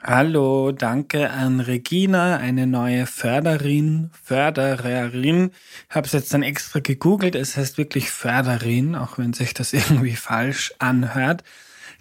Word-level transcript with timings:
Hallo, 0.00 0.70
danke 0.70 1.30
an 1.30 1.58
Regina, 1.58 2.36
eine 2.36 2.68
neue 2.68 3.04
Förderin, 3.04 4.10
Fördererin. 4.22 5.50
Habe 5.90 6.06
es 6.06 6.12
jetzt 6.12 6.32
dann 6.32 6.44
extra 6.44 6.78
gegoogelt. 6.78 7.34
Es 7.34 7.56
heißt 7.56 7.78
wirklich 7.78 8.08
Förderin, 8.10 8.94
auch 8.94 9.18
wenn 9.18 9.32
sich 9.32 9.54
das 9.54 9.72
irgendwie 9.72 10.14
falsch 10.14 10.72
anhört. 10.78 11.42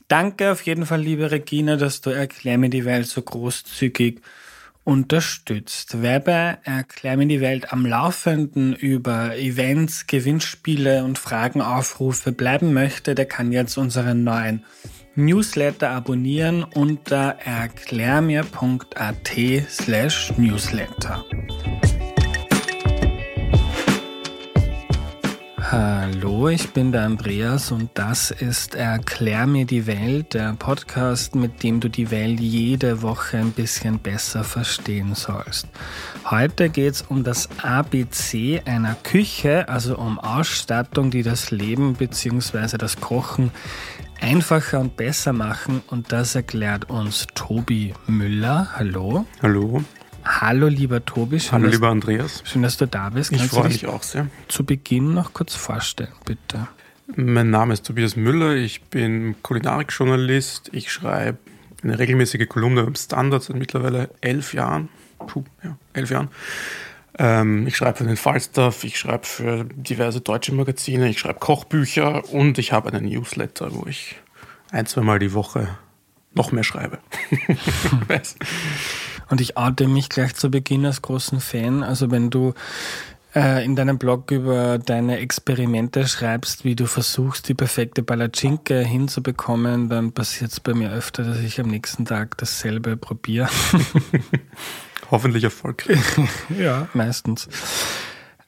Danke 0.08 0.52
auf 0.52 0.62
jeden 0.62 0.86
Fall, 0.86 1.02
liebe 1.02 1.32
Regina, 1.32 1.76
dass 1.76 2.00
du 2.02 2.12
Erklär 2.12 2.60
mir 2.60 2.70
die 2.70 2.86
Welt 2.86 3.08
so 3.08 3.22
großzügig 3.24 4.22
unterstützt. 4.84 6.02
Wer 6.02 6.20
bei 6.20 6.60
Erklär 6.64 7.18
mir 7.18 7.28
die 7.28 7.42
Welt 7.42 7.74
am 7.74 7.84
Laufenden 7.84 8.76
über 8.76 9.36
Events, 9.38 10.06
Gewinnspiele 10.06 11.04
und 11.04 11.18
Fragenaufrufe 11.18 12.32
bleiben 12.32 12.74
möchte, 12.74 13.16
der 13.16 13.26
kann 13.26 13.52
jetzt 13.52 13.76
unseren 13.76 14.24
neuen 14.24 14.64
Newsletter 15.20 15.90
abonnieren 15.90 16.64
unter 16.64 17.38
erklärmir.at 17.44 19.32
slash 19.68 20.32
newsletter. 20.38 21.26
Hallo, 25.60 26.48
ich 26.50 26.70
bin 26.70 26.92
der 26.92 27.02
Andreas 27.02 27.72
und 27.72 27.90
das 27.96 28.30
ist 28.30 28.76
Erklär 28.76 29.48
mir 29.48 29.66
die 29.66 29.88
Welt, 29.88 30.36
der 30.36 30.54
Podcast, 30.54 31.36
mit 31.36 31.64
dem 31.64 31.80
du 31.80 31.90
die 31.90 32.12
Welt 32.12 32.40
jede 32.40 33.02
Woche 33.02 33.40
ein 33.40 33.52
bisschen 33.52 33.98
besser 33.98 34.44
verstehen 34.44 35.16
sollst. 35.16 35.68
Heute 36.30 36.70
geht 36.70 36.94
es 36.94 37.02
um 37.02 37.24
das 37.24 37.50
ABC 37.64 38.62
einer 38.66 38.96
Küche, 39.02 39.68
also 39.68 39.98
um 39.98 40.20
Ausstattung, 40.20 41.10
die 41.10 41.24
das 41.24 41.52
Leben 41.52 41.96
bzw. 41.96 42.78
das 42.78 43.02
Kochen 43.02 43.52
einfacher 44.22 44.80
und 44.80 44.98
besser 44.98 45.34
machen 45.34 45.82
und 45.88 46.12
das 46.12 46.36
erklärt 46.36 46.90
uns 46.90 47.28
Tobi 47.36 47.94
Müller. 48.08 48.70
Hallo. 48.76 49.26
Hallo. 49.42 49.84
Hallo 50.24 50.68
lieber 50.68 51.04
Tobi. 51.06 51.40
Schön, 51.40 51.54
Hallo 51.54 51.68
lieber 51.68 51.90
Andreas. 51.90 52.44
Schön, 52.46 52.62
dass 52.62 52.78
du 52.78 52.86
da 52.86 53.10
bist. 53.10 53.32
Ich 53.32 53.44
freue 53.44 53.70
mich 53.70 53.88
auch 53.88 54.04
sehr. 54.04 54.28
Zu 54.48 54.66
Beginn 54.66 55.14
noch 55.14 55.34
kurz 55.34 55.56
vorstellen, 55.56 56.12
bitte. 56.26 56.68
Mein 57.16 57.50
Name 57.50 57.74
ist 57.74 57.86
Tobias 57.86 58.18
Müller, 58.18 58.56
ich 58.56 58.84
bin 58.84 59.36
Kulinarikjournalist. 59.42 60.70
Ich 60.74 60.92
schreibe 60.92 61.38
eine 61.82 61.98
regelmäßige 61.98 62.48
Kolumne 62.50 62.84
beim 62.84 62.96
Standard 62.96 63.44
seit 63.44 63.56
mittlerweile 63.56 64.10
elf 64.20 64.54
Jahren. 64.54 64.90
Puh, 65.26 65.44
ja, 65.64 65.78
elf 65.94 66.10
Jahren. 66.10 66.28
Ähm, 67.20 67.66
ich 67.68 67.76
schreibe 67.76 67.98
für 67.98 68.04
den 68.04 68.18
Falstaff, 68.18 68.84
ich 68.84 69.00
schreibe 69.00 69.26
für 69.26 69.66
diverse 69.66 70.22
deutsche 70.22 70.54
Magazine, 70.54 71.10
ich 71.10 71.20
schreibe 71.20 71.40
Kochbücher 71.40 72.30
und 72.32 72.58
ich 72.58 72.72
habe 72.72 72.92
einen 72.92 73.06
Newsletter, 73.06 73.74
wo 73.74 73.88
ich 73.88 74.16
ein, 74.72 74.86
zweimal 74.86 75.20
die 75.20 75.34
Woche 75.34 75.70
noch 76.34 76.52
mehr 76.52 76.64
schreibe. 76.64 77.00
und 79.30 79.42
ich 79.42 79.58
oute 79.58 79.88
mich 79.88 80.10
gleich 80.10 80.36
zu 80.36 80.52
Beginn 80.52 80.86
als 80.86 81.02
großen 81.02 81.40
Fan. 81.40 81.84
Also 81.84 82.12
wenn 82.12 82.30
du 82.30 82.54
äh, 83.36 83.66
in 83.66 83.76
deinem 83.76 83.98
Blog 83.98 84.32
über 84.32 84.78
deine 84.78 85.18
Experimente 85.18 86.08
schreibst, 86.08 86.66
wie 86.66 86.76
du 86.76 86.86
versuchst, 86.86 87.50
die 87.50 87.54
perfekte 87.56 88.04
Palatschinke 88.04 88.80
hinzubekommen, 88.80 89.90
dann 89.90 90.12
passiert 90.12 90.52
es 90.52 90.60
bei 90.60 90.74
mir 90.74 90.92
öfter, 90.92 91.24
dass 91.24 91.40
ich 91.40 91.60
am 91.60 91.68
nächsten 91.68 92.06
Tag 92.06 92.38
dasselbe 92.38 92.96
probiere. 92.96 93.50
Hoffentlich 95.10 95.44
erfolgreich. 95.44 96.00
ja, 96.58 96.88
meistens. 96.94 97.48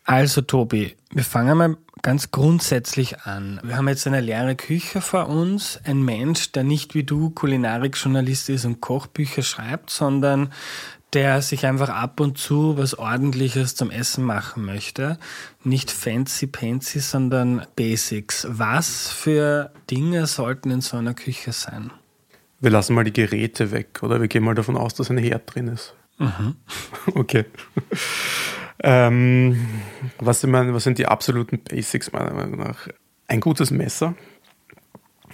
Also 0.03 0.41
Tobi, 0.41 0.95
wir 1.11 1.23
fangen 1.23 1.57
mal 1.57 1.77
ganz 2.01 2.31
grundsätzlich 2.31 3.21
an. 3.21 3.59
Wir 3.63 3.77
haben 3.77 3.87
jetzt 3.87 4.07
eine 4.07 4.21
leere 4.21 4.55
Küche 4.55 5.01
vor 5.01 5.27
uns. 5.27 5.79
Ein 5.83 6.01
Mensch, 6.01 6.51
der 6.51 6.63
nicht 6.63 6.95
wie 6.95 7.03
du 7.03 7.29
Kulinarikjournalist 7.29 8.49
ist 8.49 8.65
und 8.65 8.81
Kochbücher 8.81 9.43
schreibt, 9.43 9.89
sondern 9.89 10.51
der 11.13 11.41
sich 11.41 11.65
einfach 11.65 11.89
ab 11.89 12.19
und 12.19 12.37
zu 12.37 12.77
was 12.77 12.97
Ordentliches 12.97 13.75
zum 13.75 13.89
Essen 13.89 14.23
machen 14.23 14.63
möchte. 14.63 15.17
Nicht 15.63 15.91
fancy 15.91 16.47
pancy, 16.47 16.99
sondern 16.99 17.65
Basics. 17.75 18.47
Was 18.49 19.09
für 19.09 19.71
Dinge 19.89 20.27
sollten 20.27 20.69
in 20.71 20.81
so 20.81 20.97
einer 20.97 21.13
Küche 21.13 21.51
sein? 21.51 21.91
Wir 22.59 22.71
lassen 22.71 22.93
mal 22.93 23.05
die 23.05 23.13
Geräte 23.13 23.71
weg, 23.71 23.99
oder? 24.01 24.19
Wir 24.19 24.27
gehen 24.27 24.43
mal 24.43 24.55
davon 24.55 24.77
aus, 24.77 24.93
dass 24.93 25.09
ein 25.09 25.17
Herd 25.17 25.53
drin 25.53 25.67
ist. 25.67 25.95
Mhm. 26.19 26.55
Okay. 27.15 27.45
ähm, 28.83 29.67
was, 30.19 30.41
sind 30.41 30.51
meine, 30.51 30.73
was 30.73 30.83
sind 30.83 30.99
die 30.99 31.07
absoluten 31.07 31.59
Basics 31.59 32.11
meiner 32.11 32.33
Meinung 32.33 32.59
nach? 32.59 32.87
Ein 33.27 33.39
gutes 33.39 33.71
Messer. 33.71 34.13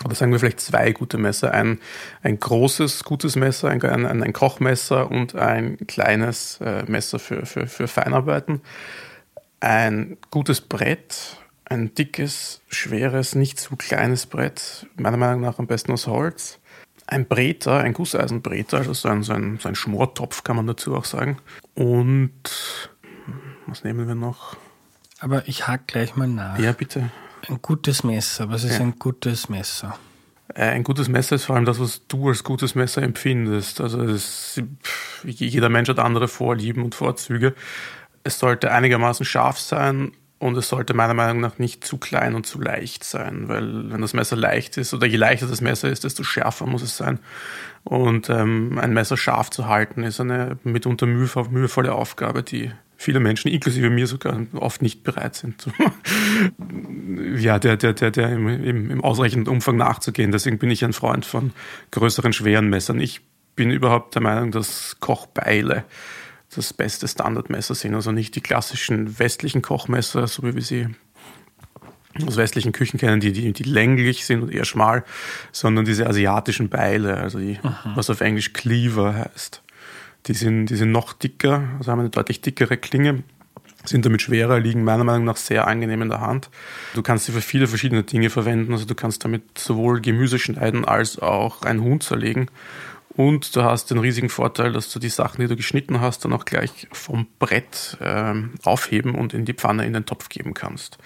Oder 0.03 0.15
sagen 0.15 0.31
wir 0.31 0.39
vielleicht 0.39 0.59
zwei 0.59 0.91
gute 0.91 1.17
Messer. 1.17 1.51
Ein, 1.53 1.79
ein 2.21 2.39
großes, 2.39 3.03
gutes 3.03 3.35
Messer, 3.35 3.69
ein, 3.69 3.81
ein, 3.83 4.23
ein 4.23 4.33
Kochmesser 4.33 5.09
und 5.09 5.35
ein 5.35 5.77
kleines 5.87 6.59
äh, 6.61 6.83
Messer 6.87 7.19
für, 7.19 7.45
für, 7.45 7.67
für 7.67 7.87
Feinarbeiten. 7.87 8.61
Ein 9.59 10.17
gutes 10.31 10.61
Brett, 10.61 11.37
ein 11.65 11.93
dickes, 11.95 12.61
schweres, 12.67 13.35
nicht 13.35 13.59
zu 13.59 13.75
kleines 13.75 14.27
Brett, 14.27 14.87
meiner 14.97 15.17
Meinung 15.17 15.41
nach 15.41 15.59
am 15.59 15.67
besten 15.67 15.91
aus 15.93 16.07
Holz 16.07 16.59
ein 17.07 17.27
Breter, 17.27 17.79
ein 17.79 17.93
Gusseisenbreter, 17.93 18.77
also 18.77 18.93
so 18.93 19.09
ein, 19.09 19.23
so, 19.23 19.33
ein, 19.33 19.59
so 19.59 19.69
ein 19.69 19.75
Schmortopf 19.75 20.43
kann 20.43 20.55
man 20.55 20.67
dazu 20.67 20.95
auch 20.95 21.05
sagen. 21.05 21.37
Und 21.73 22.31
was 23.67 23.83
nehmen 23.83 24.07
wir 24.07 24.15
noch? 24.15 24.55
Aber 25.19 25.47
ich 25.47 25.67
hake 25.67 25.83
gleich 25.87 26.15
mal 26.15 26.27
nach. 26.27 26.59
Ja, 26.59 26.71
bitte. 26.71 27.09
Ein 27.47 27.61
gutes 27.61 28.03
Messer. 28.03 28.49
Was 28.49 28.63
ist 28.63 28.77
ja. 28.77 28.81
ein 28.81 28.97
gutes 28.97 29.49
Messer? 29.49 29.97
Äh, 30.53 30.69
ein 30.69 30.83
gutes 30.83 31.07
Messer 31.07 31.35
ist 31.35 31.45
vor 31.45 31.55
allem 31.55 31.65
das, 31.65 31.79
was 31.79 32.07
du 32.07 32.29
als 32.29 32.43
gutes 32.43 32.75
Messer 32.75 33.01
empfindest. 33.03 33.81
Also 33.81 34.05
das, 34.05 34.61
jeder 35.23 35.69
Mensch 35.69 35.89
hat 35.89 35.99
andere 35.99 36.27
Vorlieben 36.27 36.83
und 36.83 36.95
Vorzüge. 36.95 37.53
Es 38.23 38.39
sollte 38.39 38.71
einigermaßen 38.71 39.25
scharf 39.25 39.59
sein 39.59 40.11
und 40.45 40.55
es 40.57 40.69
sollte 40.69 40.93
meiner 40.93 41.15
Meinung 41.15 41.41
nach 41.41 41.57
nicht 41.57 41.83
zu 41.83 41.97
klein 41.97 42.35
und 42.35 42.45
zu 42.45 42.61
leicht 42.61 43.03
sein, 43.03 43.47
weil 43.47 43.91
wenn 43.91 44.01
das 44.01 44.13
Messer 44.13 44.35
leicht 44.35 44.77
ist 44.77 44.93
oder 44.93 45.07
je 45.07 45.17
leichter 45.17 45.47
das 45.47 45.59
Messer 45.59 45.89
ist, 45.89 46.03
desto 46.03 46.23
schärfer 46.23 46.67
muss 46.67 46.83
es 46.83 46.95
sein. 46.95 47.19
Und 47.83 48.29
ähm, 48.29 48.77
ein 48.79 48.93
Messer 48.93 49.17
scharf 49.17 49.49
zu 49.49 49.67
halten, 49.67 50.03
ist 50.03 50.19
eine 50.19 50.57
mitunter 50.63 51.07
mühevolle 51.07 51.93
Aufgabe, 51.93 52.43
die 52.43 52.71
viele 52.95 53.19
Menschen, 53.19 53.51
inklusive 53.51 53.89
mir 53.89 54.07
sogar, 54.07 54.39
oft 54.53 54.81
nicht 54.81 55.03
bereit 55.03 55.35
sind, 55.35 55.67
ja, 57.37 57.59
der, 57.59 57.77
der, 57.77 57.93
der, 57.93 58.11
der 58.11 58.29
im, 58.29 58.47
im, 58.47 58.91
im 58.91 59.03
ausreichenden 59.03 59.51
Umfang 59.51 59.77
nachzugehen. 59.77 60.31
Deswegen 60.31 60.59
bin 60.59 60.69
ich 60.69 60.85
ein 60.85 60.93
Freund 60.93 61.25
von 61.25 61.53
größeren, 61.91 62.33
schweren 62.33 62.69
Messern. 62.69 62.99
Ich 62.99 63.21
bin 63.55 63.71
überhaupt 63.71 64.15
der 64.15 64.21
Meinung, 64.21 64.51
dass 64.51 64.97
Kochbeile 64.99 65.85
das 66.55 66.73
beste 66.73 67.07
Standardmesser 67.07 67.75
sind. 67.75 67.95
Also 67.95 68.11
nicht 68.11 68.35
die 68.35 68.41
klassischen 68.41 69.19
westlichen 69.19 69.61
Kochmesser, 69.61 70.27
so 70.27 70.43
wie 70.43 70.55
wir 70.55 70.61
sie 70.61 70.87
aus 72.25 72.37
westlichen 72.37 72.71
Küchen 72.71 72.99
kennen, 72.99 73.19
die, 73.19 73.33
die, 73.33 73.51
die 73.51 73.63
länglich 73.63 74.25
sind 74.25 74.41
und 74.41 74.51
eher 74.51 74.65
schmal, 74.65 75.03
sondern 75.51 75.85
diese 75.85 76.07
asiatischen 76.07 76.69
Beile, 76.69 77.17
also 77.17 77.39
die, 77.39 77.59
was 77.95 78.09
auf 78.09 78.21
Englisch 78.21 78.53
Cleaver 78.53 79.13
heißt. 79.13 79.61
Die 80.27 80.33
sind, 80.33 80.67
die 80.67 80.75
sind 80.75 80.91
noch 80.91 81.13
dicker, 81.13 81.67
also 81.77 81.91
haben 81.91 81.99
eine 81.99 82.09
deutlich 82.09 82.41
dickere 82.41 82.77
Klinge, 82.77 83.23
sind 83.83 84.05
damit 84.05 84.21
schwerer, 84.21 84.59
liegen 84.59 84.83
meiner 84.83 85.03
Meinung 85.03 85.25
nach 85.25 85.37
sehr 85.37 85.67
angenehm 85.67 86.01
in 86.01 86.09
der 86.09 86.21
Hand. 86.21 86.49
Du 86.95 87.03
kannst 87.03 87.25
sie 87.25 87.31
für 87.31 87.41
viele 87.41 87.67
verschiedene 87.67 88.03
Dinge 88.03 88.29
verwenden, 88.29 88.71
also 88.73 88.85
du 88.85 88.95
kannst 88.95 89.23
damit 89.23 89.57
sowohl 89.57 90.01
Gemüse 90.01 90.39
schneiden 90.39 90.85
als 90.85 91.19
auch 91.19 91.61
ein 91.61 91.81
Huhn 91.81 92.01
zerlegen 92.01 92.47
und 93.17 93.55
du 93.55 93.63
hast 93.63 93.91
den 93.91 93.97
riesigen 93.97 94.29
Vorteil, 94.29 94.73
dass 94.73 94.91
du 94.91 94.99
die 94.99 95.09
Sachen, 95.09 95.41
die 95.41 95.47
du 95.47 95.55
geschnitten 95.55 96.01
hast, 96.01 96.25
dann 96.25 96.33
auch 96.33 96.45
gleich 96.45 96.87
vom 96.91 97.27
Brett 97.39 97.97
äh, 98.01 98.33
aufheben 98.63 99.15
und 99.15 99.33
in 99.33 99.45
die 99.45 99.53
Pfanne 99.53 99.85
in 99.85 99.93
den 99.93 100.05
Topf 100.05 100.29
geben 100.29 100.53
kannst. 100.53 100.97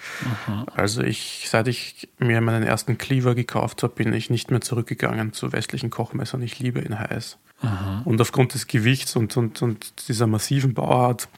Aha. 0.46 0.66
Also 0.74 1.02
ich, 1.02 1.46
seit 1.48 1.68
ich 1.68 2.08
mir 2.18 2.40
meinen 2.40 2.64
ersten 2.64 2.98
Cleaver 2.98 3.34
gekauft 3.34 3.82
habe, 3.82 3.94
bin 3.94 4.12
ich 4.12 4.28
nicht 4.28 4.50
mehr 4.50 4.60
zurückgegangen 4.60 5.32
zu 5.32 5.52
westlichen 5.52 5.90
Kochmessern. 5.90 6.42
Ich 6.42 6.58
liebe 6.58 6.80
ihn 6.80 6.98
heiß. 6.98 7.38
Aha. 7.62 8.02
Und 8.04 8.20
aufgrund 8.20 8.54
des 8.54 8.66
Gewichts 8.66 9.14
und, 9.14 9.36
und, 9.36 9.62
und 9.62 10.08
dieser 10.08 10.26
massiven 10.26 10.74
Bauart 10.74 11.28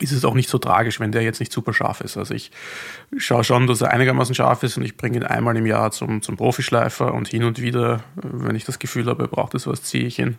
ist 0.00 0.12
es 0.12 0.24
auch 0.24 0.34
nicht 0.34 0.48
so 0.48 0.58
tragisch, 0.58 1.00
wenn 1.00 1.12
der 1.12 1.22
jetzt 1.22 1.40
nicht 1.40 1.52
super 1.52 1.72
scharf 1.72 2.00
ist. 2.00 2.16
Also 2.16 2.34
ich 2.34 2.50
schaue 3.16 3.44
schon, 3.44 3.66
dass 3.66 3.80
er 3.80 3.92
einigermaßen 3.92 4.34
scharf 4.34 4.62
ist 4.62 4.76
und 4.76 4.82
ich 4.82 4.96
bringe 4.96 5.18
ihn 5.18 5.24
einmal 5.24 5.56
im 5.56 5.66
Jahr 5.66 5.90
zum, 5.90 6.22
zum 6.22 6.36
Profischleifer 6.36 7.12
und 7.14 7.28
hin 7.28 7.44
und 7.44 7.60
wieder, 7.60 8.02
wenn 8.14 8.56
ich 8.56 8.64
das 8.64 8.78
Gefühl 8.78 9.06
habe, 9.06 9.24
er 9.24 9.28
braucht 9.28 9.54
es 9.54 9.66
was, 9.66 9.82
ziehe 9.82 10.04
ich 10.06 10.18
ihn 10.18 10.38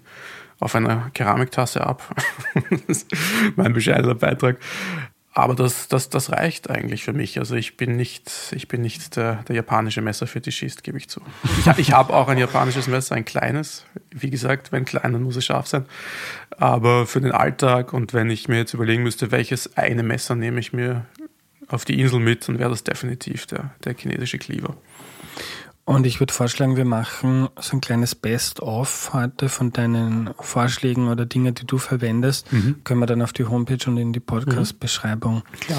auf 0.59 0.75
einer 0.75 1.09
Keramiktasse 1.13 1.85
ab. 1.85 2.15
das 2.69 2.81
ist 2.87 3.11
mein 3.55 3.73
bescheidener 3.73 4.15
Beitrag. 4.15 4.57
Aber 5.33 5.55
das, 5.55 5.87
das, 5.87 6.09
das 6.09 6.31
reicht 6.31 6.69
eigentlich 6.69 7.03
für 7.03 7.13
mich. 7.13 7.39
Also 7.39 7.55
ich 7.55 7.77
bin 7.77 7.95
nicht, 7.95 8.29
ich 8.53 8.67
bin 8.67 8.81
nicht 8.81 9.15
der, 9.15 9.43
der 9.43 9.55
japanische 9.55 10.01
Messerfetischist, 10.01 10.83
gebe 10.83 10.97
ich 10.97 11.07
zu. 11.07 11.21
Ich, 11.59 11.67
ich 11.79 11.93
habe 11.93 12.13
auch 12.13 12.27
ein 12.27 12.37
japanisches 12.37 12.87
Messer, 12.87 13.15
ein 13.15 13.23
kleines. 13.23 13.85
Wie 14.11 14.29
gesagt, 14.29 14.73
wenn 14.73 14.83
klein, 14.83 15.13
dann 15.13 15.23
muss 15.23 15.37
es 15.37 15.45
scharf 15.45 15.67
sein. 15.67 15.85
Aber 16.57 17.07
für 17.07 17.21
den 17.21 17.31
Alltag 17.31 17.93
und 17.93 18.13
wenn 18.13 18.29
ich 18.29 18.49
mir 18.49 18.57
jetzt 18.57 18.73
überlegen 18.73 19.03
müsste, 19.03 19.31
welches 19.31 19.77
eine 19.77 20.03
Messer 20.03 20.35
nehme 20.35 20.59
ich 20.59 20.73
mir 20.73 21.05
auf 21.69 21.85
die 21.85 21.99
Insel 21.99 22.19
mit, 22.19 22.47
dann 22.49 22.59
wäre 22.59 22.69
das 22.69 22.83
definitiv 22.83 23.45
der, 23.45 23.71
der 23.85 23.95
chinesische 23.95 24.37
Cleaver. 24.37 24.75
Und 25.85 26.05
ich 26.05 26.19
würde 26.19 26.33
vorschlagen, 26.33 26.77
wir 26.77 26.85
machen 26.85 27.49
so 27.59 27.77
ein 27.77 27.81
kleines 27.81 28.15
Best-of 28.15 29.11
heute 29.13 29.49
von 29.49 29.73
deinen 29.73 30.29
Vorschlägen 30.39 31.07
oder 31.09 31.25
Dingen, 31.25 31.55
die 31.55 31.65
du 31.65 31.77
verwendest. 31.77 32.51
Mhm. 32.53 32.83
Können 32.83 32.99
wir 32.99 33.07
dann 33.07 33.21
auf 33.21 33.33
die 33.33 33.45
Homepage 33.45 33.89
und 33.89 33.97
in 33.97 34.13
die 34.13 34.19
Podcast-Beschreibung 34.19 35.35
mhm. 35.35 35.73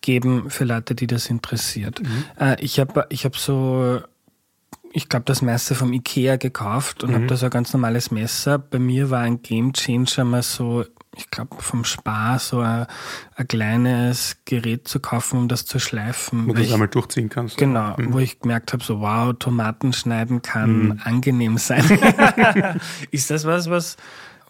geben 0.00 0.50
für 0.50 0.64
Leute, 0.64 0.94
die 0.94 1.06
das 1.06 1.28
interessiert. 1.28 2.02
Mhm. 2.02 2.24
Äh, 2.40 2.60
ich 2.60 2.80
habe 2.80 3.06
ich 3.10 3.24
hab 3.24 3.36
so 3.36 4.00
ich 4.92 5.08
glaube, 5.08 5.24
das 5.26 5.42
Messer 5.42 5.74
vom 5.74 5.92
Ikea 5.92 6.36
gekauft 6.36 7.02
und 7.02 7.10
mhm. 7.10 7.14
habe 7.14 7.26
da 7.26 7.36
so 7.36 7.46
ein 7.46 7.50
ganz 7.50 7.72
normales 7.72 8.10
Messer. 8.10 8.58
Bei 8.58 8.78
mir 8.78 9.10
war 9.10 9.20
ein 9.20 9.42
Game 9.42 9.72
Changer 9.72 10.24
mal 10.24 10.42
so 10.42 10.84
ich 11.14 11.30
glaube, 11.30 11.56
vom 11.60 11.84
Spar 11.84 12.38
so 12.38 12.60
ein, 12.60 12.86
ein, 13.36 13.46
kleines 13.46 14.38
Gerät 14.46 14.88
zu 14.88 14.98
kaufen, 14.98 15.40
um 15.40 15.48
das 15.48 15.66
zu 15.66 15.78
schleifen. 15.78 16.48
Wo 16.48 16.54
du 16.54 16.62
es 16.62 16.72
einmal 16.72 16.88
durchziehen 16.88 17.28
kannst. 17.28 17.58
Genau, 17.58 17.94
mhm. 17.98 18.14
wo 18.14 18.18
ich 18.18 18.40
gemerkt 18.40 18.72
habe, 18.72 18.82
so 18.82 19.00
wow, 19.00 19.34
Tomaten 19.38 19.92
schneiden 19.92 20.40
kann 20.40 20.84
mhm. 20.84 21.00
angenehm 21.04 21.58
sein. 21.58 21.84
Ist 23.10 23.30
das 23.30 23.44
was, 23.44 23.68
was, 23.68 23.98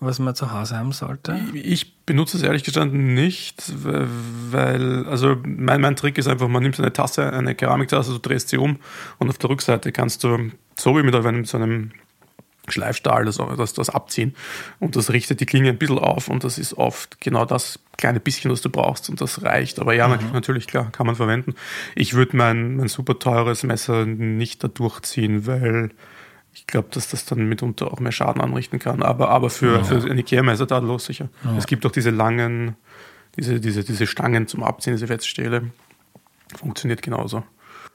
was 0.02 0.18
man 0.18 0.34
zu 0.34 0.52
Hause 0.52 0.76
haben 0.76 0.92
sollte? 0.92 1.40
Ich 1.54 2.04
benutze 2.04 2.36
es 2.36 2.42
ehrlich 2.42 2.64
gestanden 2.64 3.14
nicht, 3.14 3.62
weil, 4.50 5.06
also 5.06 5.36
mein, 5.44 5.80
mein 5.80 5.96
Trick 5.96 6.18
ist 6.18 6.26
einfach, 6.26 6.48
man 6.48 6.62
nimmt 6.62 6.78
eine 6.78 6.92
Tasse, 6.92 7.32
eine 7.32 7.54
Keramiktasse, 7.54 8.12
du 8.12 8.18
drehst 8.18 8.48
sie 8.48 8.58
um 8.58 8.78
und 9.18 9.28
auf 9.28 9.38
der 9.38 9.50
Rückseite 9.50 9.92
kannst 9.92 10.24
du, 10.24 10.50
so 10.76 10.96
wie 10.96 11.02
mit 11.02 11.14
einem, 11.14 11.44
so 11.44 11.56
einem 11.56 11.92
Schleifstahl, 12.68 13.24
das, 13.24 13.38
das, 13.56 13.72
das 13.72 13.90
abziehen. 13.90 14.34
Und 14.78 14.96
das 14.96 15.12
richtet 15.12 15.40
die 15.40 15.46
Klinge 15.46 15.70
ein 15.70 15.78
bisschen 15.78 15.98
auf 15.98 16.28
und 16.28 16.44
das 16.44 16.58
ist 16.58 16.74
oft 16.74 17.20
genau 17.20 17.44
das 17.44 17.78
kleine 17.96 18.20
bisschen, 18.20 18.50
was 18.50 18.60
du 18.60 18.70
brauchst 18.70 19.08
und 19.08 19.20
das 19.20 19.42
reicht. 19.42 19.78
Aber 19.78 19.94
ja, 19.94 20.08
mhm. 20.08 20.18
natürlich, 20.32 20.66
klar, 20.66 20.90
kann 20.92 21.06
man 21.06 21.16
verwenden. 21.16 21.54
Ich 21.94 22.14
würde 22.14 22.36
mein, 22.36 22.76
mein 22.76 22.88
super 22.88 23.18
teures 23.18 23.62
Messer 23.62 24.06
nicht 24.06 24.62
da 24.62 24.68
durchziehen, 24.68 25.46
weil 25.46 25.90
ich 26.54 26.66
glaube, 26.66 26.88
dass 26.90 27.08
das 27.08 27.24
dann 27.24 27.48
mitunter 27.48 27.92
auch 27.92 28.00
mehr 28.00 28.12
Schaden 28.12 28.42
anrichten 28.42 28.78
kann. 28.78 29.02
Aber, 29.02 29.30
aber 29.30 29.50
für, 29.50 29.78
ja. 29.78 29.84
für 29.84 29.96
ein 30.10 30.18
Ikea-Messer 30.18 30.66
tadellos 30.66 31.04
sicher. 31.04 31.28
Ja. 31.44 31.56
Es 31.56 31.66
gibt 31.66 31.86
auch 31.86 31.90
diese 31.90 32.10
langen, 32.10 32.76
diese, 33.36 33.60
diese, 33.60 33.84
diese 33.84 34.06
Stangen 34.06 34.46
zum 34.46 34.62
Abziehen, 34.62 34.94
diese 34.94 35.08
Wetzstähle. 35.08 35.70
Funktioniert 36.56 37.02
genauso. 37.02 37.42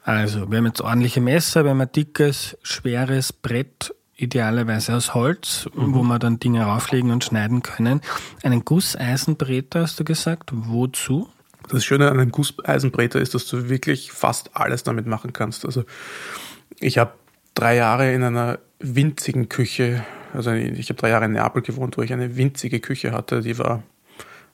Also, 0.02 0.50
wir 0.50 0.58
haben 0.58 0.66
jetzt 0.66 0.80
ordentliche 0.80 1.20
Messer, 1.20 1.64
wir 1.64 1.70
haben 1.70 1.80
ein 1.80 1.92
dickes, 1.92 2.56
schweres 2.62 3.32
Brett 3.32 3.94
idealerweise 4.16 4.96
aus 4.96 5.14
Holz, 5.14 5.68
mhm. 5.74 5.94
wo 5.94 6.02
man 6.02 6.18
dann 6.18 6.40
Dinge 6.40 6.64
rauflegen 6.64 7.10
und 7.12 7.24
schneiden 7.24 7.62
können. 7.62 8.00
Einen 8.42 8.64
Gusseisenbreter 8.64 9.82
hast 9.82 10.00
du 10.00 10.04
gesagt. 10.04 10.50
Wozu? 10.52 11.28
Das 11.68 11.84
Schöne 11.84 12.10
an 12.10 12.18
einem 12.18 12.32
Gusseisenbreter 12.32 13.20
ist, 13.20 13.34
dass 13.34 13.46
du 13.46 13.68
wirklich 13.68 14.10
fast 14.10 14.56
alles 14.56 14.82
damit 14.82 15.06
machen 15.06 15.32
kannst. 15.32 15.64
Also 15.64 15.84
ich 16.80 16.98
habe 16.98 17.12
drei 17.58 17.74
Jahre 17.74 18.12
in 18.12 18.22
einer 18.22 18.60
winzigen 18.78 19.48
Küche, 19.48 20.04
also 20.32 20.52
ich 20.52 20.90
habe 20.90 21.00
drei 21.00 21.08
Jahre 21.10 21.24
in 21.24 21.32
Neapel 21.32 21.62
gewohnt, 21.62 21.98
wo 21.98 22.02
ich 22.02 22.12
eine 22.12 22.36
winzige 22.36 22.78
Küche 22.78 23.10
hatte, 23.10 23.40
die 23.40 23.58
war 23.58 23.82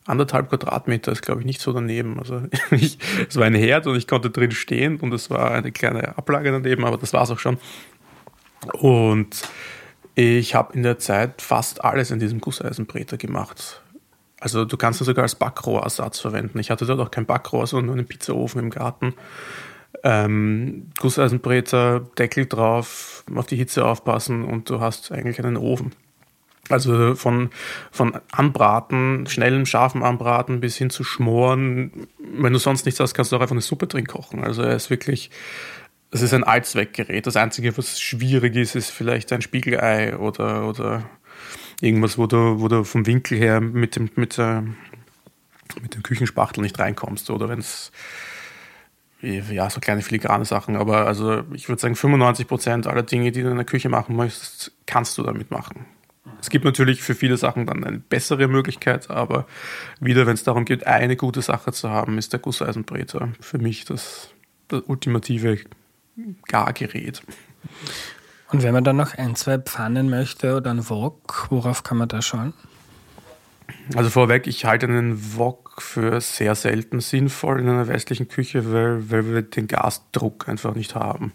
anderthalb 0.07 0.49
Quadratmeter, 0.49 1.13
ist 1.13 1.21
glaube 1.21 1.41
ich 1.41 1.47
nicht 1.47 1.61
so 1.61 1.73
daneben. 1.73 2.19
Also 2.19 2.43
ich, 2.71 2.99
es 3.29 3.37
war 3.37 3.45
ein 3.45 3.55
Herd 3.55 3.87
und 3.87 3.97
ich 3.97 4.07
konnte 4.07 4.31
drin 4.31 4.53
stehen 4.53 5.01
und 5.01 5.13
es 5.13 5.29
war 5.29 5.51
eine 5.51 5.71
kleine 5.71 6.17
Ablage 6.17 6.51
daneben, 6.51 6.85
aber 6.85 6.97
das 6.97 7.13
war 7.13 7.23
es 7.23 7.31
auch 7.31 7.39
schon. 7.39 7.59
Und 8.73 9.43
ich 10.15 10.55
habe 10.55 10.73
in 10.73 10.83
der 10.83 10.99
Zeit 10.99 11.43
fast 11.43 11.85
alles 11.85 12.11
in 12.11 12.21
diesem 12.21 12.41
Gusseisenbreter 12.41 13.19
gemacht. 13.19 13.83
Also 14.41 14.65
du 14.65 14.79
kannst 14.79 15.03
ihn 15.03 15.05
sogar 15.05 15.25
als 15.25 15.35
Backrohrersatz 15.35 16.21
verwenden. 16.21 16.59
Ich 16.59 16.71
hatte 16.71 16.87
dort 16.87 17.01
auch 17.01 17.11
kein 17.11 17.27
Backrohr, 17.27 17.67
sondern 17.67 17.87
nur 17.87 17.97
einen 17.97 18.07
Pizzaofen 18.07 18.63
im 18.63 18.71
Garten. 18.71 19.15
Ähm, 20.05 20.91
Gusseisenbreter, 21.01 22.01
Deckel 22.19 22.47
drauf, 22.47 23.25
auf 23.35 23.47
die 23.47 23.57
Hitze 23.57 23.85
aufpassen 23.85 24.45
und 24.45 24.69
du 24.69 24.81
hast 24.81 25.11
eigentlich 25.11 25.39
einen 25.39 25.57
Ofen. 25.57 25.93
Also 26.69 27.15
von, 27.15 27.51
von 27.91 28.19
Anbraten, 28.33 29.27
schnellem, 29.27 29.67
scharfen 29.67 30.03
Anbraten 30.03 30.61
bis 30.61 30.77
hin 30.77 30.91
zu 30.91 31.05
Schmoren. 31.05 32.07
Wenn 32.19 32.53
du 32.53 32.59
sonst 32.59 32.87
nichts 32.87 33.01
hast, 33.01 33.15
kannst 33.15 33.33
du 33.33 33.37
auch 33.37 33.41
einfach 33.41 33.53
eine 33.53 33.61
Suppe 33.61 33.87
drin 33.87 34.07
kochen. 34.07 34.45
Also 34.45 34.63
er 34.63 34.77
ist 34.77 34.89
wirklich 34.89 35.31
das 36.15 36.23
ist 36.23 36.33
ein 36.33 36.45
Allzweckgerät. 36.45 37.27
Das 37.27 37.35
Einzige, 37.35 37.77
was 37.77 38.01
schwierig 38.01 38.55
ist, 38.55 38.77
ist 38.77 38.91
vielleicht 38.91 39.33
ein 39.33 39.43
Spiegelei 39.43 40.17
oder, 40.17 40.69
oder 40.69 41.11
irgendwas, 41.81 42.17
wo 42.19 42.29
du, 42.29 42.61
wo 42.61 42.69
du 42.69 42.85
vom 42.85 43.05
Winkel 43.05 43.37
her 43.37 43.61
mit 43.61 43.97
dem, 43.97 44.09
mit, 44.15 44.39
äh, 44.39 44.61
mit 45.83 45.97
dem 45.97 46.05
Küchenspachtel 46.05 46.63
nicht 46.63 46.79
reinkommst. 46.79 47.31
Oder 47.31 47.49
wenn 47.49 47.59
es 47.59 47.91
ja, 49.25 49.71
so 49.71 49.81
kleine 49.81 50.03
filigrane 50.03 50.45
Sachen. 50.45 50.77
Aber 50.77 51.07
also 51.07 51.43
ich 51.53 51.69
würde 51.69 51.81
sagen, 51.81 51.97
95 51.97 52.47
Prozent 52.47 52.87
aller 52.87 53.03
Dinge, 53.03 53.33
die 53.33 53.43
du 53.43 53.51
in 53.51 53.57
der 53.57 53.65
Küche 53.65 53.89
machen 53.89 54.17
möchtest, 54.17 54.73
kannst 54.87 55.17
du 55.19 55.23
damit 55.23 55.51
machen. 55.51 55.87
Es 56.41 56.51
gibt 56.51 56.65
natürlich 56.65 57.03
für 57.03 57.15
viele 57.15 57.37
Sachen 57.37 57.67
dann 57.67 57.85
eine 57.85 57.99
bessere 57.99 58.49
Möglichkeit, 58.49 59.11
aber 59.11 59.47
wieder, 59.99 60.27
wenn 60.27 60.35
es 60.35 60.45
darum 60.45 60.65
geht, 60.65 60.87
eine 60.87 61.17
gute 61.17 61.41
Sache 61.41 61.73
zu 61.73 61.91
haben, 61.91 62.19
ist 62.19 62.33
der 62.33 62.41
Gusseisenbreter 62.41 63.31
für 63.41 63.59
mich 63.59 63.85
das, 63.87 64.29
das 64.69 64.83
ultimative 64.87 65.59
Gargerät. 66.47 67.23
Und 68.53 68.63
wenn 68.63 68.75
man 68.75 68.85
dann 68.85 68.97
noch 68.97 69.17
ein, 69.17 69.37
zwei 69.37 69.59
Pfannen 69.59 70.11
möchte 70.11 70.57
oder 70.57 70.71
einen 70.71 70.89
Wok, 70.89 71.47
worauf 71.51 71.83
kann 71.83 71.97
man 71.97 72.09
da 72.09 72.21
schauen? 72.21 72.53
Also 73.97 74.11
vorweg, 74.11 74.47
ich 74.47 74.65
halte 74.65 74.87
einen 74.87 75.37
Wok 75.37 75.64
für 75.81 76.21
sehr 76.21 76.55
selten 76.55 77.01
sinnvoll 77.01 77.61
in 77.61 77.69
einer 77.69 77.89
westlichen 77.89 78.29
Küche, 78.29 78.73
weil, 78.73 79.11
weil 79.11 79.33
wir 79.33 79.43
den 79.43 79.67
Gasdruck 79.67 80.49
einfach 80.49 80.75
nicht 80.75 80.95
haben. 80.95 81.33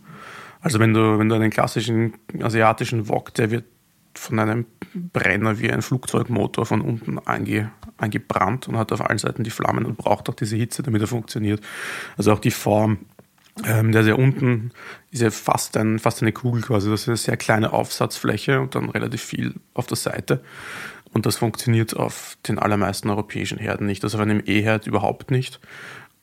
Also 0.61 0.79
wenn 0.79 0.93
du, 0.93 1.19
wenn 1.19 1.29
du 1.29 1.35
einen 1.35 1.51
klassischen 1.51 2.13
asiatischen 2.41 3.07
Wok, 3.07 3.33
der 3.33 3.51
wird 3.51 3.65
von 4.15 4.39
einem 4.39 4.65
Brenner 4.93 5.59
wie 5.59 5.71
ein 5.71 5.81
Flugzeugmotor 5.81 6.65
von 6.65 6.81
unten 6.81 7.19
ange, 7.19 7.71
angebrannt 7.97 8.67
und 8.67 8.77
hat 8.77 8.91
auf 8.91 9.01
allen 9.01 9.19
Seiten 9.19 9.43
die 9.43 9.51
Flammen 9.51 9.85
und 9.85 9.97
braucht 9.97 10.29
auch 10.29 10.35
diese 10.35 10.57
Hitze, 10.57 10.83
damit 10.83 11.01
er 11.01 11.07
funktioniert. 11.07 11.61
Also 12.17 12.33
auch 12.33 12.39
die 12.39 12.51
Form 12.51 12.99
ähm, 13.65 13.91
der 13.91 14.01
ist 14.01 14.07
ja 14.07 14.15
unten, 14.15 14.71
ist 15.11 15.21
ja 15.21 15.31
fast, 15.31 15.75
ein, 15.77 15.99
fast 15.99 16.21
eine 16.21 16.31
Kugel 16.31 16.61
quasi. 16.61 16.89
Das 16.89 17.01
ist 17.01 17.07
eine 17.07 17.17
sehr 17.17 17.37
kleine 17.37 17.73
Aufsatzfläche 17.73 18.61
und 18.61 18.75
dann 18.75 18.89
relativ 18.89 19.21
viel 19.21 19.55
auf 19.73 19.87
der 19.87 19.97
Seite. 19.97 20.41
Und 21.13 21.25
das 21.25 21.37
funktioniert 21.37 21.95
auf 21.95 22.37
den 22.47 22.59
allermeisten 22.59 23.09
europäischen 23.09 23.57
Herden 23.57 23.87
nicht. 23.87 24.03
Also 24.03 24.17
auf 24.17 24.21
einem 24.21 24.43
E-Herd 24.45 24.87
überhaupt 24.87 25.31
nicht. 25.31 25.59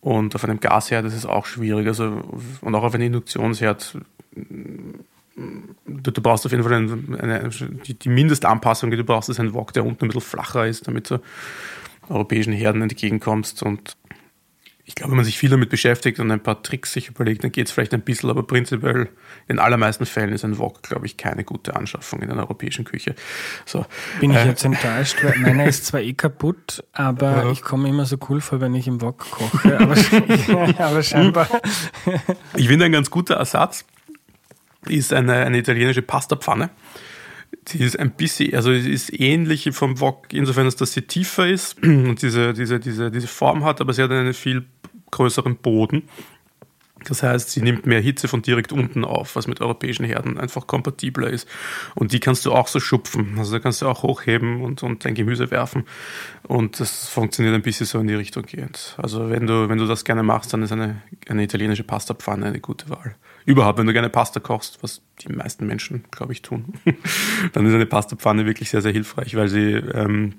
Und 0.01 0.35
auf 0.35 0.45
einem 0.45 0.61
Gasherd 0.61 1.05
ist 1.07 1.15
es 1.15 1.27
auch 1.27 1.47
schwierig. 1.47 1.87
Also, 1.89 2.23
und 2.61 2.75
auch 2.75 2.85
auf 2.85 2.95
einem 2.95 3.07
Induktionsherd. 3.07 3.99
Du, 4.35 6.11
du 6.11 6.23
brauchst 6.23 6.47
auf 6.47 6.53
jeden 6.53 6.63
Fall 6.63 6.75
eine, 6.75 7.21
eine, 7.21 7.51
die, 7.87 7.95
die 7.95 8.09
Mindestanpassung, 8.09 8.91
die 8.91 8.97
du 8.97 9.05
brauchst, 9.05 9.29
ist 9.29 9.41
ein 9.41 9.53
Wok, 9.55 9.73
der 9.73 9.85
unten 9.85 10.05
ein 10.05 10.09
bisschen 10.09 10.23
flacher 10.23 10.67
ist, 10.67 10.87
damit 10.87 11.11
du 11.11 11.21
europäischen 12.09 12.53
Herden 12.53 12.83
entgegenkommst. 12.83 13.63
Und 13.63 13.97
ich 14.89 14.95
glaube, 14.95 15.11
wenn 15.11 15.17
man 15.17 15.25
sich 15.25 15.37
viel 15.37 15.51
damit 15.51 15.69
beschäftigt 15.69 16.21
und 16.21 16.31
ein 16.31 16.41
paar 16.41 16.63
Tricks 16.63 16.93
sich 16.93 17.09
überlegt, 17.09 17.43
dann 17.43 17.51
geht 17.51 17.67
es 17.67 17.73
vielleicht 17.73 17.93
ein 17.93 18.03
bisschen, 18.03 18.31
aber 18.31 18.45
prinzipiell 18.45 19.09
in 19.49 19.59
allermeisten 19.59 20.07
Fällen 20.07 20.33
ist 20.33 20.45
ein 20.45 20.59
Wok, 20.59 20.85
glaube 20.85 21.07
ich, 21.07 21.17
keine 21.17 21.43
gute 21.43 21.75
Anschaffung 21.75 22.23
in 22.23 22.31
einer 22.31 22.43
europäischen 22.43 22.85
Küche. 22.85 23.17
So, 23.65 23.85
Bin 24.21 24.31
ich 24.31 24.37
äh, 24.37 24.47
jetzt 24.47 24.65
enttäuscht, 24.65 25.17
weil 25.25 25.37
meiner 25.41 25.67
ist 25.67 25.87
zwar 25.87 26.01
eh 26.01 26.13
kaputt, 26.13 26.85
aber 26.93 27.45
ja. 27.45 27.51
ich 27.51 27.63
komme 27.63 27.89
immer 27.89 28.07
so 28.07 28.17
cool 28.29 28.41
vor, 28.41 28.61
wenn 28.61 28.77
ich 28.77 28.87
im 28.87 29.03
Wok 29.03 29.29
koche, 29.29 29.77
aber, 29.81 29.97
aber 30.79 31.03
scheinbar. 31.03 31.49
ich 32.57 32.69
finde, 32.69 32.85
ein 32.85 32.93
ganz 32.93 33.11
guter 33.11 33.35
Ersatz 33.35 33.85
ist 34.87 35.13
eine, 35.13 35.35
eine 35.35 35.59
italienische 35.59 36.03
Pastapfanne. 36.03 36.71
Die 37.69 37.79
ist 37.83 37.99
ein 37.99 38.13
bisschen, 38.13 38.55
also 38.55 38.73
sie 38.73 38.93
ist 38.93 39.19
ähnlich 39.19 39.69
vom 39.73 39.99
Wok, 40.01 40.33
insofern, 40.33 40.71
dass 40.71 40.93
sie 40.93 41.03
tiefer 41.03 41.49
ist 41.49 41.83
und 41.83 42.23
diese, 42.23 42.53
diese, 42.53 42.79
diese, 42.79 43.11
diese 43.11 43.27
Form 43.27 43.65
hat, 43.65 43.81
aber 43.81 43.93
sie 43.93 44.03
hat 44.03 44.13
einen 44.13 44.33
viel 44.33 44.65
größeren 45.11 45.57
Boden. 45.57 46.05
Das 47.05 47.23
heißt, 47.23 47.51
sie 47.51 47.63
nimmt 47.63 47.87
mehr 47.87 48.01
Hitze 48.01 48.27
von 48.27 48.43
direkt 48.43 48.73
unten 48.73 49.05
auf, 49.05 49.37
was 49.37 49.47
mit 49.47 49.61
europäischen 49.61 50.05
Herden 50.05 50.39
einfach 50.39 50.67
kompatibler 50.67 51.29
ist. 51.29 51.47
Und 51.95 52.13
die 52.13 52.21
kannst 52.21 52.45
du 52.47 52.53
auch 52.53 52.69
so 52.69 52.81
schupfen. 52.81 53.39
Also 53.39 53.53
da 53.53 53.59
kannst 53.59 53.83
du 53.83 53.87
auch 53.87 54.03
hochheben 54.03 54.63
und, 54.63 54.83
und 54.83 55.05
dein 55.05 55.15
Gemüse 55.15 55.51
werfen. 55.51 55.85
Und 56.43 56.81
das 56.81 57.09
funktioniert 57.09 57.55
ein 57.55 57.63
bisschen 57.63 57.87
so 57.87 57.99
in 58.01 58.09
die 58.09 58.15
Richtung 58.15 58.45
gehend. 58.45 58.95
Also 58.97 59.31
wenn 59.31 59.47
du, 59.47 59.69
wenn 59.69 59.79
du 59.79 59.87
das 59.87 60.05
gerne 60.05 60.23
machst, 60.23 60.53
dann 60.53 60.63
ist 60.63 60.73
eine, 60.73 61.03
eine 61.29 61.43
italienische 61.43 61.85
Pastapfanne 61.85 62.47
eine 62.47 62.61
gute 62.61 62.89
Wahl. 62.91 63.15
Überhaupt, 63.45 63.79
wenn 63.79 63.87
du 63.87 63.93
gerne 63.93 64.09
Pasta 64.09 64.41
kochst, 64.41 64.83
was 64.83 65.03
die 65.21 65.33
meisten 65.33 65.67
Menschen, 65.67 66.05
glaube 66.11 66.33
ich, 66.33 66.43
tun, 66.43 66.75
dann 67.53 67.67
ist 67.67 67.75
eine 67.75 67.87
Pastapfanne 67.87 68.47
wirklich 68.47 68.71
sehr, 68.71 68.83
sehr 68.83 68.93
hilfreich, 68.93 69.37
weil 69.37 69.49
sie 69.49 69.75
ähm, 69.75 70.35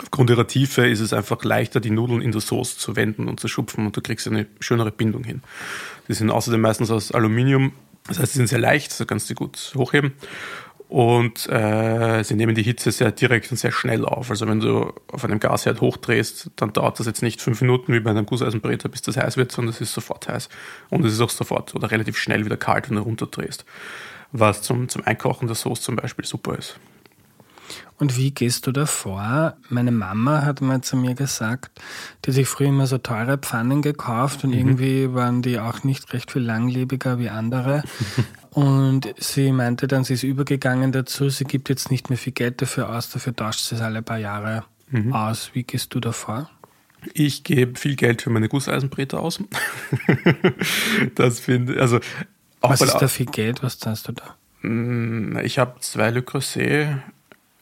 Aufgrund 0.00 0.30
ihrer 0.30 0.46
Tiefe 0.46 0.86
ist 0.86 1.00
es 1.00 1.12
einfach 1.12 1.44
leichter, 1.44 1.78
die 1.78 1.90
Nudeln 1.90 2.22
in 2.22 2.32
der 2.32 2.40
Sauce 2.40 2.78
zu 2.78 2.96
wenden 2.96 3.28
und 3.28 3.40
zu 3.40 3.48
schupfen 3.48 3.86
und 3.86 3.96
du 3.96 4.00
kriegst 4.00 4.26
eine 4.26 4.46
schönere 4.58 4.90
Bindung 4.90 5.22
hin. 5.24 5.42
Die 6.08 6.14
sind 6.14 6.30
außerdem 6.30 6.60
meistens 6.60 6.90
aus 6.90 7.12
Aluminium, 7.12 7.72
das 8.08 8.18
heißt, 8.18 8.32
sie 8.32 8.38
sind 8.38 8.48
sehr 8.48 8.58
leicht, 8.58 8.92
so 8.92 9.04
kannst 9.04 9.26
du 9.26 9.28
sie 9.28 9.34
gut 9.34 9.72
hochheben. 9.76 10.12
und 10.88 11.48
äh, 11.48 12.22
sie 12.22 12.34
nehmen 12.34 12.54
die 12.54 12.62
Hitze 12.62 12.92
sehr 12.92 13.12
direkt 13.12 13.50
und 13.50 13.56
sehr 13.56 13.72
schnell 13.72 14.04
auf. 14.04 14.28
Also 14.28 14.46
wenn 14.46 14.60
du 14.60 14.92
auf 15.10 15.24
einem 15.24 15.40
Gasherd 15.40 15.80
hochdrehst, 15.80 16.50
dann 16.56 16.74
dauert 16.74 16.98
das 16.98 17.06
jetzt 17.06 17.22
nicht 17.22 17.40
fünf 17.40 17.62
Minuten 17.62 17.94
wie 17.94 18.00
bei 18.00 18.10
einem 18.10 18.26
Gusseisenbreter, 18.26 18.90
bis 18.90 19.00
das 19.00 19.16
heiß 19.16 19.38
wird, 19.38 19.52
sondern 19.52 19.72
es 19.72 19.80
ist 19.80 19.94
sofort 19.94 20.28
heiß. 20.28 20.50
Und 20.90 21.04
es 21.06 21.14
ist 21.14 21.20
auch 21.20 21.30
sofort 21.30 21.74
oder 21.74 21.90
relativ 21.90 22.18
schnell 22.18 22.44
wieder 22.44 22.58
kalt, 22.58 22.90
wenn 22.90 22.96
du 22.96 23.02
runterdrehst. 23.02 23.64
Was 24.32 24.60
zum, 24.60 24.90
zum 24.90 25.02
Einkochen 25.06 25.48
der 25.48 25.54
Soße 25.54 25.80
zum 25.80 25.96
Beispiel 25.96 26.26
super 26.26 26.58
ist. 26.58 26.78
Und 27.98 28.16
wie 28.16 28.32
gehst 28.32 28.66
du 28.66 28.72
da 28.72 28.86
vor? 28.86 29.54
Meine 29.68 29.92
Mama 29.92 30.42
hat 30.42 30.60
mal 30.60 30.80
zu 30.80 30.96
mir 30.96 31.14
gesagt, 31.14 31.80
die 32.24 32.32
sich 32.32 32.48
früher 32.48 32.68
immer 32.68 32.86
so 32.86 32.98
teure 32.98 33.38
Pfannen 33.38 33.82
gekauft 33.82 34.44
und 34.44 34.50
mhm. 34.50 34.56
irgendwie 34.56 35.14
waren 35.14 35.42
die 35.42 35.58
auch 35.58 35.84
nicht 35.84 36.12
recht 36.12 36.30
viel 36.30 36.42
langlebiger 36.42 37.18
wie 37.18 37.28
andere. 37.28 37.82
Und 38.50 39.14
sie 39.18 39.50
meinte 39.50 39.88
dann, 39.88 40.04
sie 40.04 40.12
ist 40.12 40.24
übergegangen 40.24 40.92
dazu, 40.92 41.30
sie 41.30 41.44
gibt 41.44 41.70
jetzt 41.70 41.90
nicht 41.90 42.10
mehr 42.10 42.18
viel 42.18 42.34
Geld 42.34 42.60
dafür 42.60 42.90
aus, 42.90 43.08
dafür 43.08 43.34
tauscht 43.34 43.60
sie 43.60 43.76
es 43.76 43.80
alle 43.80 44.02
paar 44.02 44.18
Jahre 44.18 44.64
mhm. 44.90 45.14
aus. 45.14 45.52
Wie 45.54 45.62
gehst 45.62 45.94
du 45.94 46.00
da 46.00 46.12
vor? 46.12 46.50
Ich 47.14 47.44
gebe 47.44 47.78
viel 47.78 47.96
Geld 47.96 48.22
für 48.22 48.30
meine 48.30 48.48
Gusseisenbreter 48.48 49.20
aus. 49.20 49.42
das 51.14 51.40
finde 51.40 51.80
also 51.80 51.98
Was 52.60 52.82
ist 52.82 52.94
da 52.94 53.08
viel 53.08 53.26
Geld? 53.26 53.62
Was 53.62 53.78
zahlst 53.78 54.08
du 54.08 54.12
da? 54.12 54.36
Mm, 54.62 55.38
ich 55.38 55.58
habe 55.58 55.80
zwei 55.80 56.10
Le 56.10 56.22
Creuset, 56.22 56.98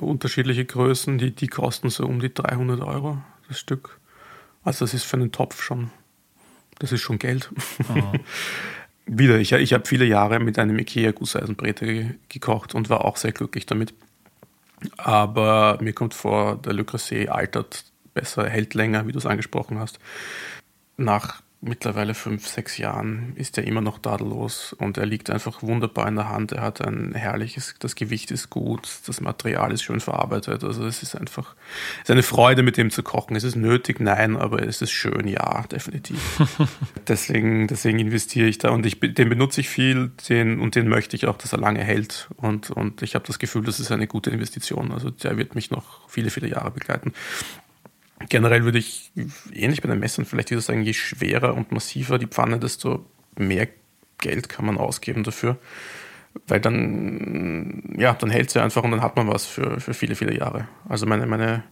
unterschiedliche 0.07 0.64
Größen, 0.64 1.19
die, 1.19 1.35
die 1.35 1.49
kosten 1.49 1.90
so 1.90 2.04
um 2.07 2.21
die 2.21 2.33
300 2.33 2.80
Euro 2.80 3.19
das 3.49 3.59
Stück. 3.59 3.99
Also 4.62 4.85
das 4.85 4.95
ist 4.95 5.04
für 5.04 5.16
einen 5.16 5.33
Topf 5.33 5.62
schon, 5.62 5.90
das 6.78 6.92
ist 6.92 7.00
schon 7.00 7.19
Geld. 7.19 7.50
Oh. 7.88 8.12
wieder, 9.07 9.38
ich, 9.38 9.52
ich 9.52 9.73
habe 9.73 9.87
viele 9.87 10.04
Jahre 10.04 10.38
mit 10.38 10.59
einem 10.59 10.78
Ikea-Gusseisenbreter 10.78 11.87
gekocht 12.28 12.75
und 12.75 12.88
war 12.88 13.04
auch 13.04 13.16
sehr 13.16 13.33
glücklich 13.33 13.66
damit. 13.66 13.92
Aber 14.97 15.78
mir 15.80 15.92
kommt 15.92 16.14
vor, 16.14 16.57
der 16.57 16.73
Le 16.73 16.85
Creuset 16.85 17.28
altert 17.28 17.85
besser, 18.14 18.49
hält 18.49 18.75
länger, 18.75 19.07
wie 19.07 19.12
du 19.12 19.19
es 19.19 19.26
angesprochen 19.26 19.78
hast. 19.78 19.99
Nach 20.97 21.42
mittlerweile 21.62 22.14
fünf, 22.14 22.47
sechs 22.47 22.79
Jahren 22.79 23.35
ist 23.37 23.59
er 23.59 23.64
immer 23.64 23.83
noch 23.83 23.99
tadellos 23.99 24.73
und 24.73 24.97
er 24.97 25.05
liegt 25.05 25.29
einfach 25.29 25.62
wunderbar 25.62 26.09
in 26.09 26.17
der 26.17 26.31
Hand. 26.31 26.52
Er 26.52 26.62
hat 26.62 26.81
ein 26.81 27.12
herrliches, 27.14 27.75
das 27.79 27.95
Gewicht 27.97 28.31
ist 28.31 28.49
gut, 28.49 28.88
das 29.07 29.21
Material 29.21 29.71
ist 29.71 29.83
schön 29.83 30.00
verarbeitet. 30.00 30.64
Also 30.64 30.87
es 30.87 31.02
ist 31.02 31.14
einfach, 31.14 31.55
es 31.97 32.05
ist 32.05 32.11
eine 32.11 32.23
Freude, 32.23 32.62
mit 32.62 32.79
dem 32.79 32.90
zu 32.90 33.02
kochen. 33.02 33.37
Es 33.37 33.45
ist 33.45 33.57
nötig, 33.57 34.00
nein, 34.00 34.37
aber 34.37 34.62
es 34.62 34.81
ist 34.81 34.93
schön, 34.93 35.29
ja, 35.29 35.64
definitiv. 35.71 36.19
deswegen, 37.09 37.67
deswegen 37.67 37.99
investiere 37.99 38.49
ich 38.49 38.57
da 38.57 38.71
und 38.71 38.87
ich, 38.87 38.99
den 38.99 39.29
benutze 39.29 39.61
ich 39.61 39.69
viel, 39.69 40.12
den 40.29 40.61
und 40.61 40.75
den 40.75 40.88
möchte 40.88 41.14
ich 41.14 41.26
auch, 41.26 41.37
dass 41.37 41.52
er 41.52 41.59
lange 41.59 41.85
hält 41.85 42.31
und, 42.37 42.71
und 42.71 43.02
ich 43.02 43.14
habe 43.14 43.26
das 43.26 43.38
Gefühl, 43.38 43.64
das 43.64 43.81
ist 43.81 43.93
eine 43.93 44.07
gute 44.07 44.31
Investition. 44.31 44.93
Also 44.93 45.11
der 45.11 45.37
wird 45.37 45.55
mich 45.55 45.71
noch 45.71 46.09
viele, 46.09 46.31
viele 46.31 46.49
Jahre 46.49 46.71
begleiten. 46.71 47.12
Generell 48.28 48.64
würde 48.64 48.78
ich 48.78 49.12
ähnlich 49.52 49.80
bei 49.80 49.88
den 49.88 49.98
Messern 49.98 50.26
vielleicht 50.26 50.50
wieder 50.50 50.60
sagen, 50.60 50.82
je 50.82 50.92
schwerer 50.92 51.54
und 51.54 51.72
massiver 51.72 52.18
die 52.18 52.26
Pfanne, 52.26 52.58
desto 52.58 53.06
mehr 53.36 53.68
Geld 54.18 54.48
kann 54.48 54.66
man 54.66 54.76
ausgeben 54.76 55.24
dafür. 55.24 55.58
Weil 56.46 56.60
dann, 56.60 57.94
ja, 57.98 58.12
dann 58.14 58.30
hält 58.30 58.50
sie 58.50 58.62
einfach 58.62 58.84
und 58.84 58.92
dann 58.92 59.02
hat 59.02 59.16
man 59.16 59.26
was 59.26 59.46
für, 59.46 59.80
für 59.80 59.94
viele, 59.94 60.14
viele 60.14 60.36
Jahre. 60.36 60.68
Also 60.88 61.06
meine, 61.06 61.26
meine 61.26 61.64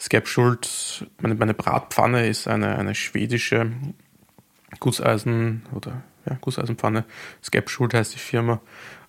Skepschuld, 0.00 1.06
meine, 1.20 1.34
meine 1.34 1.54
Bratpfanne 1.54 2.26
ist 2.26 2.48
eine, 2.48 2.76
eine 2.76 2.94
schwedische 2.94 3.70
Gusseisen 4.80 5.62
oder 5.72 6.02
ja, 6.28 6.36
Gusseisenpfanne. 6.40 7.04
Skepschuld 7.42 7.94
heißt 7.94 8.14
die 8.14 8.18
Firma. 8.18 8.60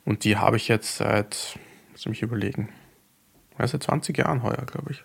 Und 0.04 0.24
die 0.24 0.38
habe 0.38 0.58
ich 0.58 0.68
jetzt 0.68 0.98
seit, 0.98 1.58
lass 1.94 2.06
mich 2.06 2.22
überlegen, 2.22 2.70
ja, 3.58 3.66
seit 3.68 3.84
20 3.84 4.18
Jahren 4.18 4.44
heuer, 4.44 4.64
glaube 4.68 4.92
ich. 4.92 5.04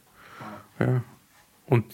Ja, 0.79 1.03
und 1.71 1.85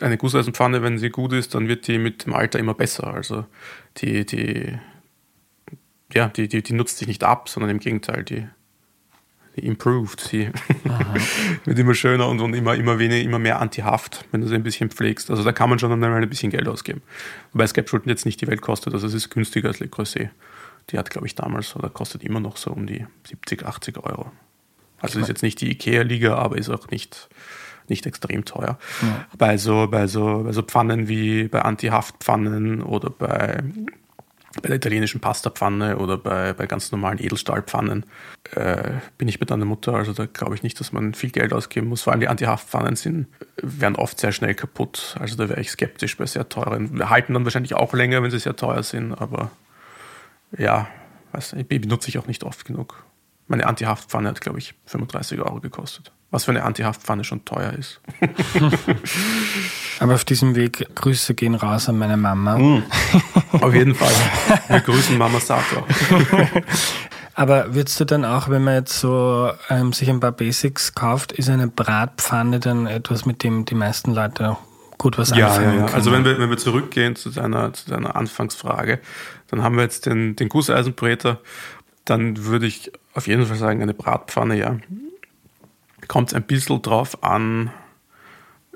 eine 0.00 0.16
Gusseisenpfanne, 0.16 0.82
wenn 0.82 0.98
sie 0.98 1.10
gut 1.10 1.32
ist, 1.32 1.54
dann 1.54 1.68
wird 1.68 1.86
die 1.88 1.98
mit 1.98 2.24
dem 2.24 2.32
Alter 2.32 2.58
immer 2.58 2.74
besser. 2.74 3.12
Also 3.12 3.44
die, 3.98 4.24
die, 4.24 4.78
ja, 6.14 6.28
die, 6.28 6.48
die, 6.48 6.62
die 6.62 6.72
nutzt 6.72 6.98
sich 6.98 7.08
nicht 7.08 7.24
ab, 7.24 7.48
sondern 7.48 7.70
im 7.70 7.80
Gegenteil, 7.80 8.22
die, 8.22 8.46
die 9.56 9.66
improved. 9.66 10.20
Sie 10.20 10.48
wird 11.64 11.78
immer 11.78 11.94
schöner 11.94 12.28
und, 12.28 12.40
und 12.40 12.54
immer, 12.54 12.76
immer 12.76 13.00
weniger, 13.00 13.22
immer 13.22 13.40
mehr 13.40 13.60
antihaft, 13.60 14.24
wenn 14.30 14.40
du 14.40 14.46
sie 14.46 14.54
ein 14.54 14.62
bisschen 14.62 14.90
pflegst. 14.90 15.28
Also 15.28 15.42
da 15.42 15.50
kann 15.50 15.68
man 15.68 15.80
schon 15.80 15.92
einmal 15.92 16.14
ein 16.14 16.28
bisschen 16.28 16.52
Geld 16.52 16.68
ausgeben. 16.68 17.02
Wobei 17.52 17.66
Skepschulten 17.66 18.08
jetzt 18.08 18.24
nicht 18.24 18.40
die 18.40 18.46
Welt 18.46 18.62
kostet, 18.62 18.94
also 18.94 19.08
es 19.08 19.14
ist 19.14 19.28
günstiger 19.28 19.68
als 19.68 19.80
Le 19.80 19.88
Creuset. 19.88 20.30
Die 20.90 20.98
hat, 20.98 21.10
glaube 21.10 21.26
ich, 21.26 21.34
damals 21.34 21.74
oder 21.74 21.90
kostet 21.90 22.22
immer 22.22 22.40
noch 22.40 22.56
so 22.56 22.70
um 22.70 22.86
die 22.86 23.06
70, 23.28 23.66
80 23.66 23.98
Euro. 23.98 24.30
Also 25.00 25.18
ist 25.18 25.28
jetzt 25.28 25.42
nicht 25.42 25.60
die 25.60 25.70
Ikea-Liga, 25.72 26.36
aber 26.36 26.58
ist 26.58 26.68
auch 26.68 26.88
nicht 26.90 27.28
nicht 27.90 28.06
extrem 28.06 28.44
teuer. 28.44 28.78
Ja. 29.02 29.26
Bei, 29.36 29.56
so, 29.56 29.88
bei, 29.88 30.06
so, 30.06 30.44
bei 30.44 30.52
so 30.52 30.62
Pfannen 30.62 31.08
wie 31.08 31.48
bei 31.48 31.62
Anti-Haft-Pfannen 31.62 32.82
oder 32.82 33.10
bei, 33.10 33.62
bei 34.62 34.68
der 34.68 34.76
italienischen 34.76 35.20
Pastapfanne 35.20 35.98
oder 35.98 36.16
bei, 36.16 36.52
bei 36.52 36.66
ganz 36.66 36.90
normalen 36.90 37.18
Edelstahlpfannen 37.18 38.06
äh, 38.54 38.92
bin 39.16 39.28
ich 39.28 39.38
mit 39.38 39.52
einer 39.52 39.64
Mutter. 39.64 39.94
Also 39.94 40.12
da 40.12 40.26
glaube 40.26 40.54
ich 40.54 40.62
nicht, 40.62 40.80
dass 40.80 40.92
man 40.92 41.14
viel 41.14 41.30
Geld 41.30 41.52
ausgeben 41.52 41.88
muss. 41.88 42.02
Vor 42.02 42.12
allem 42.12 42.20
die 42.20 42.28
Anti-Haft-Pfannen 42.28 42.96
sind, 42.96 43.26
werden 43.56 43.96
oft 43.96 44.18
sehr 44.18 44.32
schnell 44.32 44.54
kaputt. 44.54 45.16
Also 45.20 45.36
da 45.36 45.48
wäre 45.48 45.60
ich 45.60 45.70
skeptisch 45.70 46.16
bei 46.16 46.26
sehr 46.26 46.48
teuren. 46.48 46.98
Wir 46.98 47.10
halten 47.10 47.34
dann 47.34 47.44
wahrscheinlich 47.44 47.74
auch 47.74 47.92
länger, 47.92 48.22
wenn 48.22 48.30
sie 48.30 48.38
sehr 48.38 48.56
teuer 48.56 48.82
sind, 48.82 49.14
aber 49.14 49.50
ja, 50.56 50.88
weiß 51.32 51.52
nicht, 51.54 51.68
benutze 51.68 52.08
ich 52.08 52.18
auch 52.18 52.26
nicht 52.26 52.42
oft 52.42 52.64
genug. 52.64 53.04
Meine 53.46 53.66
Anti-Haft-Pfanne 53.66 54.28
hat, 54.28 54.40
glaube 54.40 54.58
ich, 54.58 54.74
35 54.86 55.40
Euro 55.40 55.60
gekostet. 55.60 56.12
Was 56.32 56.44
für 56.44 56.52
eine 56.52 56.62
Anti-Haftpfanne 56.62 57.24
schon 57.24 57.44
teuer 57.44 57.72
ist. 57.72 58.00
Aber 59.98 60.14
auf 60.14 60.24
diesem 60.24 60.54
Weg 60.54 60.86
Grüße 60.94 61.34
gehen 61.34 61.56
raus 61.56 61.88
an 61.88 61.98
meine 61.98 62.16
Mama. 62.16 62.56
Mm, 62.56 62.84
auf 63.60 63.74
jeden 63.74 63.96
Fall. 63.96 64.12
Wir 64.68 64.80
grüßen 64.80 65.18
Mama 65.18 65.40
Sato. 65.40 65.84
Aber 67.34 67.74
würdest 67.74 67.98
du 67.98 68.04
dann 68.04 68.24
auch, 68.24 68.48
wenn 68.48 68.62
man 68.62 68.74
jetzt 68.74 69.00
so 69.00 69.50
ähm, 69.68 69.92
sich 69.92 70.08
ein 70.08 70.20
paar 70.20 70.32
Basics 70.32 70.94
kauft, 70.94 71.32
ist 71.32 71.48
eine 71.48 71.66
Bratpfanne 71.66 72.60
dann 72.60 72.86
etwas, 72.86 73.26
mit 73.26 73.42
dem 73.42 73.64
die 73.64 73.74
meisten 73.74 74.14
Leute 74.14 74.56
gut 74.98 75.18
was 75.18 75.30
ja, 75.30 75.48
anfangen 75.48 75.78
ja, 75.78 75.86
ja. 75.86 75.94
Also 75.94 76.12
wenn 76.12 76.24
wir, 76.24 76.38
wenn 76.38 76.50
wir 76.50 76.58
zurückgehen 76.58 77.16
zu 77.16 77.30
deiner, 77.30 77.72
zu 77.72 77.90
deiner 77.90 78.14
Anfangsfrage, 78.14 79.00
dann 79.48 79.62
haben 79.62 79.76
wir 79.76 79.82
jetzt 79.82 80.06
den, 80.06 80.36
den 80.36 80.48
Gusseisenbräter, 80.48 81.40
dann 82.04 82.44
würde 82.44 82.66
ich 82.66 82.92
auf 83.14 83.26
jeden 83.26 83.46
Fall 83.46 83.56
sagen, 83.56 83.82
eine 83.82 83.94
Bratpfanne, 83.94 84.56
ja 84.56 84.76
kommt 86.10 86.30
es 86.30 86.34
ein 86.34 86.42
bisschen 86.42 86.82
drauf 86.82 87.22
an, 87.22 87.70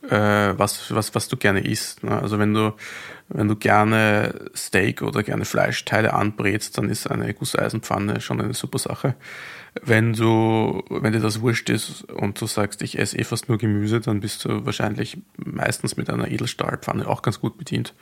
äh, 0.09 0.55
was, 0.57 0.95
was, 0.95 1.17
was 1.17 1.27
du 1.27 1.37
gerne 1.37 1.67
isst. 1.67 2.05
Ne? 2.05 2.13
Also 2.23 2.39
wenn 2.39 2.55
du, 2.55 2.75
wenn 3.29 3.49
du 3.49 3.57
gerne 3.57 4.51
Steak 4.55 5.03
oder 5.03 5.25
gerne 5.25 5.45
Fleischteile 5.45 6.13
anbrätst, 6.13 6.79
dann 6.79 6.89
ist 6.89 7.11
eine 7.11 7.35
Gusseisenpfanne 7.35 8.21
schon 8.21 8.41
eine 8.41 8.55
super 8.55 8.79
Sache. 8.79 9.17
Wenn 9.83 10.13
du, 10.13 10.85
wenn 10.89 11.13
dir 11.13 11.19
das 11.19 11.41
wurscht 11.41 11.71
ist 11.71 12.05
und 12.05 12.41
du 12.41 12.47
sagst, 12.47 12.83
ich 12.83 13.01
esse 13.01 13.19
eh 13.19 13.25
fast 13.25 13.49
nur 13.49 13.59
Gemüse, 13.59 13.99
dann 13.99 14.21
bist 14.21 14.45
du 14.45 14.65
wahrscheinlich 14.65 15.19
meistens 15.37 15.97
mit 15.97 16.11
einer 16.11 16.29
Edelstahlpfanne 16.29 17.09
auch 17.09 17.23
ganz 17.23 17.41
gut 17.41 17.59
bedient. 17.59 17.95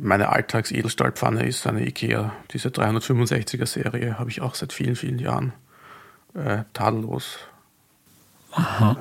Meine 0.00 0.30
Alltags-Edelstahlpfanne 0.30 1.44
ist 1.46 1.66
eine 1.66 1.86
Ikea, 1.86 2.32
diese 2.52 2.70
365er 2.70 3.66
Serie, 3.66 4.18
habe 4.18 4.30
ich 4.30 4.40
auch 4.40 4.54
seit 4.54 4.72
vielen, 4.72 4.96
vielen 4.96 5.18
Jahren. 5.18 5.52
Äh, 6.34 6.64
tadellos 6.72 7.38
Aha. 8.52 8.96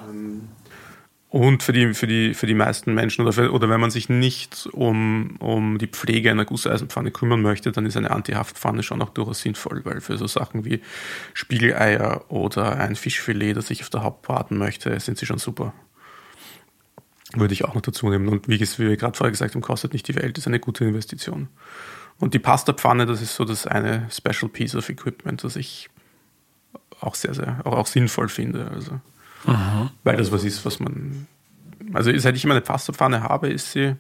Und 1.31 1.63
für 1.63 1.71
die, 1.71 1.93
für 1.93 2.07
die, 2.07 2.33
für 2.33 2.45
die 2.45 2.53
meisten 2.53 2.93
Menschen 2.93 3.21
oder, 3.21 3.31
für, 3.31 3.53
oder 3.53 3.69
wenn 3.69 3.79
man 3.79 3.89
sich 3.89 4.09
nicht 4.09 4.67
um, 4.73 5.37
um 5.39 5.77
die 5.77 5.87
Pflege 5.87 6.29
einer 6.29 6.43
Gusseisenpfanne 6.43 7.11
kümmern 7.11 7.41
möchte, 7.41 7.71
dann 7.71 7.85
ist 7.85 7.95
eine 7.95 8.11
Antihaftpfanne 8.11 8.83
schon 8.83 9.01
auch 9.01 9.11
durchaus 9.11 9.39
sinnvoll, 9.39 9.85
weil 9.85 10.01
für 10.01 10.17
so 10.17 10.27
Sachen 10.27 10.65
wie 10.65 10.81
Spiegeleier 11.33 12.25
oder 12.27 12.77
ein 12.77 12.97
Fischfilet, 12.97 13.53
das 13.53 13.71
ich 13.71 13.81
auf 13.81 13.89
der 13.89 14.03
Haut 14.03 14.23
braten 14.23 14.57
möchte, 14.57 14.99
sind 14.99 15.17
sie 15.17 15.25
schon 15.25 15.37
super. 15.37 15.73
Würde 17.33 17.53
ich 17.53 17.63
auch 17.63 17.75
noch 17.75 17.81
dazu 17.81 18.09
nehmen. 18.09 18.27
Und 18.27 18.49
wie, 18.49 18.59
wie 18.59 18.89
wir 18.89 18.97
gerade 18.97 19.15
vorher 19.15 19.31
gesagt 19.31 19.55
haben, 19.55 19.61
kostet 19.61 19.93
nicht 19.93 20.09
die 20.09 20.15
Welt, 20.15 20.37
ist 20.37 20.47
eine 20.47 20.59
gute 20.59 20.83
Investition. 20.83 21.47
Und 22.19 22.33
die 22.33 22.39
Pastapfanne, 22.39 23.05
das 23.05 23.21
ist 23.21 23.35
so 23.35 23.45
das 23.45 23.65
eine 23.65 24.05
Special 24.11 24.49
Piece 24.49 24.75
of 24.75 24.89
Equipment, 24.89 25.45
das 25.45 25.55
ich 25.55 25.89
auch 26.99 27.15
sehr, 27.15 27.33
sehr, 27.33 27.61
auch, 27.63 27.77
auch 27.77 27.87
sinnvoll 27.87 28.27
finde. 28.27 28.69
Also. 28.69 28.99
Aha. 29.45 29.91
Weil 30.03 30.17
das 30.17 30.31
was 30.31 30.43
ist, 30.43 30.65
was 30.65 30.79
man. 30.79 31.27
Also 31.93 32.15
seit 32.17 32.35
ich 32.35 32.43
immer 32.43 32.53
eine 32.53 32.61
Pastapfanne 32.61 33.23
habe, 33.23 33.49
ist 33.49 33.71
sie. 33.71 33.95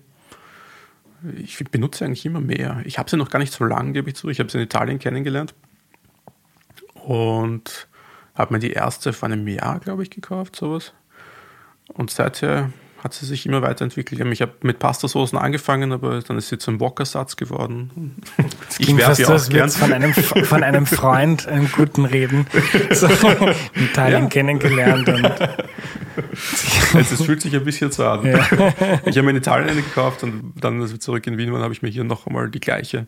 Ich 1.37 1.57
benutze 1.65 2.05
eigentlich 2.05 2.25
immer 2.25 2.41
mehr. 2.41 2.81
Ich 2.85 2.97
habe 2.97 3.09
sie 3.09 3.17
noch 3.17 3.29
gar 3.29 3.39
nicht 3.39 3.53
so 3.53 3.63
lange, 3.63 3.93
gebe 3.93 4.09
ich 4.09 4.15
zu. 4.15 4.29
Ich 4.29 4.39
habe 4.39 4.49
sie 4.49 4.57
in 4.57 4.63
Italien 4.63 4.97
kennengelernt. 4.99 5.53
Und 6.93 7.87
habe 8.35 8.53
mir 8.53 8.59
die 8.59 8.71
erste 8.71 9.13
vor 9.13 9.29
einem 9.29 9.47
Jahr, 9.47 9.79
glaube 9.79 10.03
ich, 10.03 10.09
gekauft, 10.09 10.55
sowas. 10.55 10.93
Und 11.93 12.09
seither 12.09 12.71
hat 13.03 13.13
sie 13.13 13.25
sich 13.25 13.45
immer 13.45 13.61
weiterentwickelt. 13.63 14.21
Ich 14.31 14.41
habe 14.41 14.53
mit 14.61 14.77
Pastasoßen 14.79 15.37
angefangen, 15.37 15.91
aber 15.91 16.21
dann 16.21 16.37
ist 16.37 16.49
sie 16.49 16.57
zum 16.57 16.79
Wok-Ersatz 16.79 17.35
geworden. 17.35 18.15
Ich 18.77 18.95
werfe 18.95 19.23
ja 19.23 19.35
auch 19.35 19.49
gern. 19.49 19.69
Von 19.69 19.91
einem, 19.91 20.13
von 20.13 20.63
einem 20.63 20.85
Freund 20.85 21.47
einen 21.47 21.71
guten 21.71 22.05
Reden 22.05 22.45
so, 22.91 23.07
in 23.07 23.85
Italien 23.85 24.23
ja. 24.23 24.29
kennengelernt. 24.29 25.09
Und 25.09 25.25
also 26.93 27.15
es 27.15 27.23
fühlt 27.23 27.41
sich 27.41 27.55
ein 27.55 27.63
bisschen 27.63 27.91
so 27.91 28.05
an. 28.05 28.25
Ja. 28.25 28.39
Ich 29.05 29.17
habe 29.17 29.23
mir 29.23 29.31
in 29.31 29.37
Italien 29.37 29.69
eine 29.69 29.81
gekauft 29.81 30.21
und 30.23 30.53
dann, 30.59 30.79
als 30.81 30.91
wir 30.91 30.99
zurück 30.99 31.25
in 31.25 31.37
Wien 31.37 31.51
waren, 31.51 31.63
habe 31.63 31.73
ich 31.73 31.81
mir 31.81 31.89
hier 31.89 32.03
noch 32.03 32.27
einmal 32.27 32.49
die 32.49 32.59
gleiche 32.59 33.07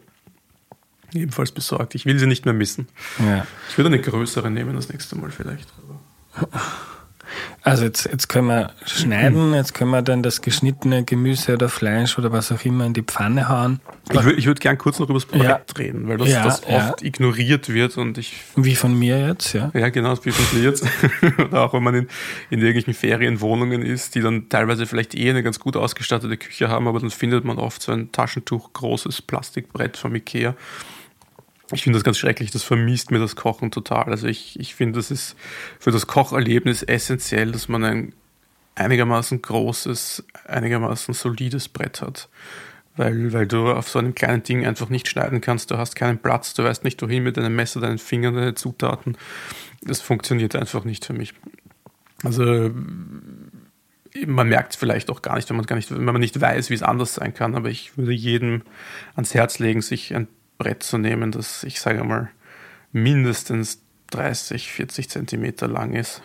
ebenfalls 1.14 1.52
besorgt. 1.52 1.94
Ich 1.94 2.08
will 2.08 2.18
sie 2.18 2.26
nicht 2.26 2.46
mehr 2.46 2.56
missen. 2.56 2.88
Ja. 3.20 3.46
Ich 3.70 3.78
würde 3.78 3.90
eine 3.90 4.00
größere 4.00 4.50
nehmen 4.50 4.76
das 4.76 4.90
nächste 4.90 5.16
Mal 5.16 5.30
vielleicht. 5.30 5.72
Also 7.62 7.86
jetzt, 7.86 8.06
jetzt 8.12 8.28
können 8.28 8.48
wir 8.48 8.72
schneiden, 8.86 9.54
jetzt 9.54 9.74
können 9.74 9.92
wir 9.92 10.02
dann 10.02 10.22
das 10.22 10.42
geschnittene 10.42 11.04
Gemüse 11.06 11.54
oder 11.54 11.70
Fleisch 11.70 12.18
oder 12.20 12.32
was 12.32 12.52
auch 12.52 12.64
immer 12.66 12.86
in 12.86 12.94
die 12.94 13.04
Pfanne 13.04 13.48
hauen. 13.48 13.80
Ich 14.12 14.24
würde 14.24 14.34
ich 14.34 14.46
würd 14.46 14.60
gern 14.60 14.78
kurz 14.78 15.00
noch 15.00 15.10
über 15.10 15.20
das 15.20 15.26
Brett 15.26 15.44
ja. 15.44 15.62
reden, 15.78 16.08
weil 16.10 16.18
das, 16.18 16.30
ja, 16.30 16.44
das 16.44 16.64
oft 16.64 17.02
ja. 17.02 17.08
ignoriert 17.08 17.70
wird 17.70 17.98
und 17.98 18.18
ich. 18.18 18.34
Wie 18.56 18.76
von 18.76 18.98
mir 18.98 19.28
jetzt, 19.28 19.54
ja. 19.54 19.72
Ja, 19.74 19.90
genau, 19.90 20.14
wie 20.24 20.32
von 20.32 20.46
dir 20.58 20.70
jetzt. 20.70 20.86
oder 21.40 21.64
auch 21.64 21.74
wenn 21.74 21.84
man 21.84 21.96
in, 21.96 22.08
in 22.50 22.60
irgendwelchen 22.60 22.94
Ferienwohnungen 22.94 23.82
ist, 23.82 24.16
die 24.16 24.22
dann 24.22 24.50
teilweise 24.50 24.86
vielleicht 24.86 25.16
eh 25.16 25.30
eine 25.30 25.42
ganz 25.42 25.60
gut 25.60 25.78
ausgestattete 25.78 26.36
Küche 26.36 26.68
haben, 26.68 26.88
aber 26.88 27.00
dann 27.00 27.12
findet 27.12 27.46
man 27.46 27.58
oft 27.60 27.82
so 27.82 27.94
ein 27.94 28.12
Taschentuch 28.12 28.74
großes 28.74 29.22
Plastikbrett 29.22 29.96
vom 29.96 30.14
Ikea 30.16 30.56
ich 31.72 31.84
finde 31.84 31.98
das 31.98 32.04
ganz 32.04 32.18
schrecklich, 32.18 32.52
das 32.52 32.64
vermisst 32.64 33.12
mir 33.12 33.20
das 33.20 33.36
Kochen 33.36 33.72
total. 33.72 34.06
Also 34.06 34.28
ich, 34.28 34.60
ich 34.60 34.76
finde, 34.76 35.00
das 35.00 35.12
ist 35.12 35.36
für 35.80 35.92
das 35.92 36.08
Kocherlebnis 36.08 36.84
essentiell, 36.84 37.52
dass 37.52 37.68
man 37.68 37.84
ein 37.84 38.14
einigermaßen 38.76 39.42
großes, 39.42 40.26
einigermaßen 40.48 41.14
solides 41.14 41.70
Brett 41.70 42.02
hat. 42.02 42.30
Weil, 42.96 43.34
weil 43.34 43.48
du 43.48 43.72
auf 43.72 43.90
so 43.90 43.98
einem 43.98 44.14
kleinen 44.14 44.44
Ding 44.44 44.68
einfach 44.68 44.90
nicht 44.90 45.08
schneiden 45.08 45.42
kannst, 45.42 45.72
du 45.72 45.78
hast 45.78 45.96
keinen 45.96 46.20
Platz, 46.20 46.54
du 46.54 46.64
weißt 46.64 46.84
nicht 46.84 47.02
wohin 47.02 47.24
mit 47.24 47.38
deinem 47.38 47.56
Messer, 47.56 47.82
deinen 47.82 47.98
Fingern, 47.98 48.36
deine 48.36 48.54
Zutaten. 48.54 49.18
Das 49.82 50.00
funktioniert 50.00 50.56
einfach 50.56 50.84
nicht 50.84 51.06
für 51.06 51.14
mich. 51.14 51.34
Also 52.24 52.72
man 54.28 54.48
merkt 54.48 54.74
es 54.74 54.76
vielleicht 54.78 55.10
auch 55.10 55.24
gar 55.24 55.36
nicht, 55.38 55.50
wenn 55.50 55.58
man 55.58 55.66
gar 55.66 55.76
nicht, 55.76 55.90
wenn 55.90 56.04
man 56.04 56.20
nicht 56.20 56.40
weiß, 56.40 56.70
wie 56.70 56.76
es 56.76 56.84
anders 56.84 57.16
sein 57.16 57.34
kann, 57.34 57.56
aber 57.56 57.70
ich 57.70 57.98
würde 57.98 58.12
jedem 58.12 58.62
ans 59.16 59.34
Herz 59.34 59.58
legen, 59.58 59.82
sich 59.82 60.14
ein 60.16 60.28
Brett 60.58 60.84
zu 60.84 60.98
nehmen, 60.98 61.32
das 61.32 61.64
ich 61.64 61.80
sage 61.80 62.04
mal 62.04 62.30
mindestens 62.92 63.82
30, 64.12 64.72
40 64.72 65.10
Zentimeter 65.10 65.68
lang 65.68 65.94
ist. 65.94 66.22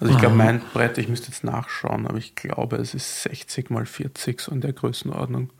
Also 0.00 0.12
ich 0.12 0.18
glaube, 0.18 0.34
mein 0.34 0.60
Brett, 0.72 0.98
ich 0.98 1.08
müsste 1.08 1.28
jetzt 1.28 1.44
nachschauen, 1.44 2.06
aber 2.06 2.18
ich 2.18 2.34
glaube, 2.34 2.76
es 2.76 2.94
ist 2.94 3.22
60 3.22 3.70
mal 3.70 3.86
40, 3.86 4.40
so 4.40 4.52
in 4.52 4.60
der 4.60 4.72
Größenordnung. 4.72 5.50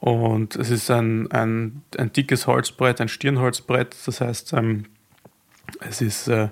Und 0.00 0.56
es 0.56 0.68
ist 0.68 0.90
ein, 0.90 1.30
ein, 1.30 1.82
ein 1.96 2.12
dickes 2.12 2.46
Holzbrett, 2.46 3.00
ein 3.00 3.08
Stirnholzbrett. 3.08 3.96
Das 4.04 4.20
heißt, 4.20 4.52
ähm, 4.52 4.84
es 5.80 6.02
ist 6.02 6.28
äh, 6.28 6.48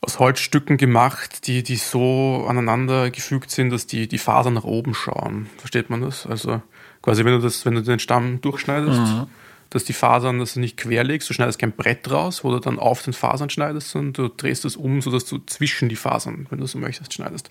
aus 0.00 0.18
Holzstücken 0.18 0.78
gemacht, 0.78 1.46
die, 1.46 1.62
die 1.62 1.76
so 1.76 2.46
aneinander 2.48 3.10
gefügt 3.10 3.50
sind, 3.50 3.70
dass 3.70 3.86
die, 3.86 4.08
die 4.08 4.18
Fasern 4.18 4.54
nach 4.54 4.64
oben 4.64 4.94
schauen. 4.94 5.50
Versteht 5.58 5.90
man 5.90 6.00
das? 6.00 6.26
Also 6.26 6.62
Quasi, 7.04 7.22
wenn 7.22 7.34
du, 7.34 7.40
das, 7.40 7.66
wenn 7.66 7.74
du 7.74 7.82
den 7.82 7.98
Stamm 7.98 8.40
durchschneidest, 8.40 8.98
mhm. 8.98 9.26
dass 9.68 9.84
die 9.84 9.92
Fasern, 9.92 10.38
dass 10.38 10.54
du 10.54 10.60
nicht 10.60 10.78
querlegst, 10.78 11.28
du 11.28 11.34
schneidest 11.34 11.58
kein 11.58 11.72
Brett 11.72 12.10
raus, 12.10 12.44
wo 12.44 12.50
du 12.50 12.60
dann 12.60 12.78
auf 12.78 13.02
den 13.02 13.12
Fasern 13.12 13.50
schneidest, 13.50 13.90
sondern 13.90 14.14
du 14.14 14.34
drehst 14.34 14.64
es 14.64 14.74
um, 14.74 15.02
sodass 15.02 15.26
du 15.26 15.38
zwischen 15.44 15.90
die 15.90 15.96
Fasern, 15.96 16.46
wenn 16.48 16.60
du 16.60 16.66
so 16.66 16.78
möchtest, 16.78 17.12
schneidest. 17.12 17.50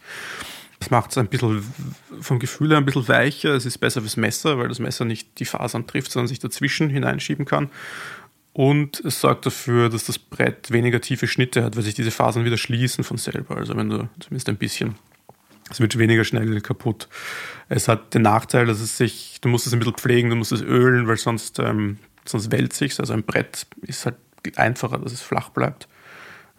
Das 0.80 0.90
macht 0.90 1.12
es 1.12 1.20
ein 1.20 1.28
bisschen 1.28 1.64
vom 2.20 2.40
Gefühl 2.40 2.72
her 2.72 2.78
ein 2.78 2.86
bisschen 2.86 3.08
weicher. 3.08 3.54
Es 3.54 3.68
ist 3.68 3.78
besser 3.78 4.02
fürs 4.02 4.18
Messer, 4.18 4.58
weil 4.58 4.70
das 4.70 4.80
Messer 4.80 5.06
nicht 5.06 5.40
die 5.40 5.46
Fasern 5.46 5.86
trifft, 5.86 6.12
sondern 6.12 6.30
sich 6.30 6.40
dazwischen 6.40 6.90
hineinschieben 6.90 7.46
kann. 7.46 7.70
Und 8.54 9.02
es 9.06 9.22
sorgt 9.22 9.46
dafür, 9.46 9.90
dass 9.90 10.06
das 10.06 10.18
Brett 10.18 10.72
weniger 10.72 11.00
tiefe 11.00 11.28
Schnitte 11.28 11.64
hat, 11.64 11.76
weil 11.76 11.84
sich 11.84 11.94
diese 11.94 12.10
Fasern 12.10 12.44
wieder 12.44 12.58
schließen 12.58 13.04
von 13.04 13.18
selber. 13.18 13.58
Also 13.58 13.78
wenn 13.78 13.92
du 13.92 14.10
zumindest 14.20 14.50
ein 14.50 14.58
bisschen 14.58 14.96
es 15.70 15.80
wird 15.80 15.98
weniger 15.98 16.24
schnell 16.24 16.62
kaputt. 16.62 17.08
Es 17.70 17.88
hat 17.88 18.14
den 18.14 18.24
Nachteil, 18.24 18.66
dass 18.66 18.80
es 18.80 18.98
sich, 18.98 19.40
du 19.42 19.50
musst 19.50 19.68
es 19.68 19.74
ein 19.74 19.80
bisschen 19.80 19.96
pflegen, 19.96 20.30
du 20.30 20.36
musst 20.36 20.52
es 20.52 20.62
ölen, 20.62 21.08
weil 21.08 21.18
sonst, 21.18 21.60
ähm, 21.60 21.98
sonst 22.26 22.52
wälzt 22.52 22.78
sich 22.78 23.00
Also 23.00 23.14
ein 23.14 23.24
Brett 23.24 23.66
ist 23.82 24.06
halt 24.06 24.16
einfacher, 24.56 25.00
dass 25.00 25.14
es 25.14 25.22
flach 25.22 25.50
bleibt. 25.50 25.88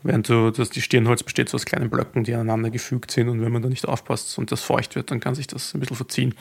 Während 0.03 0.29
du, 0.29 0.51
dass 0.51 0.69
die 0.69 0.83
Stirnholz 0.83 1.23
besteht 1.23 1.49
so 1.49 1.55
aus 1.55 1.65
kleinen 1.65 1.89
Blöcken, 1.89 2.25
die 2.25 2.35
aneinander 2.35 2.71
gefügt 2.71 3.11
sind 3.11 3.29
und 3.29 3.41
wenn 3.41 3.53
man 3.53 3.63
da 3.63 3.71
nicht 3.71 3.89
aufpasst 3.89 4.39
und 4.39 4.53
das 4.53 4.61
feucht 4.61 4.97
wird, 4.97 5.11
dann 5.11 5.21
kann 5.21 5.35
sich 5.35 5.47
das 5.47 5.73
ein 5.75 5.81
bisschen 5.81 5.97
verziehen. 5.97 6.35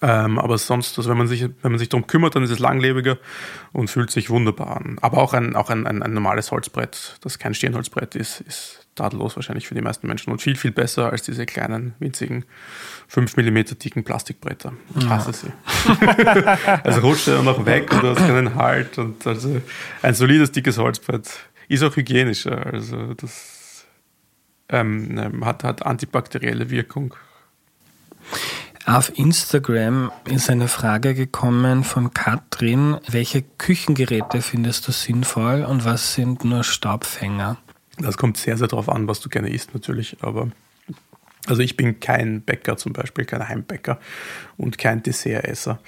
Ähm, 0.00 0.38
aber 0.38 0.56
sonst, 0.56 0.96
also 0.96 1.10
wenn 1.10 1.18
man 1.18 1.26
sich, 1.26 1.42
wenn 1.42 1.72
man 1.72 1.78
sich 1.78 1.90
darum 1.90 2.06
kümmert, 2.06 2.34
dann 2.34 2.42
ist 2.42 2.50
es 2.50 2.58
langlebiger 2.58 3.18
und 3.72 3.90
fühlt 3.90 4.10
sich 4.10 4.30
wunderbar 4.30 4.78
an. 4.78 4.98
Aber 5.02 5.18
auch 5.18 5.34
ein, 5.34 5.56
auch 5.56 5.68
ein, 5.68 5.86
ein, 5.86 6.02
ein 6.02 6.14
normales 6.14 6.50
Holzbrett, 6.50 7.18
das 7.20 7.38
kein 7.38 7.54
Stirnholzbrett 7.54 8.14
ist, 8.14 8.40
ist 8.40 8.86
tadellos 8.94 9.36
wahrscheinlich 9.36 9.66
für 9.66 9.74
die 9.74 9.82
meisten 9.82 10.06
Menschen 10.06 10.32
und 10.32 10.40
viel, 10.40 10.56
viel 10.56 10.70
besser 10.70 11.10
als 11.10 11.22
diese 11.22 11.44
kleinen, 11.44 11.94
winzigen, 11.98 12.44
5 13.08 13.36
mm 13.36 13.58
dicken 13.82 14.04
Plastikbretter. 14.04 14.72
Ich 14.96 15.08
hasse 15.08 15.32
sie. 15.32 15.52
also 16.84 17.00
rutscht 17.00 17.28
er 17.28 17.42
noch 17.42 17.66
weg 17.66 17.92
und 17.92 18.02
du 18.02 18.08
hast 18.08 18.18
keinen 18.18 18.54
Halt 18.54 18.96
und 18.98 19.26
also 19.26 19.60
ein 20.00 20.14
solides, 20.14 20.52
dickes 20.52 20.78
Holzbrett 20.78 21.28
ist 21.68 21.82
auch 21.82 21.94
hygienischer. 21.94 22.64
Also 22.66 23.14
das 23.14 23.84
ähm, 24.68 25.18
ähm 25.18 25.44
hat, 25.44 25.64
hat 25.64 25.84
antibakterielle 25.84 26.70
Wirkung. 26.70 27.14
Auf 28.86 29.18
Instagram 29.18 30.12
ist 30.26 30.50
eine 30.50 30.68
Frage 30.68 31.14
gekommen 31.14 31.84
von 31.84 32.12
Katrin. 32.12 32.98
Welche 33.08 33.40
Küchengeräte 33.40 34.42
findest 34.42 34.86
du 34.86 34.92
sinnvoll 34.92 35.62
und 35.62 35.86
was 35.86 36.12
sind 36.12 36.44
nur 36.44 36.64
Staubfänger? 36.64 37.56
Das 37.96 38.18
kommt 38.18 38.36
sehr, 38.36 38.58
sehr 38.58 38.68
darauf 38.68 38.90
an, 38.90 39.08
was 39.08 39.20
du 39.20 39.30
gerne 39.30 39.48
isst 39.48 39.72
natürlich, 39.72 40.18
aber 40.20 40.50
also 41.46 41.62
ich 41.62 41.78
bin 41.78 41.98
kein 41.98 42.42
Bäcker 42.42 42.76
zum 42.76 42.92
Beispiel, 42.92 43.24
kein 43.24 43.48
Heimbäcker 43.48 43.98
und 44.58 44.76
kein 44.76 45.02
Dessertesser. 45.02 45.78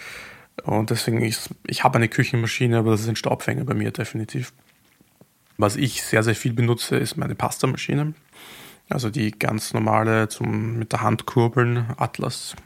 Und 0.64 0.88
deswegen, 0.88 1.22
ich, 1.22 1.38
ich 1.66 1.84
habe 1.84 1.96
eine 1.96 2.08
Küchenmaschine, 2.08 2.78
aber 2.78 2.92
das 2.92 3.02
ist 3.02 3.08
ein 3.08 3.16
Staubfänger 3.16 3.64
bei 3.64 3.74
mir 3.74 3.90
definitiv. 3.90 4.54
Was 5.58 5.76
ich 5.76 6.02
sehr, 6.02 6.22
sehr 6.22 6.34
viel 6.34 6.54
benutze, 6.54 6.96
ist 6.96 7.18
meine 7.18 7.34
Pastamaschine. 7.34 8.14
Also 8.88 9.10
die 9.10 9.32
ganz 9.32 9.74
normale 9.74 10.28
zum 10.28 10.78
mit 10.78 10.92
der 10.92 11.02
Hand 11.02 11.26
kurbeln, 11.26 11.86
Atlas. 11.98 12.56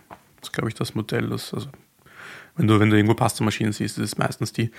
Das 0.41 0.49
ist, 0.49 0.53
glaube 0.53 0.69
ich, 0.69 0.75
das 0.75 0.95
Modell. 0.95 1.29
Das, 1.29 1.55
also 1.55 1.69
wenn 2.57 2.67
du, 2.67 2.81
wenn 2.81 2.91
du 2.91 2.97
irgendwo 2.97 3.15
Pastamaschinen 3.15 3.73
siehst, 3.73 3.99
das 3.99 4.05
ist 4.05 4.19
meistens 4.19 4.53
die. 4.53 4.71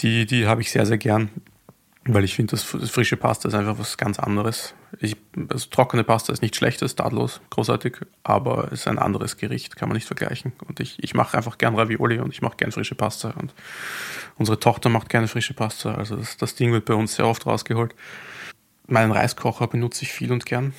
Die, 0.00 0.26
die 0.26 0.46
habe 0.46 0.60
ich 0.60 0.70
sehr, 0.70 0.86
sehr 0.86 0.98
gern. 0.98 1.30
Weil 2.10 2.24
ich 2.24 2.34
finde, 2.36 2.52
das, 2.52 2.62
frische 2.62 3.18
Pasta 3.18 3.48
ist 3.48 3.54
einfach 3.54 3.78
was 3.78 3.98
ganz 3.98 4.18
anderes. 4.18 4.74
Ich, 4.98 5.16
also 5.50 5.68
trockene 5.68 6.04
Pasta 6.04 6.32
ist 6.32 6.40
nicht 6.40 6.56
schlecht, 6.56 6.80
ist 6.80 6.96
tadellos, 6.96 7.42
großartig, 7.50 7.98
aber 8.22 8.72
es 8.72 8.80
ist 8.80 8.88
ein 8.88 8.98
anderes 8.98 9.36
Gericht, 9.36 9.76
kann 9.76 9.90
man 9.90 9.96
nicht 9.96 10.06
vergleichen. 10.06 10.52
Und 10.66 10.80
ich, 10.80 11.02
ich 11.02 11.12
mache 11.12 11.36
einfach 11.36 11.58
gern 11.58 11.74
Ravioli 11.74 12.18
und 12.20 12.32
ich 12.32 12.40
mache 12.40 12.56
gern 12.56 12.72
frische 12.72 12.94
Pasta. 12.94 13.34
Und 13.38 13.52
unsere 14.36 14.58
Tochter 14.58 14.88
macht 14.88 15.10
gerne 15.10 15.28
frische 15.28 15.52
Pasta. 15.52 15.96
Also 15.96 16.16
das, 16.16 16.38
das 16.38 16.54
Ding 16.54 16.72
wird 16.72 16.86
bei 16.86 16.94
uns 16.94 17.14
sehr 17.14 17.26
oft 17.26 17.44
rausgeholt. 17.44 17.94
Meinen 18.86 19.12
Reiskocher 19.12 19.66
benutze 19.66 20.04
ich 20.04 20.12
viel 20.12 20.32
und 20.32 20.46
gern. 20.46 20.72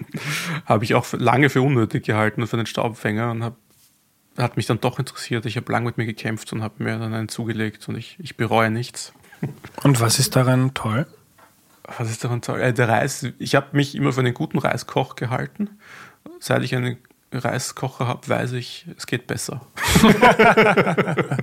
habe 0.66 0.84
ich 0.84 0.94
auch 0.94 1.12
lange 1.12 1.50
für 1.50 1.62
unnötig 1.62 2.04
gehalten 2.04 2.42
und 2.42 2.48
für 2.48 2.56
den 2.56 2.66
Staubfänger 2.66 3.30
und 3.30 3.42
habe 3.42 3.56
hat 4.36 4.56
mich 4.56 4.66
dann 4.66 4.80
doch 4.80 4.98
interessiert. 4.98 5.46
Ich 5.46 5.56
habe 5.56 5.70
lange 5.70 5.86
mit 5.86 5.96
mir 5.96 6.06
gekämpft 6.06 6.52
und 6.52 6.62
habe 6.62 6.82
mir 6.82 6.98
dann 6.98 7.14
einen 7.14 7.28
zugelegt 7.28 7.88
und 7.88 7.96
ich, 7.96 8.16
ich 8.18 8.36
bereue 8.36 8.70
nichts. 8.70 9.12
Und 9.82 10.00
was 10.00 10.18
ist 10.18 10.34
daran 10.34 10.74
toll? 10.74 11.06
Was 11.98 12.10
ist 12.10 12.24
daran 12.24 12.42
toll? 12.42 12.60
Äh, 12.60 12.72
der 12.72 12.88
Reis, 12.88 13.26
ich 13.38 13.54
habe 13.54 13.68
mich 13.72 13.94
immer 13.94 14.12
für 14.12 14.20
einen 14.20 14.34
guten 14.34 14.58
Reiskoch 14.58 15.14
gehalten. 15.16 15.70
Seit 16.40 16.62
ich 16.62 16.74
einen 16.74 16.96
Reiskocher 17.32 18.08
habe, 18.08 18.28
weiß 18.28 18.52
ich, 18.52 18.86
es 18.96 19.06
geht 19.06 19.26
besser. 19.26 19.60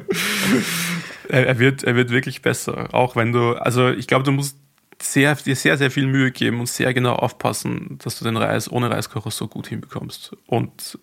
er, 1.29 1.59
wird, 1.59 1.83
er 1.83 1.95
wird 1.95 2.09
wirklich 2.09 2.41
besser. 2.41 2.93
Auch 2.93 3.15
wenn 3.15 3.31
du, 3.31 3.53
also 3.53 3.89
ich 3.89 4.07
glaube, 4.07 4.23
du 4.23 4.31
musst 4.31 4.57
sehr, 5.03 5.35
dir 5.35 5.55
sehr, 5.55 5.77
sehr 5.77 5.91
viel 5.91 6.07
Mühe 6.07 6.31
geben 6.31 6.59
und 6.59 6.67
sehr 6.67 6.93
genau 6.93 7.13
aufpassen, 7.15 7.97
dass 8.03 8.17
du 8.17 8.25
den 8.25 8.37
Reis 8.37 8.71
ohne 8.71 8.89
Reiskocher 8.89 9.31
so 9.31 9.47
gut 9.47 9.67
hinbekommst. 9.67 10.35
Und 10.47 10.99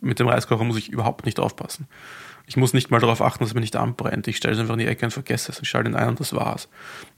mit 0.00 0.18
dem 0.18 0.28
Reiskocher 0.28 0.64
muss 0.64 0.78
ich 0.78 0.90
überhaupt 0.90 1.26
nicht 1.26 1.40
aufpassen. 1.40 1.88
Ich 2.46 2.56
muss 2.56 2.72
nicht 2.72 2.90
mal 2.90 3.00
darauf 3.00 3.20
achten, 3.20 3.44
dass 3.44 3.52
mir 3.52 3.60
nicht 3.60 3.76
anbrennt. 3.76 4.26
Ich 4.26 4.38
stelle 4.38 4.54
es 4.54 4.60
einfach 4.60 4.74
in 4.74 4.80
die 4.80 4.86
Ecke 4.86 5.04
und 5.04 5.10
vergesse 5.10 5.52
es. 5.52 5.60
Ich 5.60 5.68
schalte 5.68 5.90
ihn 5.90 5.96
ein 5.96 6.08
und 6.08 6.20
das 6.20 6.34
war's. 6.34 6.68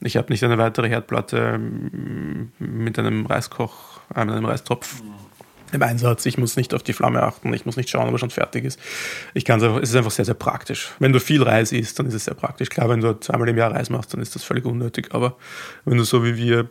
Ich 0.00 0.16
habe 0.16 0.32
nicht 0.32 0.42
eine 0.42 0.58
weitere 0.58 0.88
Herdplatte 0.88 1.56
mm, 1.56 2.52
mit 2.58 2.98
einem 2.98 3.26
Reiskoch, 3.26 4.00
äh, 4.14 4.24
mit 4.24 4.34
einem 4.34 4.46
Reistopf 4.46 5.02
im 5.72 5.82
Einsatz. 5.82 6.26
Ich 6.26 6.38
muss 6.38 6.56
nicht 6.56 6.74
auf 6.74 6.82
die 6.82 6.92
Flamme 6.92 7.22
achten. 7.22 7.52
Ich 7.54 7.66
muss 7.66 7.76
nicht 7.76 7.90
schauen, 7.90 8.06
ob 8.08 8.12
er 8.12 8.18
schon 8.18 8.30
fertig 8.30 8.64
ist. 8.64 8.78
Ich 9.34 9.44
kann 9.44 9.58
es 9.58 9.64
einfach, 9.64 9.82
es 9.82 9.90
ist 9.90 9.96
einfach 9.96 10.10
sehr, 10.10 10.24
sehr 10.24 10.34
praktisch. 10.34 10.90
Wenn 10.98 11.12
du 11.12 11.20
viel 11.20 11.42
Reis 11.42 11.72
isst, 11.72 11.98
dann 11.98 12.06
ist 12.06 12.14
es 12.14 12.24
sehr 12.24 12.34
praktisch. 12.34 12.68
Klar, 12.68 12.88
wenn 12.88 13.00
du 13.00 13.18
zweimal 13.20 13.48
im 13.48 13.56
Jahr 13.56 13.72
Reis 13.72 13.90
machst, 13.90 14.12
dann 14.12 14.20
ist 14.20 14.34
das 14.34 14.42
völlig 14.42 14.64
unnötig. 14.64 15.08
Aber 15.12 15.36
wenn 15.84 15.98
du 15.98 16.04
so 16.04 16.24
wie 16.24 16.36
wir 16.36 16.68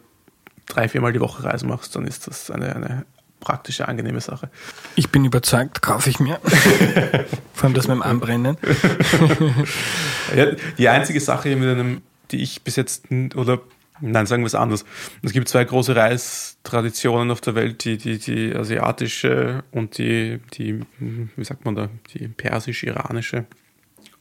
drei, 0.68 0.88
viermal 0.88 1.14
die 1.14 1.20
Woche 1.20 1.44
Reis 1.44 1.64
machst, 1.64 1.96
dann 1.96 2.06
ist 2.06 2.28
das 2.28 2.52
eine, 2.52 2.76
eine 2.76 3.06
praktische, 3.40 3.88
angenehme 3.88 4.22
Sache. 4.22 4.50
Ich 4.96 5.10
bin 5.10 5.26
überzeugt, 5.26 5.82
kaufe 5.82 6.10
ich 6.10 6.20
mir. 6.20 6.40
Vor 7.54 7.66
allem 7.66 7.74
das 7.74 7.88
mit 7.88 7.96
dem 7.96 8.04
Anbrennen. 8.04 8.58
ja, 10.36 10.48
die 10.78 10.90
einzige 10.90 11.20
Sache 11.20 11.56
mit 11.56 11.70
einem, 11.70 12.02
die 12.32 12.42
ich 12.42 12.64
bis 12.64 12.76
jetzt, 12.76 13.06
oder 13.36 13.60
nein, 14.02 14.26
sagen 14.26 14.44
wir 14.44 14.48
es 14.48 14.56
anders. 14.56 14.86
Es 15.22 15.34
gibt 15.34 15.48
zwei 15.48 15.64
große 15.64 15.96
Reistraditionen 15.96 17.32
auf 17.32 17.42
der 17.42 17.56
Welt, 17.56 17.84
die, 17.86 17.98
die, 17.98 18.18
die 18.18 18.56
asiatische 18.56 19.64
und 19.72 19.98
die, 19.98 20.40
die, 20.54 20.82
wie 21.00 21.44
sagt 21.44 21.66
man 21.66 21.76
da, 21.76 21.90
die 22.14 22.28
persisch-iranische. 22.28 23.46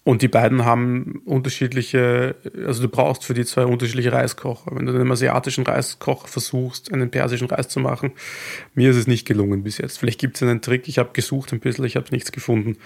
Und 0.09 0.23
die 0.23 0.29
beiden 0.29 0.65
haben 0.65 1.21
unterschiedliche, 1.27 2.35
also 2.67 2.81
du 2.81 2.89
brauchst 2.89 3.27
für 3.27 3.35
die 3.35 3.45
zwei 3.45 3.67
unterschiedliche 3.67 4.11
Reiskocher. 4.11 4.75
Wenn 4.75 4.87
du 4.87 4.93
den 4.93 5.11
asiatischen 5.13 5.67
Reiskocher 5.67 6.29
versuchst, 6.29 6.91
einen 6.95 7.11
persischen 7.11 7.47
Reis 7.47 7.69
zu 7.69 7.79
machen, 7.79 8.13
mir 8.75 8.89
ist 8.89 8.97
es 8.97 9.07
nicht 9.07 9.27
gelungen 9.27 9.65
bis 9.65 9.77
jetzt. 9.77 9.99
Vielleicht 9.99 10.19
gibt 10.19 10.37
es 10.37 10.43
einen 10.43 10.63
Trick, 10.63 10.89
ich 10.89 10.99
habe 10.99 11.11
gesucht 11.13 11.53
ein 11.53 11.61
bisschen, 11.61 11.85
ich 11.85 11.97
habe 11.97 12.07
nichts 12.11 12.33
gefunden. 12.33 12.79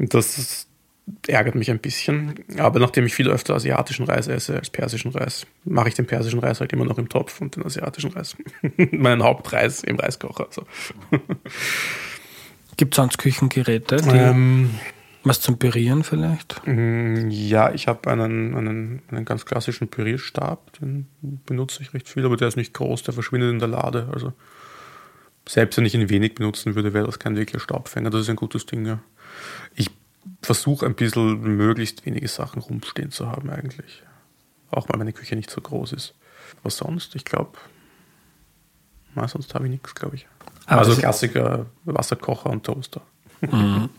Und 0.00 0.14
das 0.14 0.66
ärgert 1.26 1.54
mich 1.54 1.70
ein 1.70 1.78
bisschen. 1.78 2.34
Aber 2.58 2.78
nachdem 2.80 3.06
ich 3.06 3.14
viel 3.14 3.30
öfter 3.30 3.54
asiatischen 3.54 4.06
Reis 4.06 4.26
esse 4.26 4.56
als 4.56 4.70
persischen 4.70 5.10
Reis, 5.10 5.46
mache 5.64 5.88
ich 5.88 5.94
den 5.94 6.06
persischen 6.06 6.40
Reis 6.40 6.60
halt 6.60 6.72
immer 6.72 6.84
noch 6.84 6.98
im 6.98 7.08
Topf 7.08 7.40
und 7.40 7.56
den 7.56 7.64
asiatischen 7.64 8.12
Reis, 8.12 8.36
meinen 8.76 9.22
Hauptreis 9.22 9.82
im 9.82 9.96
Reiskocher. 9.96 10.48
So. 10.50 10.64
Gibt 12.76 12.94
es 12.94 12.96
sonst 12.96 13.18
Küchengeräte? 13.18 13.96
Ähm, 14.08 14.70
was 15.22 15.40
zum 15.40 15.58
Pürieren 15.58 16.04
vielleicht? 16.04 16.60
Mm, 16.66 17.30
ja, 17.30 17.72
ich 17.72 17.86
habe 17.88 18.10
einen, 18.10 18.54
einen, 18.54 19.02
einen 19.10 19.24
ganz 19.24 19.46
klassischen 19.46 19.88
Pürierstab, 19.88 20.78
den 20.78 21.06
benutze 21.46 21.82
ich 21.82 21.94
recht 21.94 22.08
viel, 22.08 22.26
aber 22.26 22.36
der 22.36 22.48
ist 22.48 22.56
nicht 22.56 22.74
groß, 22.74 23.04
der 23.04 23.14
verschwindet 23.14 23.50
in 23.50 23.58
der 23.58 23.68
Lade. 23.68 24.08
Also 24.12 24.32
selbst 25.46 25.76
wenn 25.76 25.86
ich 25.86 25.94
ihn 25.94 26.10
wenig 26.10 26.34
benutzen 26.34 26.74
würde, 26.74 26.92
wäre 26.94 27.06
das 27.06 27.18
kein 27.18 27.36
wirklicher 27.36 27.60
Staubfänger. 27.60 28.10
Das 28.10 28.22
ist 28.22 28.30
ein 28.30 28.36
gutes 28.36 28.66
Ding, 28.66 28.86
ja. 28.86 29.00
Versuche 30.42 30.86
ein 30.86 30.94
bisschen 30.94 31.40
möglichst 31.40 32.04
wenige 32.06 32.28
Sachen 32.28 32.62
rumstehen 32.62 33.10
zu 33.10 33.30
haben 33.30 33.50
eigentlich. 33.50 34.02
Auch 34.70 34.88
weil 34.88 34.98
meine 34.98 35.12
Küche 35.12 35.36
nicht 35.36 35.50
so 35.50 35.60
groß 35.60 35.92
ist. 35.92 36.14
Was 36.62 36.76
sonst? 36.76 37.14
Ich 37.14 37.24
glaube, 37.24 37.52
sonst 39.26 39.54
habe 39.54 39.64
ich 39.66 39.70
nichts, 39.70 39.94
glaube 39.94 40.16
ich. 40.16 40.26
Aber 40.66 40.80
also 40.80 40.96
Klassiker, 40.96 41.66
Wasserkocher 41.84 42.50
und 42.50 42.64
Toaster. 42.64 43.02
Mhm. 43.40 43.90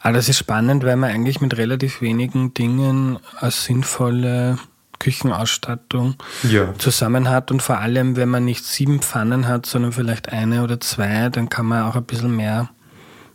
Aber 0.00 0.14
das 0.14 0.28
ist 0.28 0.38
spannend, 0.38 0.84
weil 0.84 0.96
man 0.96 1.10
eigentlich 1.10 1.40
mit 1.40 1.56
relativ 1.56 2.00
wenigen 2.00 2.54
Dingen 2.54 3.18
eine 3.40 3.50
sinnvolle 3.50 4.58
Küchenausstattung 4.98 6.14
ja. 6.44 6.72
zusammen 6.78 7.28
hat 7.28 7.50
und 7.50 7.60
vor 7.60 7.78
allem, 7.78 8.16
wenn 8.16 8.28
man 8.28 8.44
nicht 8.44 8.64
sieben 8.64 9.00
Pfannen 9.00 9.46
hat, 9.46 9.66
sondern 9.66 9.92
vielleicht 9.92 10.32
eine 10.32 10.62
oder 10.62 10.80
zwei, 10.80 11.28
dann 11.28 11.48
kann 11.48 11.66
man 11.66 11.84
auch 11.84 11.96
ein 11.96 12.04
bisschen 12.04 12.34
mehr 12.34 12.70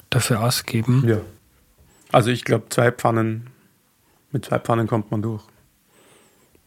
dafür 0.09 0.41
ausgeben. 0.41 1.03
Ja. 1.07 1.17
Also 2.11 2.29
ich 2.29 2.43
glaube, 2.43 2.65
zwei 2.69 2.91
Pfannen, 2.91 3.49
mit 4.31 4.45
zwei 4.45 4.59
Pfannen 4.59 4.87
kommt 4.87 5.11
man 5.11 5.21
durch. 5.21 5.43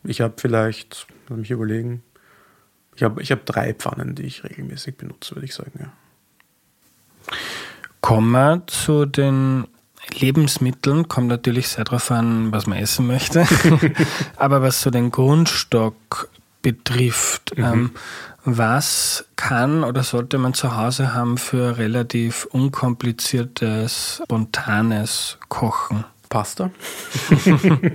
Ich 0.04 0.20
habe 0.20 0.34
vielleicht, 0.36 1.06
lass 1.28 1.38
mich 1.38 1.50
überlegen, 1.50 2.02
ich 2.96 3.02
habe 3.02 3.22
ich 3.22 3.32
hab 3.32 3.44
drei 3.46 3.74
Pfannen, 3.74 4.14
die 4.14 4.22
ich 4.22 4.44
regelmäßig 4.44 4.96
benutze, 4.96 5.34
würde 5.34 5.46
ich 5.46 5.54
sagen, 5.54 5.72
ja. 5.78 5.92
Kommen 8.00 8.30
wir 8.32 8.62
zu 8.66 9.06
den 9.06 9.66
Lebensmitteln, 10.12 11.08
kommt 11.08 11.28
natürlich 11.28 11.68
sehr 11.68 11.84
darauf 11.84 12.10
an, 12.10 12.52
was 12.52 12.66
man 12.66 12.78
essen 12.78 13.06
möchte. 13.06 13.46
Aber 14.36 14.62
was 14.62 14.82
so 14.82 14.90
den 14.90 15.10
Grundstock 15.10 16.28
betrifft, 16.64 17.56
mhm. 17.56 17.64
ähm, 17.64 17.90
was 18.44 19.26
kann 19.36 19.84
oder 19.84 20.02
sollte 20.02 20.38
man 20.38 20.54
zu 20.54 20.76
Hause 20.76 21.14
haben 21.14 21.38
für 21.38 21.78
relativ 21.78 22.46
unkompliziertes, 22.46 24.20
spontanes 24.24 25.38
Kochen? 25.48 26.04
Pasta. 26.28 26.72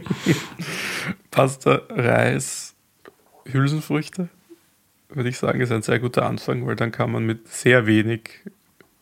Pasta, 1.31 1.81
Reis, 1.89 2.73
Hülsenfrüchte, 3.45 4.29
würde 5.09 5.29
ich 5.29 5.37
sagen, 5.37 5.59
ist 5.59 5.71
ein 5.71 5.81
sehr 5.81 5.99
guter 5.99 6.25
Anfang, 6.25 6.65
weil 6.65 6.77
dann 6.77 6.91
kann 6.91 7.11
man 7.11 7.25
mit 7.25 7.49
sehr 7.49 7.85
wenig 7.85 8.29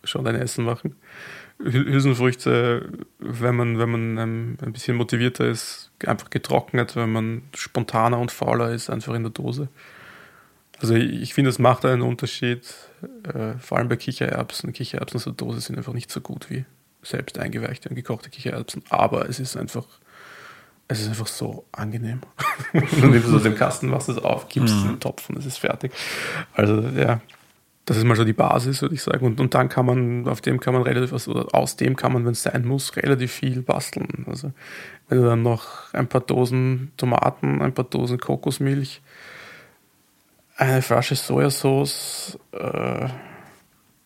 schon 0.04 0.26
ein 0.26 0.36
Essen 0.36 0.66
machen. 0.66 0.96
Hülsenfrüchte, 1.60 2.90
wenn 3.20 3.56
man, 3.56 3.80
wenn 3.80 3.90
man 3.90 4.18
ähm, 4.18 4.58
ein 4.62 4.74
bisschen 4.74 4.96
motivierter 4.96 5.46
ist, 5.48 5.92
einfach 6.06 6.30
getrocknet, 6.30 6.96
wenn 6.96 7.12
man 7.12 7.42
spontaner 7.56 8.20
und 8.20 8.32
fauler 8.32 8.72
ist, 8.72 8.90
einfach 8.90 9.16
in 9.16 9.24
der 9.24 9.32
Dose. 9.32 9.70
Also 10.80 10.94
ich 10.94 11.34
finde, 11.34 11.50
es 11.50 11.58
macht 11.58 11.86
einen 11.86 12.04
Unterschied, 12.04 12.62
äh, 13.34 13.58
vor 13.60 13.80
allem 13.80 13.90
bei 13.90 13.96
Kichererbsen. 13.96 14.74
Kichererbsen 14.74 15.18
aus 15.18 15.24
der 15.24 15.34
Dose 15.34 15.62
sind 15.62 15.78
einfach 15.78 15.94
nicht 15.94 16.12
so 16.12 16.22
gut 16.22 16.52
wie 16.52 16.66
selbst 17.02 17.40
eingeweichte 17.40 17.90
und 17.90 17.96
gekochte 17.96 18.30
Kichererbsen. 18.30 18.84
Aber 18.90 19.28
es 19.28 19.40
ist 19.40 19.58
einfach, 19.58 19.88
es 20.88 21.02
ist 21.02 21.08
einfach 21.08 21.26
so 21.26 21.66
angenehm. 21.72 22.22
du 22.74 23.08
nimmst 23.08 23.28
es 23.28 23.34
aus 23.34 23.44
dem 23.44 23.56
Kasten, 23.56 23.88
machst 23.88 24.10
es 24.10 24.20
auf, 24.20 24.48
gibst 24.50 24.76
es 24.76 24.82
in 24.84 24.90
den 24.90 25.00
Topf 25.00 25.28
und 25.30 25.38
es 25.40 25.48
ist 25.48 25.58
fertig. 25.58 25.92
Also 26.54 26.82
ja, 26.82 27.22
das 27.88 27.96
ist 27.96 28.04
mal 28.04 28.18
so 28.18 28.26
die 28.26 28.34
Basis, 28.34 28.82
würde 28.82 28.96
ich 28.96 29.02
sagen. 29.02 29.26
Und, 29.26 29.40
und 29.40 29.54
dann 29.54 29.70
kann 29.70 29.86
man, 29.86 30.28
auf 30.28 30.42
dem 30.42 30.60
kann 30.60 30.74
man 30.74 30.84
relativ, 30.84 31.14
also, 31.14 31.48
aus 31.54 31.78
dem 31.78 31.96
kann 31.96 32.12
man, 32.12 32.26
wenn 32.26 32.34
es 32.34 32.44
sein 32.44 32.66
muss, 32.66 32.98
relativ 32.98 33.32
viel 33.32 33.62
basteln. 33.62 34.26
Also 34.28 34.52
wenn 35.08 35.20
du 35.20 35.26
dann 35.26 35.42
noch 35.42 35.94
ein 35.94 36.08
paar 36.08 36.20
Dosen 36.20 36.92
Tomaten, 36.98 37.62
ein 37.62 37.74
paar 37.74 37.86
Dosen 37.86 38.20
Kokosmilch, 38.20 39.02
eine 40.58 40.82
Flasche 40.82 41.16
Sojasauce, 41.16 42.38
äh, 42.52 43.08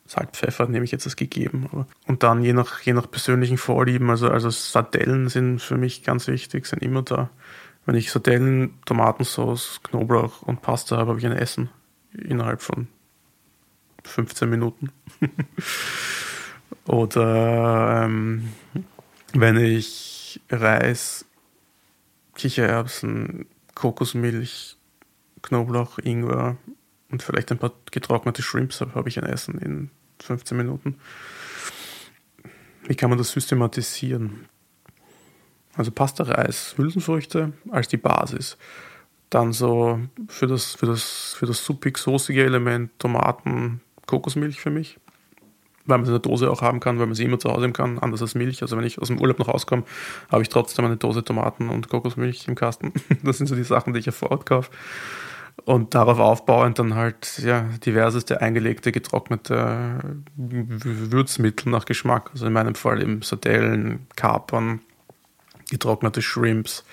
Salz, 0.05 0.29
Pfeffer 0.33 0.67
nehme 0.67 0.85
ich 0.85 0.91
jetzt 0.91 1.07
als 1.07 1.15
gegeben. 1.15 1.87
Und 2.05 2.21
dann 2.21 2.43
je 2.43 2.53
nach, 2.53 2.81
je 2.81 2.93
nach 2.93 3.09
persönlichen 3.09 3.57
Vorlieben, 3.57 4.11
also, 4.11 4.29
also 4.29 4.51
Sardellen 4.51 5.27
sind 5.27 5.59
für 5.59 5.77
mich 5.77 6.03
ganz 6.03 6.27
wichtig, 6.27 6.67
sind 6.67 6.83
immer 6.83 7.01
da. 7.01 7.31
Wenn 7.87 7.95
ich 7.95 8.11
Sardellen, 8.11 8.79
Tomatensauce, 8.85 9.79
Knoblauch 9.81 10.43
und 10.43 10.61
Pasta 10.61 10.97
habe, 10.97 11.09
habe 11.09 11.19
ich 11.19 11.25
ein 11.25 11.31
Essen 11.31 11.71
innerhalb 12.13 12.61
von 12.61 12.87
15 14.03 14.49
Minuten. 14.49 14.91
Oder 16.87 18.03
ähm, 18.05 18.49
wenn 19.33 19.57
ich 19.57 20.41
Reis, 20.49 21.25
Kichererbsen, 22.35 23.45
Kokosmilch, 23.75 24.77
Knoblauch, 25.41 25.99
Ingwer 25.99 26.57
und 27.09 27.23
vielleicht 27.23 27.51
ein 27.51 27.57
paar 27.57 27.73
getrocknete 27.91 28.41
Shrimps 28.41 28.81
habe, 28.81 28.95
habe 28.95 29.09
ich 29.09 29.17
ein 29.17 29.25
Essen 29.25 29.57
in 29.59 29.89
15 30.21 30.55
Minuten. 30.57 30.97
Wie 32.87 32.95
kann 32.95 33.09
man 33.09 33.17
das 33.17 33.31
systematisieren? 33.31 34.47
Also 35.75 35.91
Pasta, 35.91 36.23
Reis, 36.23 36.75
Hülsenfrüchte 36.77 37.53
als 37.69 37.87
die 37.87 37.97
Basis. 37.97 38.57
Dann 39.29 39.53
so 39.53 39.99
für 40.27 40.47
das, 40.47 40.75
für 40.75 40.87
das, 40.87 41.35
für 41.37 41.45
das 41.45 41.63
suppig-soßige 41.63 42.37
Element 42.37 42.91
Tomaten, 42.99 43.81
Kokosmilch 44.11 44.59
für 44.59 44.71
mich, 44.71 44.99
weil 45.85 45.97
man 45.97 46.03
es 46.03 46.09
in 46.09 46.13
der 46.13 46.19
Dose 46.19 46.51
auch 46.51 46.61
haben 46.61 46.81
kann, 46.81 46.99
weil 46.99 47.05
man 47.05 47.15
sie 47.15 47.23
immer 47.23 47.39
zu 47.39 47.49
Hause 47.49 47.63
haben 47.63 47.73
kann, 47.73 47.97
anders 47.97 48.21
als 48.21 48.35
Milch. 48.35 48.61
Also 48.61 48.75
wenn 48.75 48.83
ich 48.83 48.99
aus 48.99 49.07
dem 49.07 49.21
Urlaub 49.21 49.39
noch 49.39 49.47
rauskomme, 49.47 49.83
habe 50.29 50.41
ich 50.43 50.49
trotzdem 50.49 50.83
eine 50.83 50.97
Dose 50.97 51.23
Tomaten 51.23 51.69
und 51.69 51.87
Kokosmilch 51.87 52.47
im 52.49 52.55
Kasten. 52.55 52.91
Das 53.23 53.37
sind 53.37 53.47
so 53.47 53.55
die 53.55 53.63
Sachen, 53.63 53.93
die 53.93 53.99
ich 53.99 54.05
ja 54.05 54.11
vor 54.11 54.31
Ort 54.31 54.45
kaufe. 54.45 54.69
Und 55.63 55.95
darauf 55.95 56.19
aufbauend 56.19 56.77
dann 56.77 56.95
halt 56.95 57.39
ja, 57.39 57.61
diverseste 57.85 58.41
eingelegte, 58.41 58.91
getrocknete 58.91 60.19
Würzmittel 60.35 61.71
nach 61.71 61.85
Geschmack. 61.85 62.31
Also 62.33 62.47
in 62.47 62.53
meinem 62.53 62.75
Fall 62.75 63.01
eben 63.01 63.21
Sardellen, 63.21 64.07
Kapern, 64.17 64.81
getrocknete 65.69 66.21
Shrimps. 66.21 66.83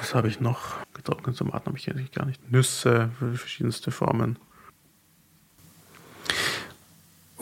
Was 0.00 0.14
habe 0.14 0.28
ich 0.28 0.40
noch? 0.40 0.76
Getrocknete 0.92 1.38
Tomaten 1.38 1.66
habe 1.66 1.78
ich 1.78 1.90
eigentlich 1.90 2.12
gar 2.12 2.26
nicht. 2.26 2.50
Nüsse, 2.50 3.10
verschiedenste 3.18 3.90
Formen. 3.90 4.38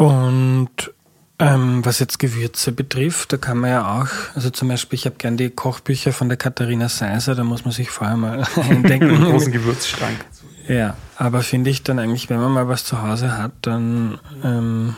Und 0.01 0.95
ähm, 1.39 1.85
was 1.85 1.99
jetzt 1.99 2.19
Gewürze 2.19 2.73
betrifft, 2.73 3.35
da 3.35 3.37
kann 3.37 3.59
man 3.59 3.69
ja 3.69 4.01
auch, 4.01 4.09
also 4.35 4.49
zum 4.49 4.69
Beispiel, 4.69 4.99
ich 4.99 5.05
habe 5.05 5.17
gern 5.17 5.37
die 5.37 5.51
Kochbücher 5.51 6.15
von 6.15 6.31
der 6.31 6.39
Katharina 6.39 6.89
Seiser, 6.89 7.35
da 7.35 7.45
muss 7.45 7.67
man 7.67 7.73
sich 7.73 7.91
vorher 7.91 8.17
mal 8.17 8.43
eindenken. 8.57 9.11
Einen 9.11 9.25
großen 9.25 9.53
Gewürzschrank. 9.53 10.25
Ja, 10.67 10.97
aber 11.17 11.43
finde 11.43 11.69
ich 11.69 11.83
dann 11.83 11.99
eigentlich, 11.99 12.31
wenn 12.31 12.41
man 12.41 12.51
mal 12.51 12.67
was 12.67 12.87
zu 12.87 13.03
Hause 13.03 13.37
hat, 13.37 13.53
dann, 13.61 14.19
ähm, 14.43 14.97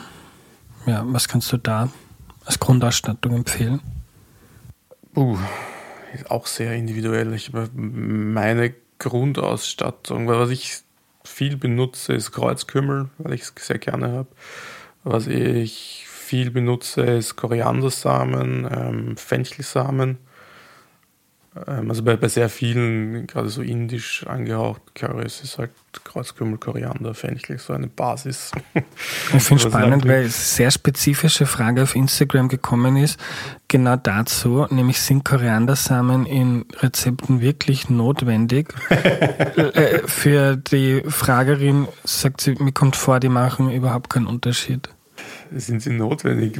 ja, 0.85 1.03
was 1.05 1.27
kannst 1.27 1.51
du 1.51 1.57
da 1.57 1.89
als 2.45 2.57
Grundausstattung 2.59 3.35
empfehlen? 3.35 3.81
Uh, 5.17 5.37
ist 6.13 6.31
auch 6.31 6.47
sehr 6.47 6.75
individuell. 6.75 7.33
Ich 7.33 7.51
habe 7.51 7.69
meine 7.75 8.73
Grundausstattung, 8.99 10.29
was 10.29 10.49
ich 10.49 10.77
viel 11.25 11.57
benutze, 11.57 12.13
ist 12.13 12.31
Kreuzkümmel, 12.31 13.09
weil 13.17 13.33
ich 13.33 13.41
es 13.41 13.53
sehr 13.57 13.79
gerne 13.79 14.13
habe. 14.13 14.29
Was 15.03 15.27
ich 15.27 16.05
viel 16.07 16.51
benutze, 16.51 17.01
ist 17.01 17.35
Koriandersamen, 17.35 18.67
ähm, 18.71 19.17
Fenchelsamen. 19.17 20.17
Ähm, 21.67 21.89
also 21.89 22.03
bei, 22.03 22.15
bei 22.15 22.27
sehr 22.27 22.49
vielen, 22.49 23.27
gerade 23.27 23.49
so 23.49 23.61
indisch 23.61 24.25
angehaucht 24.25 24.81
Currys, 24.95 25.41
ist 25.41 25.57
halt 25.57 25.71
Kreuzkümmel, 26.03 26.57
Koriander, 26.57 27.13
Fenchel 27.13 27.59
so 27.59 27.73
eine 27.73 27.87
Basis. 27.87 28.51
Ich 29.33 29.43
finde 29.43 29.63
es 29.63 29.69
spannend, 29.69 30.07
weil 30.07 30.21
eine 30.21 30.29
sehr 30.29 30.71
spezifische 30.71 31.45
Frage 31.45 31.83
auf 31.83 31.95
Instagram 31.95 32.47
gekommen 32.47 32.97
ist, 32.97 33.19
genau 33.67 33.95
dazu, 33.95 34.65
nämlich 34.69 35.01
sind 35.01 35.25
Koriandersamen 35.25 36.25
in 36.25 36.65
Rezepten 36.79 37.41
wirklich 37.41 37.89
notwendig? 37.89 38.73
Äh, 39.73 40.07
für 40.07 40.57
die 40.57 41.03
Fragerin 41.07 41.87
sagt 42.03 42.41
sie, 42.41 42.55
mir 42.55 42.71
kommt 42.71 42.95
vor, 42.95 43.19
die 43.19 43.29
machen 43.29 43.71
überhaupt 43.71 44.09
keinen 44.09 44.27
Unterschied 44.27 44.89
sind 45.59 45.81
sie 45.81 45.91
notwendig? 45.91 46.59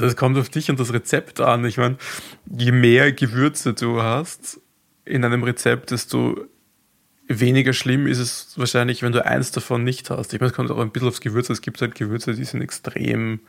das 0.00 0.16
kommt 0.16 0.38
auf 0.38 0.48
dich 0.48 0.70
und 0.70 0.80
das 0.80 0.92
Rezept 0.92 1.40
an. 1.40 1.64
Ich 1.64 1.76
meine, 1.76 1.96
je 2.46 2.72
mehr 2.72 3.12
Gewürze 3.12 3.74
du 3.74 4.02
hast 4.02 4.60
in 5.04 5.24
einem 5.24 5.42
Rezept, 5.42 5.90
desto 5.90 6.46
weniger 7.28 7.72
schlimm 7.72 8.06
ist 8.06 8.18
es 8.18 8.52
wahrscheinlich, 8.56 9.02
wenn 9.02 9.12
du 9.12 9.24
eins 9.24 9.50
davon 9.50 9.84
nicht 9.84 10.10
hast. 10.10 10.32
Ich 10.32 10.40
meine, 10.40 10.50
es 10.50 10.56
kommt 10.56 10.70
auch 10.70 10.78
ein 10.78 10.90
bisschen 10.90 11.08
aufs 11.08 11.20
Gewürz. 11.20 11.50
Es 11.50 11.62
gibt 11.62 11.80
halt 11.80 11.94
Gewürze, 11.94 12.34
die 12.34 12.44
sind 12.44 12.60
extrem, 12.62 13.40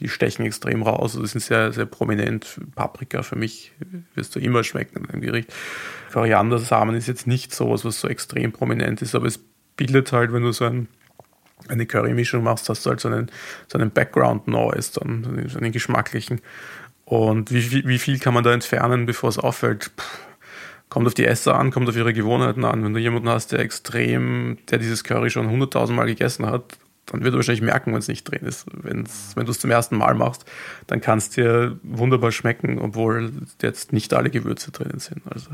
die 0.00 0.08
stechen 0.08 0.46
extrem 0.46 0.82
raus. 0.82 1.12
Also 1.14 1.22
die 1.22 1.28
sind 1.28 1.42
sehr, 1.42 1.72
sehr 1.72 1.86
prominent. 1.86 2.60
Paprika 2.74 3.22
für 3.22 3.36
mich 3.36 3.72
wirst 4.14 4.34
du 4.36 4.40
immer 4.40 4.64
schmecken 4.64 5.04
in 5.04 5.10
einem 5.10 5.22
Gericht. 5.22 5.52
Koriandersamen 6.12 6.94
ist 6.94 7.08
jetzt 7.08 7.26
nicht 7.26 7.54
so 7.54 7.70
was, 7.70 7.84
was 7.84 8.00
so 8.00 8.08
extrem 8.08 8.52
prominent 8.52 9.02
ist, 9.02 9.14
aber 9.14 9.26
es 9.26 9.38
bildet 9.76 10.12
halt, 10.12 10.32
wenn 10.32 10.42
du 10.42 10.52
so 10.52 10.64
ein 10.64 10.88
eine 11.68 11.86
Curry-Mischung 11.86 12.42
machst, 12.42 12.68
hast 12.68 12.84
du 12.86 12.90
halt 12.90 13.00
so 13.00 13.08
einen, 13.08 13.30
so 13.68 13.78
einen 13.78 13.90
Background-Noise, 13.90 15.00
dann 15.00 15.46
so 15.48 15.58
einen 15.58 15.72
geschmacklichen. 15.72 16.40
Und 17.04 17.52
wie, 17.52 17.86
wie 17.86 17.98
viel 17.98 18.18
kann 18.18 18.34
man 18.34 18.44
da 18.44 18.52
entfernen, 18.52 19.06
bevor 19.06 19.30
es 19.30 19.38
auffällt? 19.38 19.92
Puh, 19.96 20.04
kommt 20.88 21.06
auf 21.06 21.14
die 21.14 21.26
Esser 21.26 21.58
an, 21.58 21.70
kommt 21.70 21.88
auf 21.88 21.96
ihre 21.96 22.12
Gewohnheiten 22.12 22.64
an. 22.64 22.84
Wenn 22.84 22.94
du 22.94 23.00
jemanden 23.00 23.28
hast, 23.28 23.52
der 23.52 23.60
extrem, 23.60 24.58
der 24.70 24.78
dieses 24.78 25.04
Curry 25.04 25.30
schon 25.30 25.48
hunderttausendmal 25.48 26.06
gegessen 26.06 26.46
hat, 26.46 26.78
dann 27.06 27.22
wird 27.22 27.34
er 27.34 27.36
wahrscheinlich 27.36 27.62
merken, 27.62 27.92
wenn 27.92 28.00
es 28.00 28.08
nicht 28.08 28.24
drin 28.24 28.44
ist. 28.44 28.66
Wenn's, 28.72 29.32
wenn 29.36 29.46
du 29.46 29.52
es 29.52 29.60
zum 29.60 29.70
ersten 29.70 29.96
Mal 29.96 30.14
machst, 30.14 30.44
dann 30.88 31.00
kann 31.00 31.18
es 31.18 31.30
dir 31.30 31.78
wunderbar 31.82 32.32
schmecken, 32.32 32.78
obwohl 32.78 33.32
jetzt 33.62 33.92
nicht 33.92 34.12
alle 34.12 34.30
Gewürze 34.30 34.72
drinnen 34.72 34.98
sind. 34.98 35.22
Also 35.30 35.50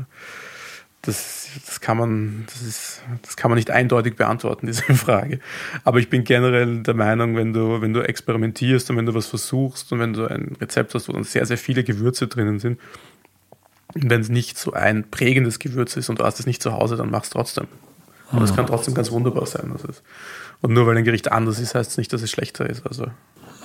das, 1.05 1.49
das, 1.65 1.81
kann 1.81 1.97
man, 1.97 2.45
das, 2.47 2.61
ist, 2.61 3.01
das 3.21 3.35
kann 3.35 3.51
man 3.51 3.57
nicht 3.57 3.69
eindeutig 3.69 4.15
beantworten, 4.15 4.65
diese 4.67 4.83
Frage. 4.95 5.39
Aber 5.83 5.99
ich 5.99 6.09
bin 6.09 6.23
generell 6.23 6.81
der 6.81 6.93
Meinung, 6.93 7.35
wenn 7.35 7.53
du, 7.53 7.81
wenn 7.81 7.93
du 7.93 8.01
experimentierst 8.01 8.89
und 8.89 8.97
wenn 8.97 9.05
du 9.05 9.13
was 9.13 9.27
versuchst 9.27 9.91
und 9.91 9.99
wenn 9.99 10.13
du 10.13 10.25
ein 10.25 10.55
Rezept 10.59 10.95
hast, 10.95 11.09
wo 11.09 11.13
dann 11.13 11.25
sehr, 11.25 11.45
sehr 11.45 11.57
viele 11.57 11.83
Gewürze 11.83 12.27
drinnen 12.27 12.59
sind, 12.59 12.79
wenn 13.93 14.21
es 14.21 14.29
nicht 14.29 14.57
so 14.57 14.73
ein 14.73 15.09
prägendes 15.11 15.59
Gewürz 15.59 15.97
ist 15.97 16.09
und 16.09 16.19
du 16.19 16.23
hast 16.23 16.39
es 16.39 16.47
nicht 16.47 16.63
zu 16.63 16.71
Hause, 16.71 16.95
dann 16.95 17.11
mach 17.11 17.23
es 17.23 17.29
trotzdem. 17.29 17.67
Und 18.31 18.41
es 18.41 18.55
kann 18.55 18.65
trotzdem 18.65 18.95
ganz 18.95 19.11
wunderbar 19.11 19.45
sein. 19.45 19.71
Und 20.61 20.73
nur 20.73 20.87
weil 20.87 20.97
ein 20.97 21.03
Gericht 21.03 21.31
anders 21.31 21.59
ist, 21.59 21.75
heißt 21.75 21.91
es 21.91 21.97
nicht, 21.97 22.11
dass 22.13 22.23
es 22.23 22.31
schlechter 22.31 22.67
ist. 22.67 22.87
Also 22.87 23.07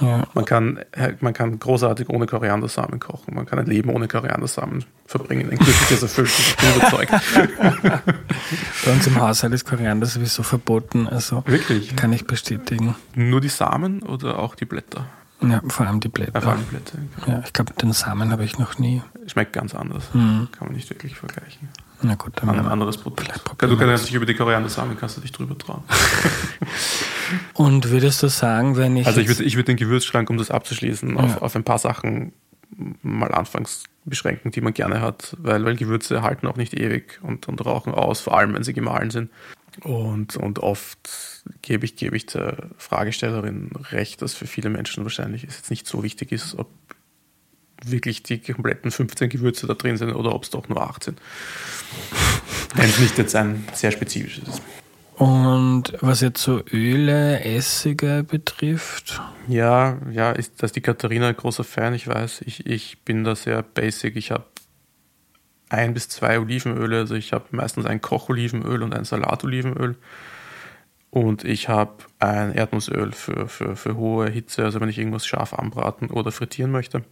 ja. 0.00 0.26
Man, 0.34 0.44
kann, 0.44 0.80
man 1.20 1.32
kann 1.32 1.58
großartig 1.58 2.08
ohne 2.08 2.26
Koriandersamen 2.26 3.00
kochen. 3.00 3.34
Man 3.34 3.46
kann 3.46 3.58
ein 3.58 3.66
Leben 3.66 3.90
ohne 3.90 4.08
Koriandersamen 4.08 4.84
verbringen. 5.06 5.50
Ein 5.50 5.58
glückliches, 5.58 6.02
erfülltes, 6.02 6.38
ich 6.50 6.56
bin 6.56 6.74
überzeugt. 6.76 7.12
Bei 8.84 8.92
uns 8.92 9.06
im 9.06 9.20
Haushalt 9.20 9.52
ist 9.52 9.64
Koriander 9.64 10.06
sowieso 10.06 10.42
verboten. 10.42 11.08
Also 11.08 11.42
Wirklich? 11.46 11.96
Kann 11.96 12.12
ich 12.12 12.26
bestätigen. 12.26 12.94
Nur 13.14 13.40
die 13.40 13.48
Samen 13.48 14.02
oder 14.02 14.38
auch 14.38 14.54
die 14.54 14.64
Blätter? 14.64 15.06
Ja, 15.40 15.62
vor 15.68 15.86
allem 15.86 16.00
die 16.00 16.08
Blätter. 16.08 16.34
Ja, 16.34 16.40
vor 16.40 16.52
allem 16.52 16.62
die 16.62 16.76
Blätter. 16.76 16.98
Ja, 17.26 17.42
ich 17.44 17.52
glaube, 17.52 17.72
den 17.74 17.92
Samen 17.92 18.32
habe 18.32 18.44
ich 18.44 18.58
noch 18.58 18.78
nie. 18.78 19.02
Schmeckt 19.26 19.52
ganz 19.52 19.74
anders. 19.74 20.12
Mhm. 20.12 20.48
Kann 20.52 20.68
man 20.68 20.76
nicht 20.76 20.90
wirklich 20.90 21.16
vergleichen. 21.16 21.68
Na 22.00 22.14
gut, 22.14 22.32
dann 22.36 22.50
ein 22.50 22.66
anderes 22.66 22.96
Produkt. 22.96 23.28
Du 23.58 23.76
kannst 23.76 24.06
dich 24.06 24.14
über 24.14 24.26
die 24.26 24.34
Koriander-Samen 24.34 24.96
kannst 24.96 25.16
du 25.16 25.20
dich 25.20 25.32
drüber 25.32 25.58
trauen. 25.58 25.82
Und 27.54 27.90
würdest 27.90 28.22
du 28.22 28.28
sagen, 28.28 28.76
wenn 28.76 28.96
ich. 28.96 29.06
Also 29.06 29.20
ich 29.20 29.28
würde 29.28 29.44
ich 29.44 29.56
würd 29.56 29.68
den 29.68 29.76
Gewürzschrank, 29.76 30.30
um 30.30 30.38
das 30.38 30.50
abzuschließen, 30.50 31.16
ja. 31.16 31.16
auf, 31.16 31.42
auf 31.42 31.56
ein 31.56 31.64
paar 31.64 31.78
Sachen 31.78 32.32
mal 33.02 33.32
anfangs 33.32 33.84
beschränken, 34.04 34.50
die 34.50 34.60
man 34.60 34.74
gerne 34.74 35.00
hat, 35.00 35.36
weil, 35.38 35.64
weil 35.64 35.76
Gewürze 35.76 36.22
halten 36.22 36.46
auch 36.46 36.56
nicht 36.56 36.74
ewig 36.74 37.18
und, 37.22 37.48
und 37.48 37.64
rauchen 37.64 37.92
aus, 37.92 38.20
vor 38.20 38.38
allem 38.38 38.54
wenn 38.54 38.62
sie 38.62 38.72
gemahlen 38.72 39.10
sind. 39.10 39.30
Und, 39.82 40.36
und 40.36 40.58
oft 40.60 41.42
gebe 41.62 41.84
ich, 41.84 41.96
gebe 41.96 42.16
ich 42.16 42.26
der 42.26 42.68
Fragestellerin 42.78 43.70
recht, 43.90 44.22
dass 44.22 44.34
für 44.34 44.46
viele 44.46 44.70
Menschen 44.70 45.04
wahrscheinlich 45.04 45.44
es 45.44 45.56
jetzt 45.56 45.70
nicht 45.70 45.86
so 45.86 46.02
wichtig 46.02 46.32
ist, 46.32 46.58
ob 46.58 46.68
wirklich 47.84 48.22
die 48.22 48.38
kompletten 48.40 48.90
15 48.90 49.28
Gewürze 49.28 49.66
da 49.66 49.74
drin 49.74 49.96
sind 49.96 50.12
oder 50.12 50.34
ob 50.34 50.44
es 50.44 50.50
doch 50.50 50.68
nur 50.68 50.82
18. 50.82 51.16
Wenn 52.74 52.88
es 52.88 52.98
nicht 52.98 53.18
jetzt 53.18 53.34
ein 53.36 53.66
sehr 53.74 53.90
spezifisches 53.90 54.48
ist. 54.48 54.62
Und 55.16 55.94
was 56.00 56.20
jetzt 56.20 56.40
so 56.40 56.62
Öle, 56.72 57.40
Essige 57.40 58.24
betrifft? 58.28 59.20
Ja, 59.48 59.98
ja, 60.12 60.30
ist 60.30 60.62
das 60.62 60.70
die 60.70 60.80
Katharina 60.80 61.28
ein 61.28 61.36
großer 61.36 61.64
Fan, 61.64 61.92
ich 61.94 62.06
weiß. 62.06 62.42
Ich, 62.46 62.66
ich 62.66 63.02
bin 63.04 63.24
da 63.24 63.34
sehr 63.34 63.62
basic. 63.62 64.14
Ich 64.14 64.30
habe 64.30 64.44
ein 65.70 65.92
bis 65.92 66.08
zwei 66.08 66.38
Olivenöle. 66.38 66.98
Also 66.98 67.16
ich 67.16 67.32
habe 67.32 67.46
meistens 67.50 67.84
ein 67.86 68.00
Kocholivenöl 68.00 68.82
und 68.82 68.94
ein 68.94 69.04
Salatolivenöl. 69.04 69.96
Und 71.10 71.44
ich 71.44 71.68
habe 71.68 72.04
ein 72.20 72.52
Erdnussöl 72.52 73.12
für, 73.12 73.48
für, 73.48 73.74
für 73.74 73.96
hohe 73.96 74.30
Hitze, 74.30 74.64
also 74.64 74.80
wenn 74.80 74.88
ich 74.88 74.98
irgendwas 74.98 75.26
scharf 75.26 75.54
anbraten 75.54 76.10
oder 76.10 76.30
frittieren 76.30 76.70
möchte. 76.70 77.02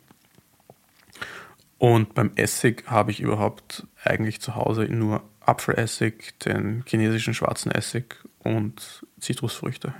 Und 1.78 2.14
beim 2.14 2.32
Essig 2.36 2.84
habe 2.86 3.10
ich 3.10 3.20
überhaupt 3.20 3.86
eigentlich 4.02 4.40
zu 4.40 4.54
Hause 4.54 4.84
nur 4.84 5.22
Apfelessig, 5.40 6.38
den 6.40 6.84
chinesischen 6.86 7.34
schwarzen 7.34 7.70
Essig 7.70 8.16
und 8.40 9.06
Zitrusfrüchte. 9.20 9.94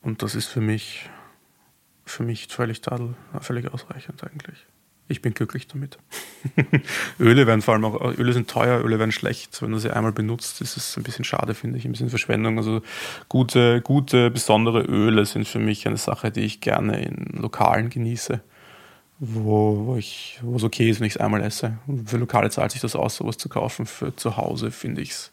Und 0.00 0.22
das 0.22 0.34
ist 0.34 0.46
für 0.46 0.60
mich, 0.60 1.10
für 2.06 2.22
mich 2.22 2.46
völlig, 2.46 2.80
tadel, 2.80 3.14
völlig 3.40 3.72
ausreichend 3.72 4.22
eigentlich. 4.24 4.66
Ich 5.08 5.20
bin 5.20 5.34
glücklich 5.34 5.66
damit. 5.66 5.98
Öle 7.20 7.46
werden 7.46 7.60
vor 7.60 7.74
allem 7.74 7.84
auch, 7.84 8.00
Öle 8.16 8.32
sind 8.32 8.48
teuer, 8.48 8.82
Öle 8.82 8.98
werden 8.98 9.12
schlecht. 9.12 9.60
Wenn 9.60 9.72
du 9.72 9.78
sie 9.78 9.90
einmal 9.90 10.12
benutzt, 10.12 10.62
ist 10.62 10.78
es 10.78 10.96
ein 10.96 11.02
bisschen 11.02 11.24
schade, 11.24 11.54
finde 11.54 11.76
ich, 11.76 11.84
ein 11.84 11.92
bisschen 11.92 12.08
Verschwendung. 12.08 12.56
Also 12.56 12.80
gute, 13.28 13.82
gute, 13.82 14.30
besondere 14.30 14.82
Öle 14.82 15.26
sind 15.26 15.46
für 15.46 15.58
mich 15.58 15.86
eine 15.86 15.98
Sache, 15.98 16.30
die 16.30 16.40
ich 16.40 16.62
gerne 16.62 17.04
in 17.04 17.26
Lokalen 17.34 17.90
genieße 17.90 18.40
wo, 19.26 19.86
wo, 19.86 19.96
ich, 19.96 20.38
wo 20.42 20.56
es 20.56 20.64
okay 20.64 20.90
ist, 20.90 21.00
wenn 21.00 21.06
ich 21.06 21.14
es 21.14 21.20
einmal 21.20 21.42
esse. 21.42 21.78
Und 21.86 22.08
für 22.08 22.16
Lokale 22.16 22.50
zahlt 22.50 22.72
sich 22.72 22.80
das 22.80 22.96
aus, 22.96 23.16
sowas 23.16 23.38
zu 23.38 23.48
kaufen. 23.48 23.86
Für 23.86 24.14
zu 24.14 24.36
Hause 24.36 24.70
finde 24.70 25.02
ich 25.02 25.10
es, 25.10 25.30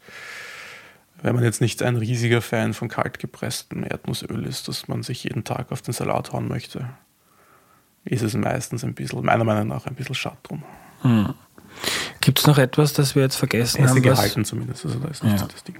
wenn 1.21 1.35
man 1.35 1.43
jetzt 1.43 1.61
nicht 1.61 1.83
ein 1.83 1.97
riesiger 1.97 2.41
Fan 2.41 2.73
von 2.73 2.87
kaltgepresstem 2.87 3.83
Erdnussöl 3.83 4.45
ist, 4.45 4.67
dass 4.67 4.87
man 4.87 5.03
sich 5.03 5.23
jeden 5.23 5.43
Tag 5.43 5.71
auf 5.71 5.81
den 5.81 5.93
Salat 5.93 6.31
hauen 6.31 6.47
möchte, 6.47 6.89
ist 8.05 8.23
es 8.23 8.33
meistens 8.33 8.83
ein 8.83 8.93
bisschen, 8.93 9.23
meiner 9.23 9.43
Meinung 9.43 9.67
nach, 9.67 9.85
ein 9.85 9.95
bisschen 9.95 10.15
schade 10.15 10.37
drum. 10.43 10.63
Hm. 11.01 11.33
Gibt 12.19 12.39
es 12.39 12.47
noch 12.47 12.57
etwas, 12.57 12.93
das 12.93 13.15
wir 13.15 13.23
jetzt 13.23 13.35
vergessen 13.35 13.83
Essige 13.83 14.09
haben? 14.09 14.15
gehalten 14.15 14.45
zumindest, 14.45 14.85
also 14.85 14.99
da 14.99 15.07
ist 15.09 15.23
nicht 15.23 15.39
ja. 15.39 15.47
das 15.47 15.63
Ding. 15.63 15.75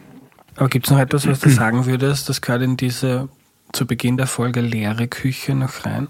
Aber 0.55 0.69
gibt 0.69 0.87
es 0.87 0.91
noch 0.91 0.99
etwas, 0.99 1.27
was 1.27 1.39
du 1.39 1.49
sagen 1.49 1.85
würdest, 1.85 2.29
das 2.29 2.41
gehört 2.41 2.61
in 2.61 2.77
diese 2.77 3.29
zu 3.71 3.87
Beginn 3.87 4.17
der 4.17 4.27
Folge 4.27 4.61
leere 4.61 5.07
Küche 5.07 5.55
noch 5.55 5.85
rein? 5.85 6.07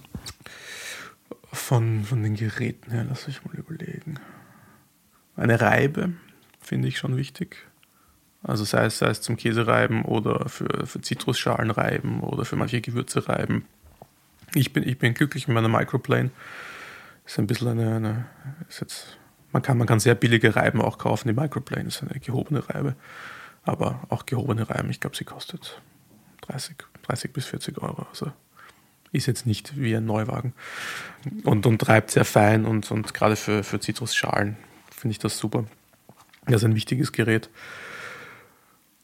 Von, 1.54 2.04
von 2.06 2.24
den 2.24 2.36
Geräten 2.36 2.92
her, 2.92 3.06
lass 3.08 3.28
mich 3.28 3.44
mal 3.44 3.56
überlegen. 3.56 4.20
Eine 5.36 5.60
Reibe 5.60 6.14
finde 6.60 6.88
ich 6.88 6.98
schon 6.98 7.18
wichtig. 7.18 7.58
Also 8.44 8.64
sei 8.64 8.86
es, 8.86 8.98
sei 8.98 9.10
es 9.10 9.22
zum 9.22 9.38
Käsereiben 9.38 10.04
oder 10.04 10.50
für, 10.50 10.88
für 10.88 11.02
Zitrusschalen 11.02 11.70
reiben 11.70 12.22
oder 12.22 12.46
für 12.46 12.56
manche 12.56 12.82
Gewürze 12.82 13.28
reiben. 13.28 13.66
Ich 14.54 14.74
bin, 14.74 14.88
ich 14.88 14.98
bin 14.98 15.14
glücklich 15.14 15.48
mit 15.48 15.56
meiner 15.56 15.70
Microplane. 15.70 16.32
Ist 17.26 17.38
ein 17.38 17.48
bisschen 17.48 17.68
eine, 17.68 17.96
eine 17.96 18.26
jetzt, 18.80 19.18
man 19.52 19.62
kann, 19.62 19.78
man 19.78 19.88
kann 19.88 20.00
sehr 20.00 20.16
billige 20.16 20.56
Reiben 20.56 20.82
auch 20.82 20.98
kaufen. 20.98 21.28
Die 21.28 21.40
Microplane 21.40 21.88
ist 21.88 22.02
eine 22.02 22.20
gehobene 22.20 22.68
Reibe. 22.68 22.96
Aber 23.64 24.02
auch 24.10 24.26
gehobene 24.26 24.68
Reiben, 24.70 24.90
ich 24.90 25.00
glaube, 25.00 25.16
sie 25.16 25.24
kostet 25.24 25.82
30, 26.42 26.78
30 27.04 27.32
bis 27.32 27.46
40 27.46 27.78
Euro. 27.78 28.08
Also 28.10 28.32
ist 29.12 29.26
jetzt 29.26 29.46
nicht 29.46 29.80
wie 29.80 29.96
ein 29.96 30.06
Neuwagen. 30.06 30.54
Und, 31.44 31.66
und 31.66 31.80
treibt 31.80 32.12
sehr 32.12 32.26
fein 32.26 32.66
und, 32.66 32.90
und 32.92 33.14
gerade 33.14 33.36
für, 33.36 33.64
für 33.64 33.80
Zitrusschalen 33.80 34.58
finde 34.90 35.12
ich 35.12 35.20
das 35.20 35.38
super. 35.38 35.66
Das 36.46 36.58
ist 36.58 36.66
ein 36.66 36.76
wichtiges 36.76 37.12
Gerät. 37.12 37.50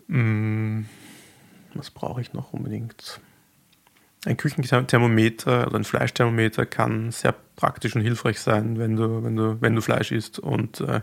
Hm, 0.08 0.88
was 1.74 1.92
brauche 1.92 2.22
ich 2.22 2.34
noch 2.34 2.54
unbedingt? 2.54 3.20
Ein 4.26 4.38
Küchenthermometer 4.38 5.68
oder 5.68 5.78
ein 5.78 5.84
Fleischthermometer 5.84 6.66
kann 6.66 7.12
sehr 7.12 7.36
praktisch 7.56 7.96
und 7.96 8.02
hilfreich 8.02 8.40
sein, 8.40 8.80
wenn 8.80 8.96
du, 8.96 9.24
wenn 9.24 9.36
du, 9.36 9.62
wenn 9.62 9.76
du 9.76 9.82
Fleisch 9.82 10.12
isst 10.12 10.40
und 10.40 10.82
äh, 10.82 11.02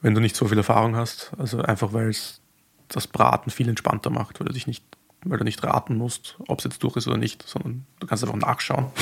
wenn 0.00 0.14
du 0.14 0.20
nicht 0.20 0.34
so 0.34 0.48
viel 0.48 0.58
Erfahrung 0.58 0.96
hast. 0.96 1.32
Also 1.38 1.60
einfach 1.60 1.92
weil 1.92 2.08
es 2.08 2.40
das 2.88 3.06
Braten 3.06 3.50
viel 3.50 3.68
entspannter 3.68 4.10
macht, 4.10 4.40
weil 4.40 4.46
du 4.46 4.52
dich 4.52 4.66
nicht 4.66 4.84
weil 5.24 5.38
du 5.38 5.44
nicht 5.44 5.62
raten 5.62 5.96
musst, 5.96 6.36
ob 6.48 6.58
es 6.58 6.64
jetzt 6.64 6.82
durch 6.82 6.96
ist 6.96 7.06
oder 7.06 7.16
nicht, 7.16 7.46
sondern 7.46 7.86
du 8.00 8.06
kannst 8.06 8.24
einfach 8.24 8.36
nachschauen. 8.36 8.86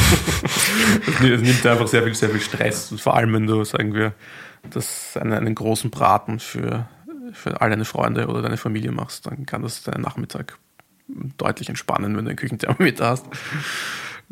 Es 1.22 1.40
nimmt 1.40 1.64
dir 1.64 1.72
einfach 1.72 1.86
sehr 1.86 2.02
viel, 2.02 2.14
sehr 2.14 2.30
viel 2.30 2.40
Stress. 2.40 2.90
Und 2.92 3.00
vor 3.00 3.14
allem, 3.16 3.32
wenn 3.32 3.46
du, 3.46 3.64
sagen 3.64 3.94
wir, 3.94 4.14
das 4.68 5.16
einen, 5.16 5.32
einen 5.32 5.54
großen 5.54 5.90
Braten 5.90 6.38
für, 6.38 6.88
für 7.32 7.60
all 7.60 7.70
deine 7.70 7.84
Freunde 7.84 8.28
oder 8.28 8.42
deine 8.42 8.56
Familie 8.56 8.92
machst, 8.92 9.26
dann 9.26 9.46
kann 9.46 9.62
das 9.62 9.82
deinen 9.82 10.02
Nachmittag 10.02 10.58
deutlich 11.36 11.68
entspannen, 11.68 12.16
wenn 12.16 12.24
du 12.24 12.30
einen 12.30 12.36
Küchenthermometer 12.36 13.08
hast. 13.08 13.26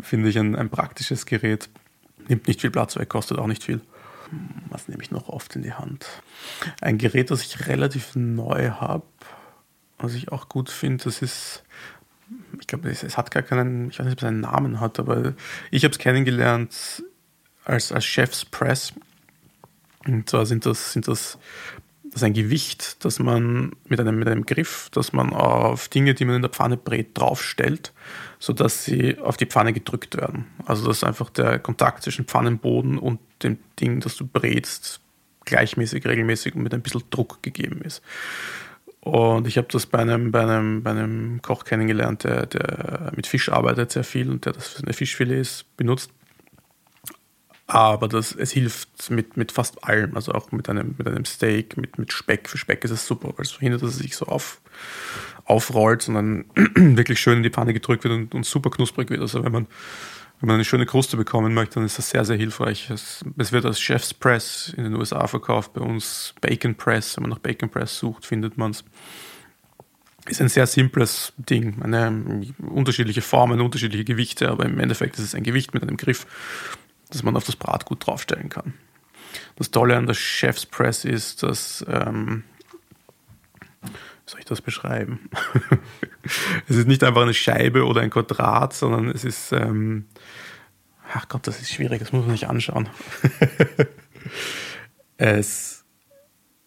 Finde 0.00 0.28
ich 0.28 0.38
ein, 0.38 0.56
ein 0.56 0.70
praktisches 0.70 1.26
Gerät. 1.26 1.68
Nimmt 2.28 2.46
nicht 2.46 2.60
viel 2.60 2.70
Platz 2.70 2.96
weg, 2.96 3.08
kostet 3.08 3.38
auch 3.38 3.46
nicht 3.46 3.64
viel. 3.64 3.80
Was 4.68 4.88
nehme 4.88 5.02
ich 5.02 5.10
noch 5.10 5.28
oft 5.28 5.56
in 5.56 5.62
die 5.62 5.72
Hand? 5.72 6.06
Ein 6.80 6.98
Gerät, 6.98 7.30
das 7.30 7.42
ich 7.42 7.66
relativ 7.66 8.14
neu 8.14 8.70
habe, 8.72 9.04
was 9.98 10.14
ich 10.14 10.30
auch 10.30 10.48
gut 10.48 10.70
finde, 10.70 11.04
das 11.04 11.22
ist, 11.22 11.64
ich 12.60 12.66
glaube, 12.66 12.90
es, 12.90 13.02
es, 13.02 13.16
hat 13.16 13.30
gar 13.30 13.42
keinen, 13.42 13.90
ich 13.90 13.98
weiß 13.98 14.06
nicht, 14.06 14.14
ob 14.14 14.22
es 14.22 14.24
einen 14.24 14.40
Namen 14.40 14.80
hat, 14.80 14.98
aber 14.98 15.34
ich 15.70 15.84
habe 15.84 15.92
es 15.92 15.98
kennengelernt 15.98 17.02
als, 17.64 17.92
als 17.92 18.04
Chef's 18.04 18.44
Press. 18.44 18.92
Und 20.06 20.28
zwar 20.28 20.46
sind 20.46 20.64
das, 20.66 20.92
sind 20.92 21.08
das, 21.08 21.38
das 22.04 22.22
ein 22.22 22.32
Gewicht, 22.32 23.04
das 23.04 23.18
man 23.18 23.72
mit 23.86 24.00
einem, 24.00 24.18
mit 24.18 24.28
einem 24.28 24.46
Griff, 24.46 24.88
das 24.92 25.12
man 25.12 25.32
auf 25.32 25.88
Dinge, 25.88 26.14
die 26.14 26.24
man 26.24 26.36
in 26.36 26.42
der 26.42 26.50
Pfanne 26.50 26.76
brät, 26.76 27.16
draufstellt, 27.16 27.92
sodass 28.38 28.84
sie 28.84 29.18
auf 29.18 29.36
die 29.36 29.46
Pfanne 29.46 29.72
gedrückt 29.72 30.16
werden. 30.16 30.46
Also 30.64 30.86
dass 30.86 31.04
einfach 31.04 31.30
der 31.30 31.58
Kontakt 31.58 32.02
zwischen 32.02 32.24
Pfannenboden 32.24 32.98
und 32.98 33.20
dem 33.42 33.58
Ding, 33.78 34.00
das 34.00 34.16
du 34.16 34.26
brätst, 34.26 35.00
gleichmäßig, 35.44 36.04
regelmäßig 36.06 36.54
und 36.54 36.62
mit 36.62 36.74
ein 36.74 36.82
bisschen 36.82 37.02
Druck 37.10 37.42
gegeben 37.42 37.82
ist. 37.82 38.02
Und 39.08 39.46
ich 39.46 39.56
habe 39.56 39.68
das 39.70 39.86
bei 39.86 40.00
einem, 40.00 40.32
bei, 40.32 40.42
einem, 40.42 40.82
bei 40.82 40.90
einem 40.90 41.40
Koch 41.40 41.64
kennengelernt, 41.64 42.24
der, 42.24 42.44
der 42.44 43.10
mit 43.16 43.26
Fisch 43.26 43.48
arbeitet 43.48 43.90
sehr 43.90 44.04
viel 44.04 44.30
und 44.30 44.44
der 44.44 44.52
das 44.52 44.68
für 44.68 44.80
seine 44.80 44.92
Fischfilets 44.92 45.64
benutzt. 45.78 46.10
Aber 47.66 48.06
das, 48.06 48.34
es 48.34 48.52
hilft 48.52 49.10
mit, 49.10 49.38
mit 49.38 49.50
fast 49.50 49.82
allem, 49.82 50.14
also 50.14 50.32
auch 50.32 50.52
mit 50.52 50.68
einem, 50.68 50.94
mit 50.98 51.06
einem 51.06 51.24
Steak, 51.24 51.78
mit, 51.78 51.98
mit 51.98 52.12
Speck. 52.12 52.50
Für 52.50 52.58
Speck 52.58 52.84
ist 52.84 52.90
es 52.90 53.06
super, 53.06 53.32
weil 53.36 53.46
es 53.46 53.52
verhindert, 53.52 53.82
dass 53.82 53.92
es 53.92 53.96
sich 53.98 54.14
so 54.14 54.26
auf, 54.26 54.60
aufrollt, 55.46 56.02
sondern 56.02 56.44
wirklich 56.74 57.18
schön 57.18 57.38
in 57.38 57.42
die 57.42 57.50
Pfanne 57.50 57.72
gedrückt 57.72 58.04
wird 58.04 58.12
und, 58.12 58.34
und 58.34 58.44
super 58.44 58.68
knusprig 58.68 59.08
wird. 59.08 59.22
Also 59.22 59.42
wenn 59.42 59.52
man 59.52 59.66
wenn 60.40 60.46
man 60.46 60.54
eine 60.54 60.64
schöne 60.64 60.86
Kruste 60.86 61.16
bekommen 61.16 61.52
möchte, 61.52 61.76
dann 61.76 61.84
ist 61.84 61.98
das 61.98 62.10
sehr, 62.10 62.24
sehr 62.24 62.36
hilfreich. 62.36 62.90
Es, 62.90 63.24
es, 63.36 63.50
wird 63.50 63.64
als 63.64 63.80
Chef's 63.80 64.14
Press 64.14 64.72
in 64.76 64.84
den 64.84 64.94
USA 64.94 65.26
verkauft, 65.26 65.72
bei 65.72 65.80
uns 65.80 66.34
Bacon 66.40 66.76
Press. 66.76 67.16
Wenn 67.16 67.22
man 67.22 67.30
nach 67.30 67.40
Bacon 67.40 67.68
Press 67.68 67.98
sucht, 67.98 68.24
findet 68.24 68.56
man 68.56 68.70
es. 68.70 68.84
Ist 70.26 70.40
ein 70.40 70.48
sehr 70.48 70.66
simples 70.66 71.32
Ding. 71.38 71.82
Eine, 71.82 72.44
unterschiedliche 72.58 73.22
Formen, 73.22 73.60
unterschiedliche 73.60 74.04
Gewichte, 74.04 74.48
aber 74.48 74.66
im 74.66 74.78
Endeffekt 74.78 75.16
ist 75.16 75.24
es 75.24 75.34
ein 75.34 75.42
Gewicht 75.42 75.74
mit 75.74 75.82
einem 75.82 75.96
Griff, 75.96 76.26
das 77.10 77.22
man 77.22 77.36
auf 77.36 77.44
das 77.44 77.56
Bratgut 77.56 78.06
draufstellen 78.06 78.48
kann. 78.48 78.74
Das 79.56 79.70
Tolle 79.70 79.96
an 79.96 80.06
der 80.06 80.14
Chef's 80.14 80.66
Press 80.66 81.04
ist, 81.04 81.42
dass 81.42 81.84
ähm, 81.88 82.44
soll 84.28 84.40
ich 84.40 84.46
das 84.46 84.60
beschreiben? 84.60 85.30
es 86.68 86.76
ist 86.76 86.86
nicht 86.86 87.02
einfach 87.02 87.22
eine 87.22 87.34
Scheibe 87.34 87.84
oder 87.84 88.02
ein 88.02 88.10
Quadrat, 88.10 88.74
sondern 88.74 89.08
es 89.08 89.24
ist, 89.24 89.52
ähm, 89.52 90.06
ach 91.12 91.28
Gott, 91.28 91.46
das 91.46 91.60
ist 91.60 91.72
schwierig, 91.72 92.00
das 92.00 92.12
muss 92.12 92.26
man 92.26 92.36
sich 92.36 92.46
anschauen. 92.46 92.88
es, 95.16 95.84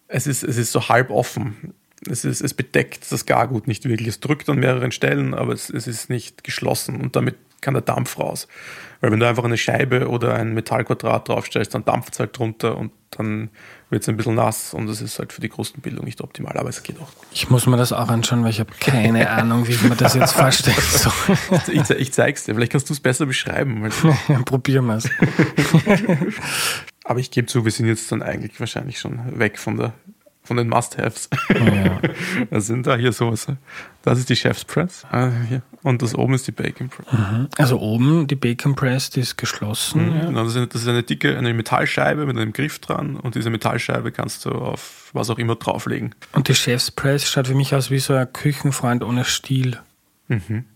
es, 0.08 0.26
ist, 0.26 0.42
es 0.42 0.56
ist 0.56 0.72
so 0.72 0.88
halb 0.88 1.10
offen. 1.10 1.74
Es, 2.10 2.24
ist, 2.24 2.40
es 2.40 2.52
bedeckt 2.52 3.10
das 3.12 3.26
Gargut 3.26 3.68
nicht 3.68 3.84
wirklich. 3.84 4.08
Es 4.08 4.18
drückt 4.18 4.48
an 4.48 4.58
mehreren 4.58 4.90
Stellen, 4.90 5.34
aber 5.34 5.52
es, 5.52 5.70
es 5.70 5.86
ist 5.86 6.10
nicht 6.10 6.42
geschlossen 6.42 7.00
und 7.00 7.14
damit 7.14 7.36
kann 7.60 7.74
der 7.74 7.82
Dampf 7.82 8.18
raus. 8.18 8.48
Weil 9.00 9.12
wenn 9.12 9.20
du 9.20 9.28
einfach 9.28 9.44
eine 9.44 9.56
Scheibe 9.56 10.08
oder 10.08 10.34
ein 10.34 10.52
Metallquadrat 10.52 11.28
draufstellst, 11.28 11.72
dann 11.74 11.84
dampft 11.84 12.14
es 12.14 12.18
halt 12.18 12.36
drunter 12.36 12.76
und 12.76 12.90
dann 13.10 13.50
wird 13.92 14.02
es 14.02 14.08
ein 14.08 14.16
bisschen 14.16 14.34
nass 14.34 14.72
und 14.72 14.86
das 14.86 15.02
ist 15.02 15.18
halt 15.18 15.34
für 15.34 15.42
die 15.42 15.50
Krustenbildung 15.50 16.04
nicht 16.06 16.22
optimal, 16.22 16.56
aber 16.56 16.70
es 16.70 16.82
geht 16.82 16.98
auch. 16.98 17.08
Ich 17.30 17.50
muss 17.50 17.66
mir 17.66 17.76
das 17.76 17.92
auch 17.92 18.08
anschauen, 18.08 18.42
weil 18.42 18.50
ich 18.50 18.58
habe 18.58 18.72
keine 18.80 19.28
Ahnung, 19.30 19.68
wie 19.68 19.86
man 19.86 19.98
das 19.98 20.14
jetzt 20.14 20.32
vorstellen 20.32 20.76
soll. 20.80 21.12
ich, 21.70 21.90
ich 21.90 22.12
zeig's 22.12 22.44
dir, 22.44 22.54
vielleicht 22.54 22.72
kannst 22.72 22.88
du 22.88 22.94
es 22.94 23.00
besser 23.00 23.26
beschreiben. 23.26 23.86
probieren 24.46 24.86
wir 24.86 24.96
es. 24.96 25.10
aber 27.04 27.20
ich 27.20 27.30
gebe 27.30 27.46
zu, 27.46 27.66
wir 27.66 27.70
sind 27.70 27.86
jetzt 27.86 28.10
dann 28.10 28.22
eigentlich 28.22 28.58
wahrscheinlich 28.58 28.98
schon 28.98 29.38
weg 29.38 29.58
von 29.58 29.76
der 29.76 29.92
von 30.52 30.58
den 30.58 30.68
Must-Haves. 30.68 31.30
Ja. 31.48 31.98
Was 32.50 32.66
sind 32.66 32.86
da 32.86 32.94
hier 32.94 33.12
sowas? 33.12 33.46
Das 34.02 34.18
ist 34.18 34.28
die 34.28 34.36
Chef's 34.36 34.66
Press. 34.66 35.06
Ah, 35.10 35.30
und 35.82 36.02
das 36.02 36.14
oben 36.14 36.34
ist 36.34 36.46
die 36.46 36.52
Bacon 36.52 36.90
Press. 36.90 37.06
Mhm. 37.10 37.48
Also 37.56 37.80
oben 37.80 38.26
die 38.26 38.34
Bacon 38.34 38.74
Press, 38.74 39.08
die 39.08 39.20
ist 39.20 39.38
geschlossen. 39.38 40.10
Mhm. 40.10 40.14
Ja. 40.14 40.24
Genau, 40.26 40.44
das, 40.44 40.54
ist 40.54 40.88
eine, 40.88 41.02
dicke, 41.02 41.38
eine 41.38 41.54
Metallscheibe 41.54 42.26
mit 42.26 42.36
einem 42.36 42.52
Griff 42.52 42.80
dran 42.80 43.16
und 43.16 43.34
diese 43.34 43.48
Metallscheibe 43.48 44.12
kannst 44.12 44.44
du 44.44 44.50
auf 44.50 45.08
was 45.14 45.30
auch 45.30 45.38
immer 45.38 45.56
drauflegen. 45.56 46.14
Und 46.32 46.48
die 46.48 46.54
Chef's 46.54 46.90
Press 46.90 47.30
schaut 47.30 47.46
für 47.46 47.54
mich 47.54 47.74
aus 47.74 47.90
wie 47.90 47.98
so 47.98 48.12
ein 48.12 48.30
Küchenfreund 48.30 49.02
ohne 49.02 49.24
Stiel. 49.24 49.78
Mhm. 50.28 50.66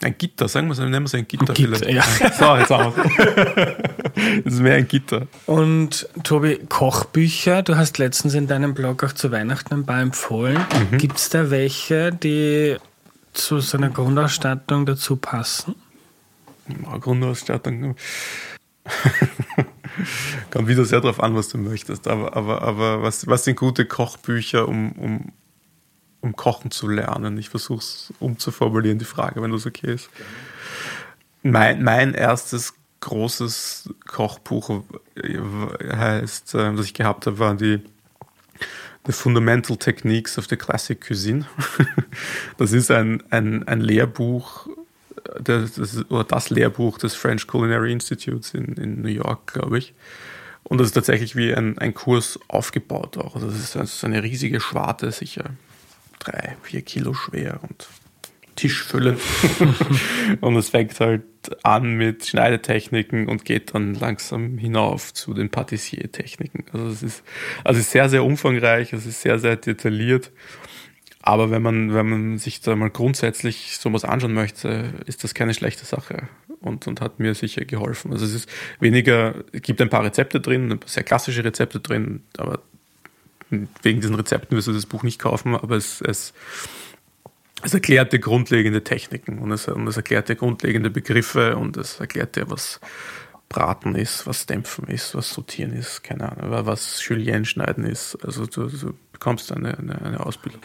Ein 0.00 0.16
Gitter, 0.16 0.48
sagen 0.48 0.68
wir 0.68 0.72
es, 0.72 0.78
nennen 0.78 0.92
wir 0.92 1.04
es 1.04 1.14
ein 1.14 1.28
Gitter, 1.28 1.50
ein 1.50 1.54
Gitter 1.54 1.76
vielleicht. 1.76 2.20
Ja. 2.20 2.32
So, 2.32 2.56
jetzt 2.56 2.70
haben 2.70 2.94
wir 2.96 3.66
es. 3.66 3.97
Das 4.44 4.54
ist 4.54 4.60
mehr 4.60 4.76
ein 4.76 4.88
Gitter. 4.88 5.26
Und 5.46 6.08
Tobi, 6.24 6.58
Kochbücher, 6.68 7.62
du 7.62 7.76
hast 7.76 7.98
letztens 7.98 8.34
in 8.34 8.46
deinem 8.46 8.74
Blog 8.74 9.04
auch 9.04 9.12
zu 9.12 9.30
Weihnachten 9.30 9.74
ein 9.74 9.86
paar 9.86 10.00
empfohlen. 10.00 10.58
Mhm. 10.90 10.98
Gibt 10.98 11.18
es 11.18 11.28
da 11.28 11.50
welche, 11.50 12.12
die 12.12 12.76
zu 13.32 13.60
so 13.60 13.78
einer 13.78 13.90
Grundausstattung 13.90 14.86
dazu 14.86 15.16
passen? 15.16 15.74
Ja, 16.68 16.98
Grundausstattung. 16.98 17.96
Kommt 20.50 20.68
wieder 20.68 20.84
sehr 20.84 21.00
darauf 21.00 21.20
an, 21.22 21.34
was 21.34 21.48
du 21.48 21.58
möchtest. 21.58 22.08
Aber, 22.08 22.36
aber, 22.36 22.62
aber 22.62 23.02
was, 23.02 23.26
was 23.26 23.44
sind 23.44 23.56
gute 23.56 23.84
Kochbücher, 23.86 24.68
um, 24.68 24.92
um 24.92 25.32
um 26.20 26.34
Kochen 26.34 26.70
zu 26.70 26.88
lernen. 26.88 27.38
Ich 27.38 27.48
versuche 27.48 27.78
es 27.78 28.12
umzuformulieren, 28.18 28.98
die 28.98 29.04
Frage, 29.04 29.40
wenn 29.40 29.52
das 29.52 29.66
okay 29.66 29.94
ist. 29.94 30.10
Mein, 31.42 31.82
mein 31.82 32.14
erstes 32.14 32.74
großes 33.00 33.90
Kochbuch 34.06 34.82
heißt, 35.16 36.54
äh, 36.54 36.74
das 36.74 36.86
ich 36.86 36.94
gehabt 36.94 37.26
habe, 37.26 37.38
waren 37.38 37.58
die 37.58 37.80
The 39.06 39.12
Fundamental 39.12 39.76
Techniques 39.76 40.38
of 40.38 40.46
the 40.48 40.56
Classic 40.56 41.00
Cuisine. 41.00 41.46
Das 42.58 42.72
ist 42.72 42.90
ein, 42.90 43.22
ein, 43.30 43.66
ein 43.68 43.80
Lehrbuch, 43.80 44.66
das, 45.40 46.04
oder 46.10 46.24
das 46.24 46.50
Lehrbuch 46.50 46.98
des 46.98 47.14
French 47.14 47.46
Culinary 47.46 47.92
Institutes 47.92 48.52
in, 48.52 48.74
in 48.74 49.00
New 49.00 49.08
York, 49.08 49.52
glaube 49.52 49.78
ich. 49.78 49.94
Und 50.64 50.78
das 50.78 50.88
ist 50.88 50.94
tatsächlich 50.94 51.36
wie 51.36 51.54
ein, 51.54 51.78
ein 51.78 51.94
Kurs 51.94 52.38
aufgebaut 52.48 53.16
auch. 53.16 53.36
Also 53.36 53.48
das 53.48 53.76
ist 53.76 54.04
eine 54.04 54.22
riesige 54.22 54.60
Schwarte, 54.60 55.12
sicher 55.12 55.50
drei, 56.18 56.56
vier 56.62 56.82
Kilo 56.82 57.14
schwer 57.14 57.60
und 57.62 57.86
tischfüllend. 58.58 59.20
und 60.40 60.56
es 60.56 60.70
fängt 60.70 60.98
halt 61.00 61.22
an 61.62 61.94
mit 61.94 62.26
Schneidetechniken 62.26 63.28
und 63.28 63.44
geht 63.44 63.74
dann 63.74 63.94
langsam 63.94 64.58
hinauf 64.58 65.14
zu 65.14 65.32
den 65.32 65.48
Patissier-Techniken. 65.48 66.64
Also 66.72 66.88
es 66.88 67.02
ist, 67.02 67.22
also 67.64 67.80
sehr, 67.80 68.08
sehr 68.08 68.24
umfangreich, 68.24 68.92
es 68.92 69.06
ist 69.06 69.22
sehr, 69.22 69.38
sehr 69.38 69.56
detailliert. 69.56 70.32
Aber 71.22 71.50
wenn 71.50 71.62
man, 71.62 71.94
wenn 71.94 72.08
man 72.08 72.38
sich 72.38 72.60
da 72.60 72.74
mal 72.74 72.90
grundsätzlich 72.90 73.76
sowas 73.78 74.04
anschauen 74.04 74.34
möchte, 74.34 74.92
ist 75.06 75.24
das 75.24 75.34
keine 75.34 75.54
schlechte 75.54 75.84
Sache 75.84 76.28
und, 76.60 76.86
und 76.86 77.00
hat 77.00 77.20
mir 77.20 77.34
sicher 77.34 77.64
geholfen. 77.64 78.12
Also 78.12 78.24
es 78.24 78.34
ist 78.34 78.50
weniger, 78.80 79.34
es 79.52 79.62
gibt 79.62 79.80
ein 79.80 79.90
paar 79.90 80.04
Rezepte 80.04 80.40
drin, 80.40 80.80
sehr 80.86 81.04
klassische 81.04 81.44
Rezepte 81.44 81.80
drin, 81.80 82.22
aber 82.36 82.60
wegen 83.82 84.00
diesen 84.00 84.16
Rezepten 84.16 84.56
wirst 84.56 84.68
du 84.68 84.72
das 84.72 84.86
Buch 84.86 85.02
nicht 85.02 85.18
kaufen, 85.18 85.54
aber 85.54 85.76
es, 85.76 86.00
es, 86.00 86.34
es 87.62 87.74
erklärt 87.74 88.12
dir 88.12 88.18
grundlegende 88.18 88.84
Techniken 88.84 89.38
und 89.38 89.50
es, 89.50 89.68
und 89.68 89.86
es 89.86 89.96
erklärt 89.96 90.28
dir 90.28 90.36
grundlegende 90.36 90.90
Begriffe 90.90 91.56
und 91.56 91.76
es 91.76 91.98
erklärt 92.00 92.36
dir, 92.36 92.50
was 92.50 92.80
Braten 93.48 93.94
ist, 93.94 94.26
was 94.26 94.46
Dämpfen 94.46 94.86
ist, 94.88 95.14
was 95.14 95.30
Sortieren 95.30 95.72
ist, 95.72 96.04
keine 96.04 96.30
Ahnung, 96.30 96.66
was 96.66 97.04
Julienne 97.06 97.44
schneiden 97.44 97.84
ist. 97.84 98.16
Also 98.24 98.46
du, 98.46 98.68
du 98.68 98.94
bekommst 99.12 99.50
eine, 99.52 99.78
eine, 99.78 100.00
eine 100.02 100.24
Ausbildung. 100.24 100.60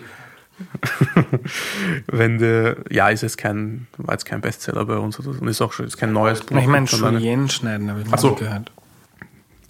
Wenn 2.07 2.37
der, 2.37 2.77
ja, 2.91 3.09
ist 3.09 3.21
jetzt 3.21 3.37
kein, 3.37 3.87
war 3.97 4.13
jetzt 4.13 4.25
kein 4.25 4.41
Bestseller 4.41 4.85
bei 4.85 4.97
uns 4.97 5.19
oder 5.19 5.33
so, 5.33 5.41
und 5.41 5.47
ist 5.47 5.61
auch 5.61 5.73
schon 5.73 5.87
ist 5.87 5.97
kein 5.97 6.13
neues 6.13 6.41
Buch. 6.41 6.57
Ich 6.57 6.67
meine, 6.67 6.85
Julienne 6.85 7.49
schneiden, 7.49 7.89
habe 7.89 8.01
ich 8.01 8.07
mal 8.07 8.17
so 8.17 8.35
gehört. 8.35 8.71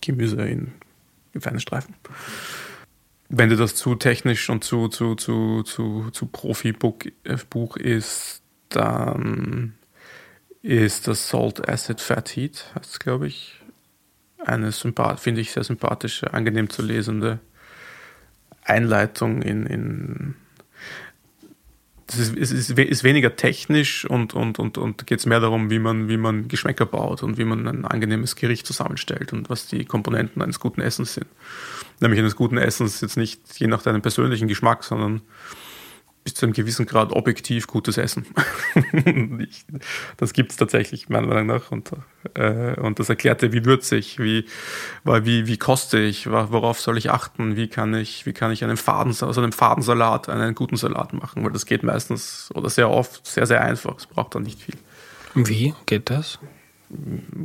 Gemüse 0.02 0.42
in, 0.42 0.74
in 1.34 1.42
feine 1.42 1.62
Streifen 1.62 1.96
wenn 3.36 3.50
dir 3.50 3.58
das 3.58 3.76
zu 3.76 3.96
technisch 3.96 4.50
und 4.50 4.64
zu, 4.64 4.90
zu, 4.90 5.16
zu, 5.16 5.64
zu, 5.64 6.12
zu 6.12 6.26
Profi-Buch 6.28 7.78
ist, 7.78 8.44
dann 8.70 9.74
ist 10.62 11.08
das 11.08 11.30
Salt 11.30 11.68
Acid 11.68 12.00
Fat 12.00 12.36
Heat, 12.36 12.72
heißt 12.76 13.00
glaube 13.00 13.28
ich. 13.28 13.60
Eine 14.38 14.72
finde 14.72 15.42
ich, 15.42 15.52
sehr 15.52 15.64
sympathische, 15.64 16.34
angenehm 16.34 16.70
zu 16.70 16.82
lesende 16.82 17.40
Einleitung 18.64 19.42
in, 19.42 19.66
in 19.66 20.36
das 22.08 22.20
ist, 22.20 22.52
ist, 22.52 22.70
ist 22.78 23.04
weniger 23.04 23.36
technisch 23.36 24.06
und, 24.06 24.34
und, 24.34 24.60
und, 24.60 24.78
und 24.78 25.08
geht 25.08 25.20
es 25.20 25.26
mehr 25.26 25.40
darum, 25.40 25.70
wie 25.70 25.80
man, 25.80 26.10
wie 26.10 26.18
man 26.18 26.48
Geschmäcker 26.48 26.86
baut 26.86 27.24
und 27.24 27.38
wie 27.38 27.46
man 27.46 27.68
ein 27.68 27.86
angenehmes 27.86 28.36
Gericht 28.36 28.68
zusammenstellt 28.68 29.32
und 29.32 29.50
was 29.50 29.68
die 29.68 29.86
Komponenten 29.86 30.42
eines 30.42 30.60
guten 30.60 30.82
Essens 30.82 31.14
sind. 31.14 31.28
Nämlich 32.02 32.20
eines 32.20 32.36
guten 32.36 32.58
Essens 32.58 33.00
jetzt 33.02 33.16
nicht 33.16 33.42
je 33.58 33.68
nach 33.68 33.82
deinem 33.82 34.02
persönlichen 34.02 34.48
Geschmack, 34.48 34.84
sondern 34.84 35.22
bis 36.24 36.36
zu 36.36 36.46
einem 36.46 36.54
gewissen 36.54 36.86
Grad 36.86 37.12
objektiv 37.12 37.68
gutes 37.68 37.98
Essen. 37.98 38.26
ich, 39.40 39.66
das 40.18 40.34
gibt 40.34 40.52
es 40.52 40.58
tatsächlich, 40.58 41.10
meiner 41.10 41.28
Meinung 41.28 41.48
nach. 41.48 41.72
Und, 41.72 41.92
äh, 42.36 42.80
und 42.80 43.00
das 43.00 43.10
erklärte, 43.10 43.52
wie 43.52 43.66
würzig, 43.66 44.20
wie, 44.20 44.46
wie, 45.04 45.48
wie 45.48 45.58
koste 45.58 46.00
ich, 46.00 46.30
worauf 46.30 46.80
soll 46.80 46.98
ich 46.98 47.12
achten, 47.12 47.56
wie 47.56 47.68
kann 47.68 47.94
ich, 47.94 48.26
wie 48.26 48.34
kann 48.34 48.52
ich 48.52 48.64
einen 48.64 48.78
Faden, 48.78 49.12
aus 49.12 49.38
einem 49.38 49.52
Fadensalat 49.52 50.30
einen 50.30 50.56
guten 50.56 50.78
Salat 50.78 51.14
machen, 51.14 51.44
weil 51.44 51.52
das 51.52 51.66
geht 51.66 51.84
meistens 51.84 52.50
oder 52.54 52.70
sehr 52.70 52.90
oft 52.90 53.26
sehr, 53.26 53.46
sehr 53.46 53.62
einfach. 53.62 53.98
Es 53.98 54.06
braucht 54.06 54.36
dann 54.36 54.44
nicht 54.44 54.62
viel. 54.62 54.76
Wie 55.36 55.74
geht 55.86 56.10
das? 56.10 56.40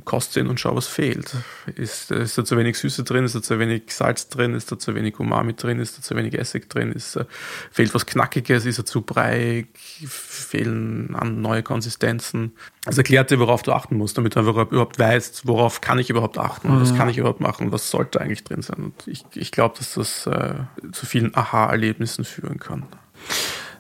Koste 0.05 0.40
ihn 0.40 0.46
und 0.46 0.61
schau, 0.61 0.74
was 0.76 0.86
fehlt. 0.86 1.34
Ist, 1.74 2.11
ist 2.11 2.38
da 2.38 2.44
zu 2.44 2.57
wenig 2.57 2.78
Süße 2.78 3.05
drin, 3.05 3.24
ist 3.24 3.34
da 3.34 3.42
zu 3.42 3.59
wenig 3.59 3.84
Salz 3.88 4.28
drin, 4.28 4.55
ist 4.55 4.70
da 4.70 4.78
zu 4.78 4.94
wenig 4.94 5.18
Umami 5.18 5.55
drin, 5.55 5.78
ist 5.80 5.99
da 5.99 6.03
zu 6.03 6.16
wenig 6.16 6.38
Essig 6.38 6.68
drin, 6.68 6.92
ist, 6.92 7.16
äh, 7.16 7.24
fehlt 7.70 7.94
was 7.94 8.07
Knackiges, 8.07 8.66
ist 8.66 8.78
er 8.78 8.84
zu 8.84 9.03
breiig, 9.03 9.68
fehlen 9.76 11.14
an 11.14 11.40
neue 11.40 11.62
Konsistenzen. 11.62 12.53
Also 12.86 13.01
erklärt 13.01 13.30
dir, 13.30 13.38
worauf 13.38 13.62
du 13.62 13.72
achten 13.72 13.96
musst, 13.96 14.16
damit 14.16 14.36
du 14.36 14.40
überhaupt 14.40 14.99
weißt, 14.99 15.46
worauf 15.46 15.80
kann 15.80 15.99
ich 15.99 16.11
überhaupt 16.11 16.38
achten, 16.38 16.74
mhm. 16.74 16.80
was 16.80 16.94
kann 16.96 17.09
ich 17.09 17.18
überhaupt 17.18 17.40
machen, 17.40 17.72
was 17.72 17.90
sollte 17.90 18.20
eigentlich 18.20 18.44
drin 18.44 18.62
sein. 18.62 18.76
Und 18.84 19.07
ich, 19.07 19.24
ich 19.34 19.53
glaube, 19.53 19.76
dass 19.78 19.94
das 19.94 20.26
äh, 20.26 20.55
zu 20.92 21.07
vielen 21.07 21.36
Aha-Erlebnissen 21.36 22.24
führen 22.24 22.59
kann. 22.59 22.84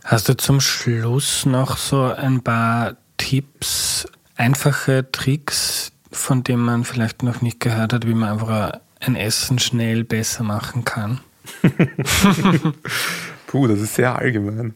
Hast 0.04 0.28
du 0.28 0.36
zum 0.36 0.60
Schluss 0.60 1.44
noch 1.44 1.76
so 1.76 2.02
ein 2.04 2.42
paar 2.42 2.96
Tipps, 3.18 4.06
einfache 4.38 5.10
Tricks, 5.12 5.92
von 6.10 6.42
denen 6.42 6.64
man 6.64 6.84
vielleicht 6.84 7.22
noch 7.22 7.42
nicht 7.42 7.60
gehört 7.60 7.92
hat, 7.92 8.06
wie 8.06 8.14
man 8.14 8.30
einfach 8.30 8.80
ein 9.00 9.16
Essen 9.16 9.58
schnell 9.58 10.04
besser 10.04 10.44
machen 10.44 10.84
kann? 10.84 11.20
Puh, 13.46 13.66
das 13.66 13.80
ist 13.80 13.94
sehr 13.94 14.16
allgemein. 14.16 14.74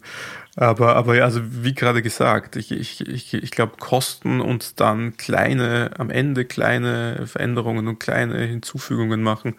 Aber, 0.57 0.97
aber 0.97 1.17
ja, 1.17 1.25
also 1.25 1.41
wie 1.43 1.75
gerade 1.75 2.03
gesagt, 2.03 2.57
ich, 2.57 2.73
ich, 2.73 3.01
ich, 3.09 3.33
ich 3.33 3.51
glaube, 3.51 3.77
Kosten 3.79 4.43
und 4.43 4.81
dann 4.81 5.17
kleine, 5.17 5.93
am 5.97 6.11
Ende 6.11 6.45
kleine 6.45 7.27
Veränderungen 7.27 7.89
und 7.89 7.99
kleine 8.01 8.39
Hinzufügungen 8.41 9.23
machen, 9.23 9.55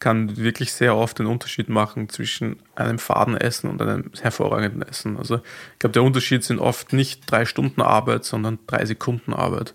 kann 0.00 0.36
wirklich 0.36 0.72
sehr 0.72 0.96
oft 0.96 1.18
den 1.18 1.26
Unterschied 1.26 1.68
machen 1.68 2.08
zwischen 2.08 2.60
einem 2.76 2.98
faden 2.98 3.36
Essen 3.36 3.68
und 3.68 3.82
einem 3.82 4.10
hervorragenden 4.20 4.82
Essen. 4.82 5.16
Also 5.16 5.36
ich 5.72 5.78
glaube, 5.80 5.92
der 5.92 6.04
Unterschied 6.04 6.44
sind 6.44 6.60
oft 6.60 6.92
nicht 6.92 7.30
drei 7.30 7.44
Stunden 7.44 7.82
Arbeit, 7.82 8.24
sondern 8.24 8.58
drei 8.66 8.84
Sekunden 8.84 9.34
Arbeit. 9.34 9.74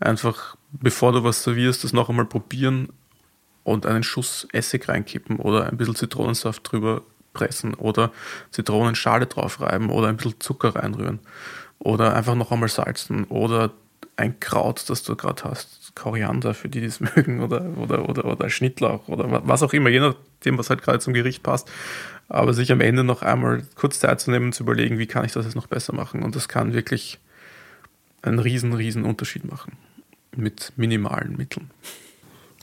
Einfach 0.00 0.56
bevor 0.72 1.12
du 1.12 1.24
was 1.24 1.42
servierst, 1.42 1.84
das 1.84 1.92
noch 1.92 2.08
einmal 2.08 2.26
probieren 2.26 2.88
und 3.64 3.86
einen 3.86 4.02
Schuss 4.02 4.46
Essig 4.52 4.88
reinkippen 4.88 5.36
oder 5.36 5.66
ein 5.66 5.76
bisschen 5.76 5.94
Zitronensaft 5.94 6.70
drüber 6.70 7.02
pressen 7.32 7.74
oder 7.74 8.10
Zitronenschale 8.50 9.26
draufreiben 9.26 9.90
oder 9.90 10.08
ein 10.08 10.16
bisschen 10.16 10.40
Zucker 10.40 10.74
reinrühren 10.74 11.20
oder 11.78 12.14
einfach 12.14 12.34
noch 12.34 12.50
einmal 12.50 12.68
salzen 12.68 13.24
oder 13.24 13.72
ein 14.16 14.38
Kraut, 14.40 14.88
das 14.88 15.02
du 15.02 15.16
gerade 15.16 15.44
hast, 15.44 15.94
Koriander, 15.94 16.54
für 16.54 16.68
die, 16.68 16.80
die 16.80 16.86
es 16.86 17.00
mögen, 17.16 17.40
oder, 17.40 17.64
oder, 17.78 18.08
oder, 18.08 18.24
oder 18.26 18.50
Schnittlauch 18.50 19.08
oder 19.08 19.46
was 19.46 19.62
auch 19.62 19.72
immer, 19.72 19.88
je 19.90 20.00
nachdem, 20.00 20.58
was 20.58 20.70
halt 20.70 20.82
gerade 20.82 21.00
zum 21.00 21.14
Gericht 21.14 21.42
passt. 21.42 21.70
Aber 22.28 22.54
sich 22.54 22.70
am 22.70 22.80
Ende 22.80 23.02
noch 23.02 23.22
einmal 23.22 23.64
kurz 23.74 23.98
Zeit 23.98 24.20
zu 24.20 24.30
nehmen 24.30 24.52
zu 24.52 24.62
überlegen, 24.62 24.98
wie 24.98 25.06
kann 25.06 25.24
ich 25.24 25.32
das 25.32 25.46
jetzt 25.46 25.56
noch 25.56 25.66
besser 25.66 25.92
machen. 25.92 26.22
Und 26.22 26.36
das 26.36 26.48
kann 26.48 26.74
wirklich 26.74 27.18
einen 28.22 28.38
riesen, 28.38 28.72
riesen 28.72 29.04
Unterschied 29.04 29.44
machen. 29.50 29.72
Mit 30.36 30.72
minimalen 30.76 31.36
Mitteln. 31.36 31.70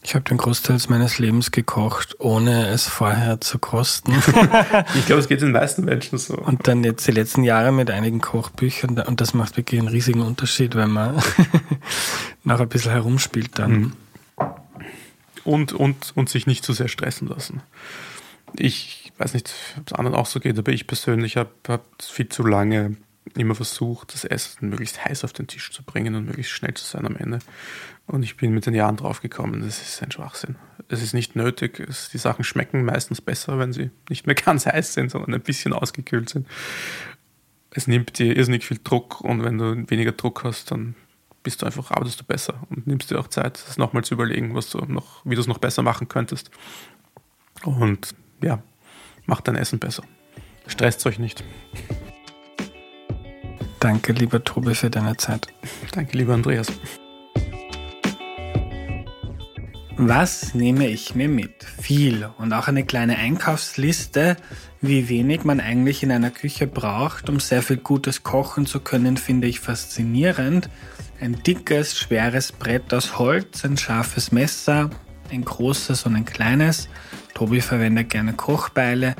Ich 0.08 0.16
habe 0.16 0.24
den 0.24 0.38
Großteil 0.38 0.78
meines 0.88 1.20
Lebens 1.20 1.52
gekocht, 1.52 2.16
ohne 2.22 2.68
es 2.68 2.88
vorher 2.88 3.42
zu 3.42 3.60
kosten. 3.60 4.14
ich 4.96 5.06
glaube, 5.06 5.20
es 5.20 5.28
geht 5.28 5.42
den 5.42 5.52
meisten 5.52 5.84
Menschen 5.84 6.18
so. 6.18 6.38
Und 6.38 6.66
dann 6.66 6.86
jetzt 6.86 7.06
die 7.06 7.12
letzten 7.12 7.44
Jahre 7.44 7.74
mit 7.74 7.92
einigen 7.92 8.22
Kochbüchern 8.22 9.00
und 9.00 9.20
das 9.20 9.34
macht 9.34 9.58
wirklich 9.58 9.82
einen 9.82 9.90
riesigen 9.90 10.22
Unterschied, 10.22 10.76
wenn 10.76 10.92
man 10.92 11.22
noch 12.46 12.62
ein 12.62 12.70
bisschen 12.70 12.94
herumspielt 12.94 13.60
dann. 13.60 13.72
Mhm. 13.72 13.94
Und, 15.44 15.74
und, 15.74 16.14
und 16.16 16.30
sich 16.30 16.48
nicht 16.48 16.64
zu 16.64 16.72
sehr 16.72 16.88
stressen 16.88 17.28
lassen. 17.28 17.62
Ich 18.54 19.12
weiß 19.18 19.34
nicht, 19.34 19.54
ob 19.78 19.88
es 19.88 19.94
anderen 19.94 20.16
auch 20.16 20.26
so 20.26 20.40
geht, 20.40 20.58
aber 20.58 20.72
ich 20.72 20.88
persönlich 20.88 21.36
habe 21.36 21.50
hab 21.68 21.84
viel 22.02 22.30
zu 22.30 22.44
lange 22.44 22.96
immer 23.36 23.56
versucht, 23.56 24.14
das 24.14 24.26
Essen 24.26 24.70
möglichst 24.70 25.04
heiß 25.04 25.24
auf 25.24 25.34
den 25.34 25.48
Tisch 25.48 25.72
zu 25.72 25.84
bringen 25.84 26.16
und 26.16 26.26
möglichst 26.26 26.52
schnell 26.52 26.74
zu 26.74 26.86
sein 26.86 27.06
am 27.06 27.16
Ende. 27.16 27.40
Und 28.06 28.24
ich 28.24 28.38
bin 28.38 28.54
mit 28.54 28.66
den 28.66 28.74
Jahren 28.74 28.98
draufgekommen, 28.98 29.62
das 29.62 29.82
ist 29.82 30.02
ein 30.02 30.12
Schwachsinn. 30.12 30.56
Es 30.88 31.02
ist 31.02 31.14
nicht 31.14 31.36
nötig. 31.36 31.80
Es, 31.80 32.10
die 32.10 32.18
Sachen 32.18 32.44
schmecken 32.44 32.86
meistens 32.86 33.20
besser, 33.20 33.60
wenn 33.60 33.74
sie 33.74 33.92
nicht 34.10 34.26
mehr 34.26 34.36
ganz 34.46 34.66
heiß 34.66 34.94
sind, 34.94 35.12
sondern 35.12 35.34
ein 35.34 35.42
bisschen 35.42 35.74
ausgekühlt 35.74 36.30
sind. 36.30 36.48
Es 37.72 37.88
nimmt 37.88 38.18
dir 38.18 38.36
irrsinnig 38.36 38.66
viel 38.66 38.80
Druck 38.84 39.22
und 39.22 39.44
wenn 39.44 39.58
du 39.58 39.90
weniger 39.90 40.14
Druck 40.14 40.44
hast, 40.44 40.72
dann 40.72 40.96
bist 41.44 41.62
du 41.62 41.66
einfach, 41.66 41.92
arbeitest 41.92 42.20
du 42.20 42.24
besser 42.24 42.62
und 42.70 42.88
nimmst 42.88 43.12
dir 43.12 43.20
auch 43.20 43.28
Zeit, 43.28 43.62
das 43.68 43.78
nochmal 43.78 44.04
zu 44.04 44.16
überlegen, 44.16 44.56
was 44.56 44.70
du 44.70 44.80
noch, 44.80 45.24
wie 45.26 45.36
du 45.36 45.42
es 45.42 45.48
noch 45.48 45.60
besser 45.60 45.84
machen 45.84 46.08
könntest. 46.08 46.50
Und 47.64 48.16
ja, 48.42 48.62
macht 49.26 49.48
dein 49.48 49.56
Essen 49.56 49.80
besser. 49.80 50.04
Stresst 50.68 51.06
euch 51.06 51.20
nicht. 51.20 51.44
Danke, 53.80 54.14
lieber 54.14 54.44
Tobi, 54.44 54.74
für 54.74 54.90
deine 54.90 55.18
Zeit. 55.18 55.48
Danke, 55.94 56.18
lieber 56.18 56.34
Andreas. 56.34 56.68
Was 60.00 60.54
nehme 60.54 60.88
ich 60.88 61.16
mir 61.16 61.28
mit? 61.28 61.64
Viel 61.64 62.30
und 62.38 62.54
auch 62.54 62.68
eine 62.68 62.86
kleine 62.86 63.18
Einkaufsliste, 63.18 64.38
wie 64.80 65.10
wenig 65.10 65.44
man 65.44 65.60
eigentlich 65.60 66.04
in 66.04 66.12
einer 66.12 66.30
Küche 66.30 66.68
braucht, 66.68 67.30
um 67.30 67.40
sehr 67.40 67.64
viel 67.64 67.78
Gutes 67.78 68.22
kochen 68.22 68.68
zu 68.68 68.80
können, 68.80 69.18
finde 69.18 69.48
ich 69.48 69.60
faszinierend. 69.60 70.70
Ein 71.20 71.42
dickes, 71.42 71.98
schweres 71.98 72.52
Brett 72.52 72.94
aus 72.94 73.18
Holz, 73.18 73.66
ein 73.66 73.78
scharfes 73.78 74.32
Messer, 74.32 74.92
ein 75.32 75.44
großes 75.44 76.06
und 76.06 76.16
ein 76.16 76.26
kleines. 76.26 76.90
Tobi 77.34 77.62
verwendet 77.62 78.12
gerne 78.12 78.34
Kochbeile. 78.34 79.16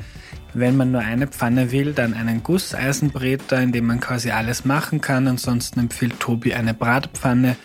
Wenn 0.54 0.76
man 0.76 0.92
nur 0.92 1.02
eine 1.02 1.26
Pfanne 1.26 1.72
will, 1.72 1.92
dann 1.92 2.14
einen 2.14 2.42
Gusseisenbreter, 2.42 3.60
in 3.60 3.72
dem 3.72 3.86
man 3.86 4.00
quasi 4.00 4.30
alles 4.30 4.64
machen 4.64 5.00
kann. 5.00 5.28
Ansonsten 5.28 5.80
empfiehlt 5.80 6.18
Tobi 6.20 6.54
eine 6.54 6.74
Bratpfanne. 6.74 7.56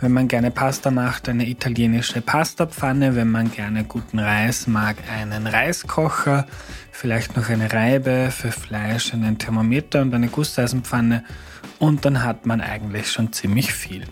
Wenn 0.00 0.12
man 0.12 0.28
gerne 0.28 0.50
Pasta 0.50 0.90
macht, 0.90 1.28
eine 1.28 1.48
italienische 1.48 2.20
Pastapfanne. 2.20 3.16
Wenn 3.16 3.30
man 3.30 3.50
gerne 3.50 3.84
guten 3.84 4.18
Reis 4.18 4.66
mag, 4.66 4.96
einen 5.10 5.46
Reiskocher. 5.46 6.46
Vielleicht 6.92 7.36
noch 7.36 7.48
eine 7.48 7.72
Reibe 7.72 8.30
für 8.30 8.52
Fleisch, 8.52 9.14
einen 9.14 9.38
Thermometer 9.38 10.02
und 10.02 10.12
eine 10.12 10.28
Gusseisenpfanne. 10.28 11.24
Und 11.78 12.04
dann 12.04 12.22
hat 12.22 12.44
man 12.44 12.60
eigentlich 12.60 13.10
schon 13.10 13.32
ziemlich 13.32 13.72
viel. 13.72 14.04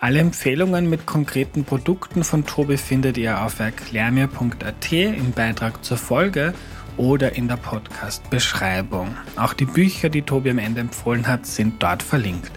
Alle 0.00 0.18
Empfehlungen 0.18 0.90
mit 0.90 1.06
konkreten 1.06 1.64
Produkten 1.64 2.24
von 2.24 2.44
Tobi 2.44 2.76
findet 2.76 3.16
ihr 3.16 3.40
auf 3.40 3.60
erklärmir.at 3.60 4.92
im 4.92 5.32
Beitrag 5.32 5.84
zur 5.84 5.96
Folge 5.96 6.54
oder 6.96 7.34
in 7.36 7.48
der 7.48 7.56
Podcast-Beschreibung. 7.56 9.16
Auch 9.36 9.52
die 9.52 9.64
Bücher, 9.64 10.08
die 10.08 10.22
Tobi 10.22 10.50
am 10.50 10.58
Ende 10.58 10.80
empfohlen 10.80 11.26
hat, 11.26 11.46
sind 11.46 11.82
dort 11.82 12.02
verlinkt. 12.02 12.52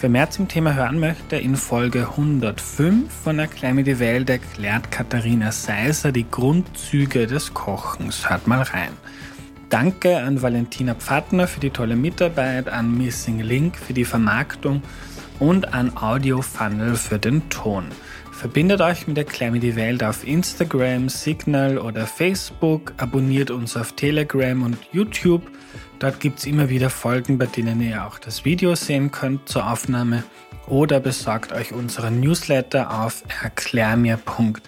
Wer 0.00 0.10
mehr 0.10 0.30
zum 0.30 0.48
Thema 0.48 0.74
hören 0.74 1.00
möchte, 1.00 1.36
in 1.36 1.56
Folge 1.56 2.08
105 2.10 3.10
von 3.10 3.38
Erklär 3.38 3.74
mir 3.74 3.84
die 3.84 3.98
Welt 3.98 4.28
erklärt 4.28 4.90
Katharina 4.90 5.50
Seiser 5.50 6.12
die 6.12 6.26
Grundzüge 6.30 7.26
des 7.26 7.54
Kochens. 7.54 8.28
Hört 8.28 8.46
mal 8.46 8.62
rein. 8.62 8.90
Danke 9.70 10.18
an 10.18 10.42
Valentina 10.42 10.94
Pfattner 10.94 11.48
für 11.48 11.60
die 11.60 11.70
tolle 11.70 11.96
Mitarbeit, 11.96 12.68
an 12.68 12.96
Missing 12.96 13.40
Link 13.40 13.76
für 13.76 13.94
die 13.94 14.04
Vermarktung 14.04 14.82
und 15.40 15.72
an 15.72 15.96
Audio 15.96 16.42
Funnel 16.42 16.96
für 16.96 17.18
den 17.18 17.48
Ton. 17.48 17.86
Verbindet 18.44 18.82
euch 18.82 19.06
mit 19.06 19.16
Erklär 19.16 19.52
mir 19.52 19.58
die 19.58 19.74
Welt 19.74 20.04
auf 20.04 20.22
Instagram, 20.28 21.08
Signal 21.08 21.78
oder 21.78 22.06
Facebook, 22.06 22.92
abonniert 22.98 23.50
uns 23.50 23.74
auf 23.74 23.92
Telegram 23.92 24.62
und 24.62 24.76
YouTube. 24.92 25.50
Dort 25.98 26.20
gibt 26.20 26.40
es 26.40 26.44
immer 26.44 26.68
wieder 26.68 26.90
Folgen, 26.90 27.38
bei 27.38 27.46
denen 27.46 27.80
ihr 27.80 28.04
auch 28.04 28.18
das 28.18 28.44
Video 28.44 28.74
sehen 28.74 29.10
könnt 29.10 29.48
zur 29.48 29.72
Aufnahme 29.72 30.24
oder 30.66 31.00
besorgt 31.00 31.52
euch 31.52 31.72
unseren 31.72 32.20
Newsletter 32.20 33.02
auf 33.02 33.24
erklärmir.at 33.42 34.60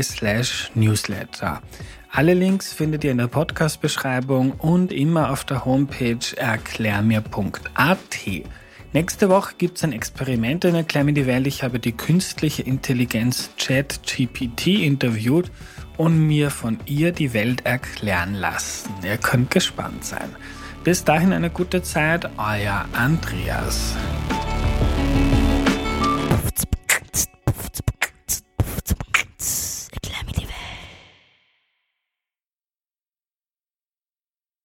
slash 0.00 0.70
newsletter. 0.74 1.60
Alle 2.10 2.32
Links 2.32 2.72
findet 2.72 3.04
ihr 3.04 3.10
in 3.10 3.18
der 3.18 3.26
Podcast-Beschreibung 3.26 4.52
und 4.52 4.92
immer 4.92 5.30
auf 5.30 5.44
der 5.44 5.66
Homepage 5.66 6.34
erklärmir.at. 6.34 7.98
Nächste 8.96 9.28
Woche 9.28 9.56
gibt 9.58 9.76
es 9.76 9.84
ein 9.84 9.92
Experiment 9.92 10.64
in 10.64 10.74
mir 11.04 11.12
die 11.12 11.26
Welt. 11.26 11.46
Ich 11.46 11.62
habe 11.62 11.78
die 11.78 11.92
künstliche 11.92 12.62
Intelligenz 12.62 13.50
ChatGPT 13.58 14.68
interviewt 14.68 15.50
und 15.98 16.26
mir 16.26 16.48
von 16.48 16.78
ihr 16.86 17.12
die 17.12 17.34
Welt 17.34 17.66
erklären 17.66 18.32
lassen. 18.32 18.88
Ihr 19.04 19.18
könnt 19.18 19.50
gespannt 19.50 20.02
sein. 20.02 20.34
Bis 20.82 21.04
dahin 21.04 21.34
eine 21.34 21.50
gute 21.50 21.82
Zeit, 21.82 22.24
euer 22.38 22.86
Andreas. 22.94 23.94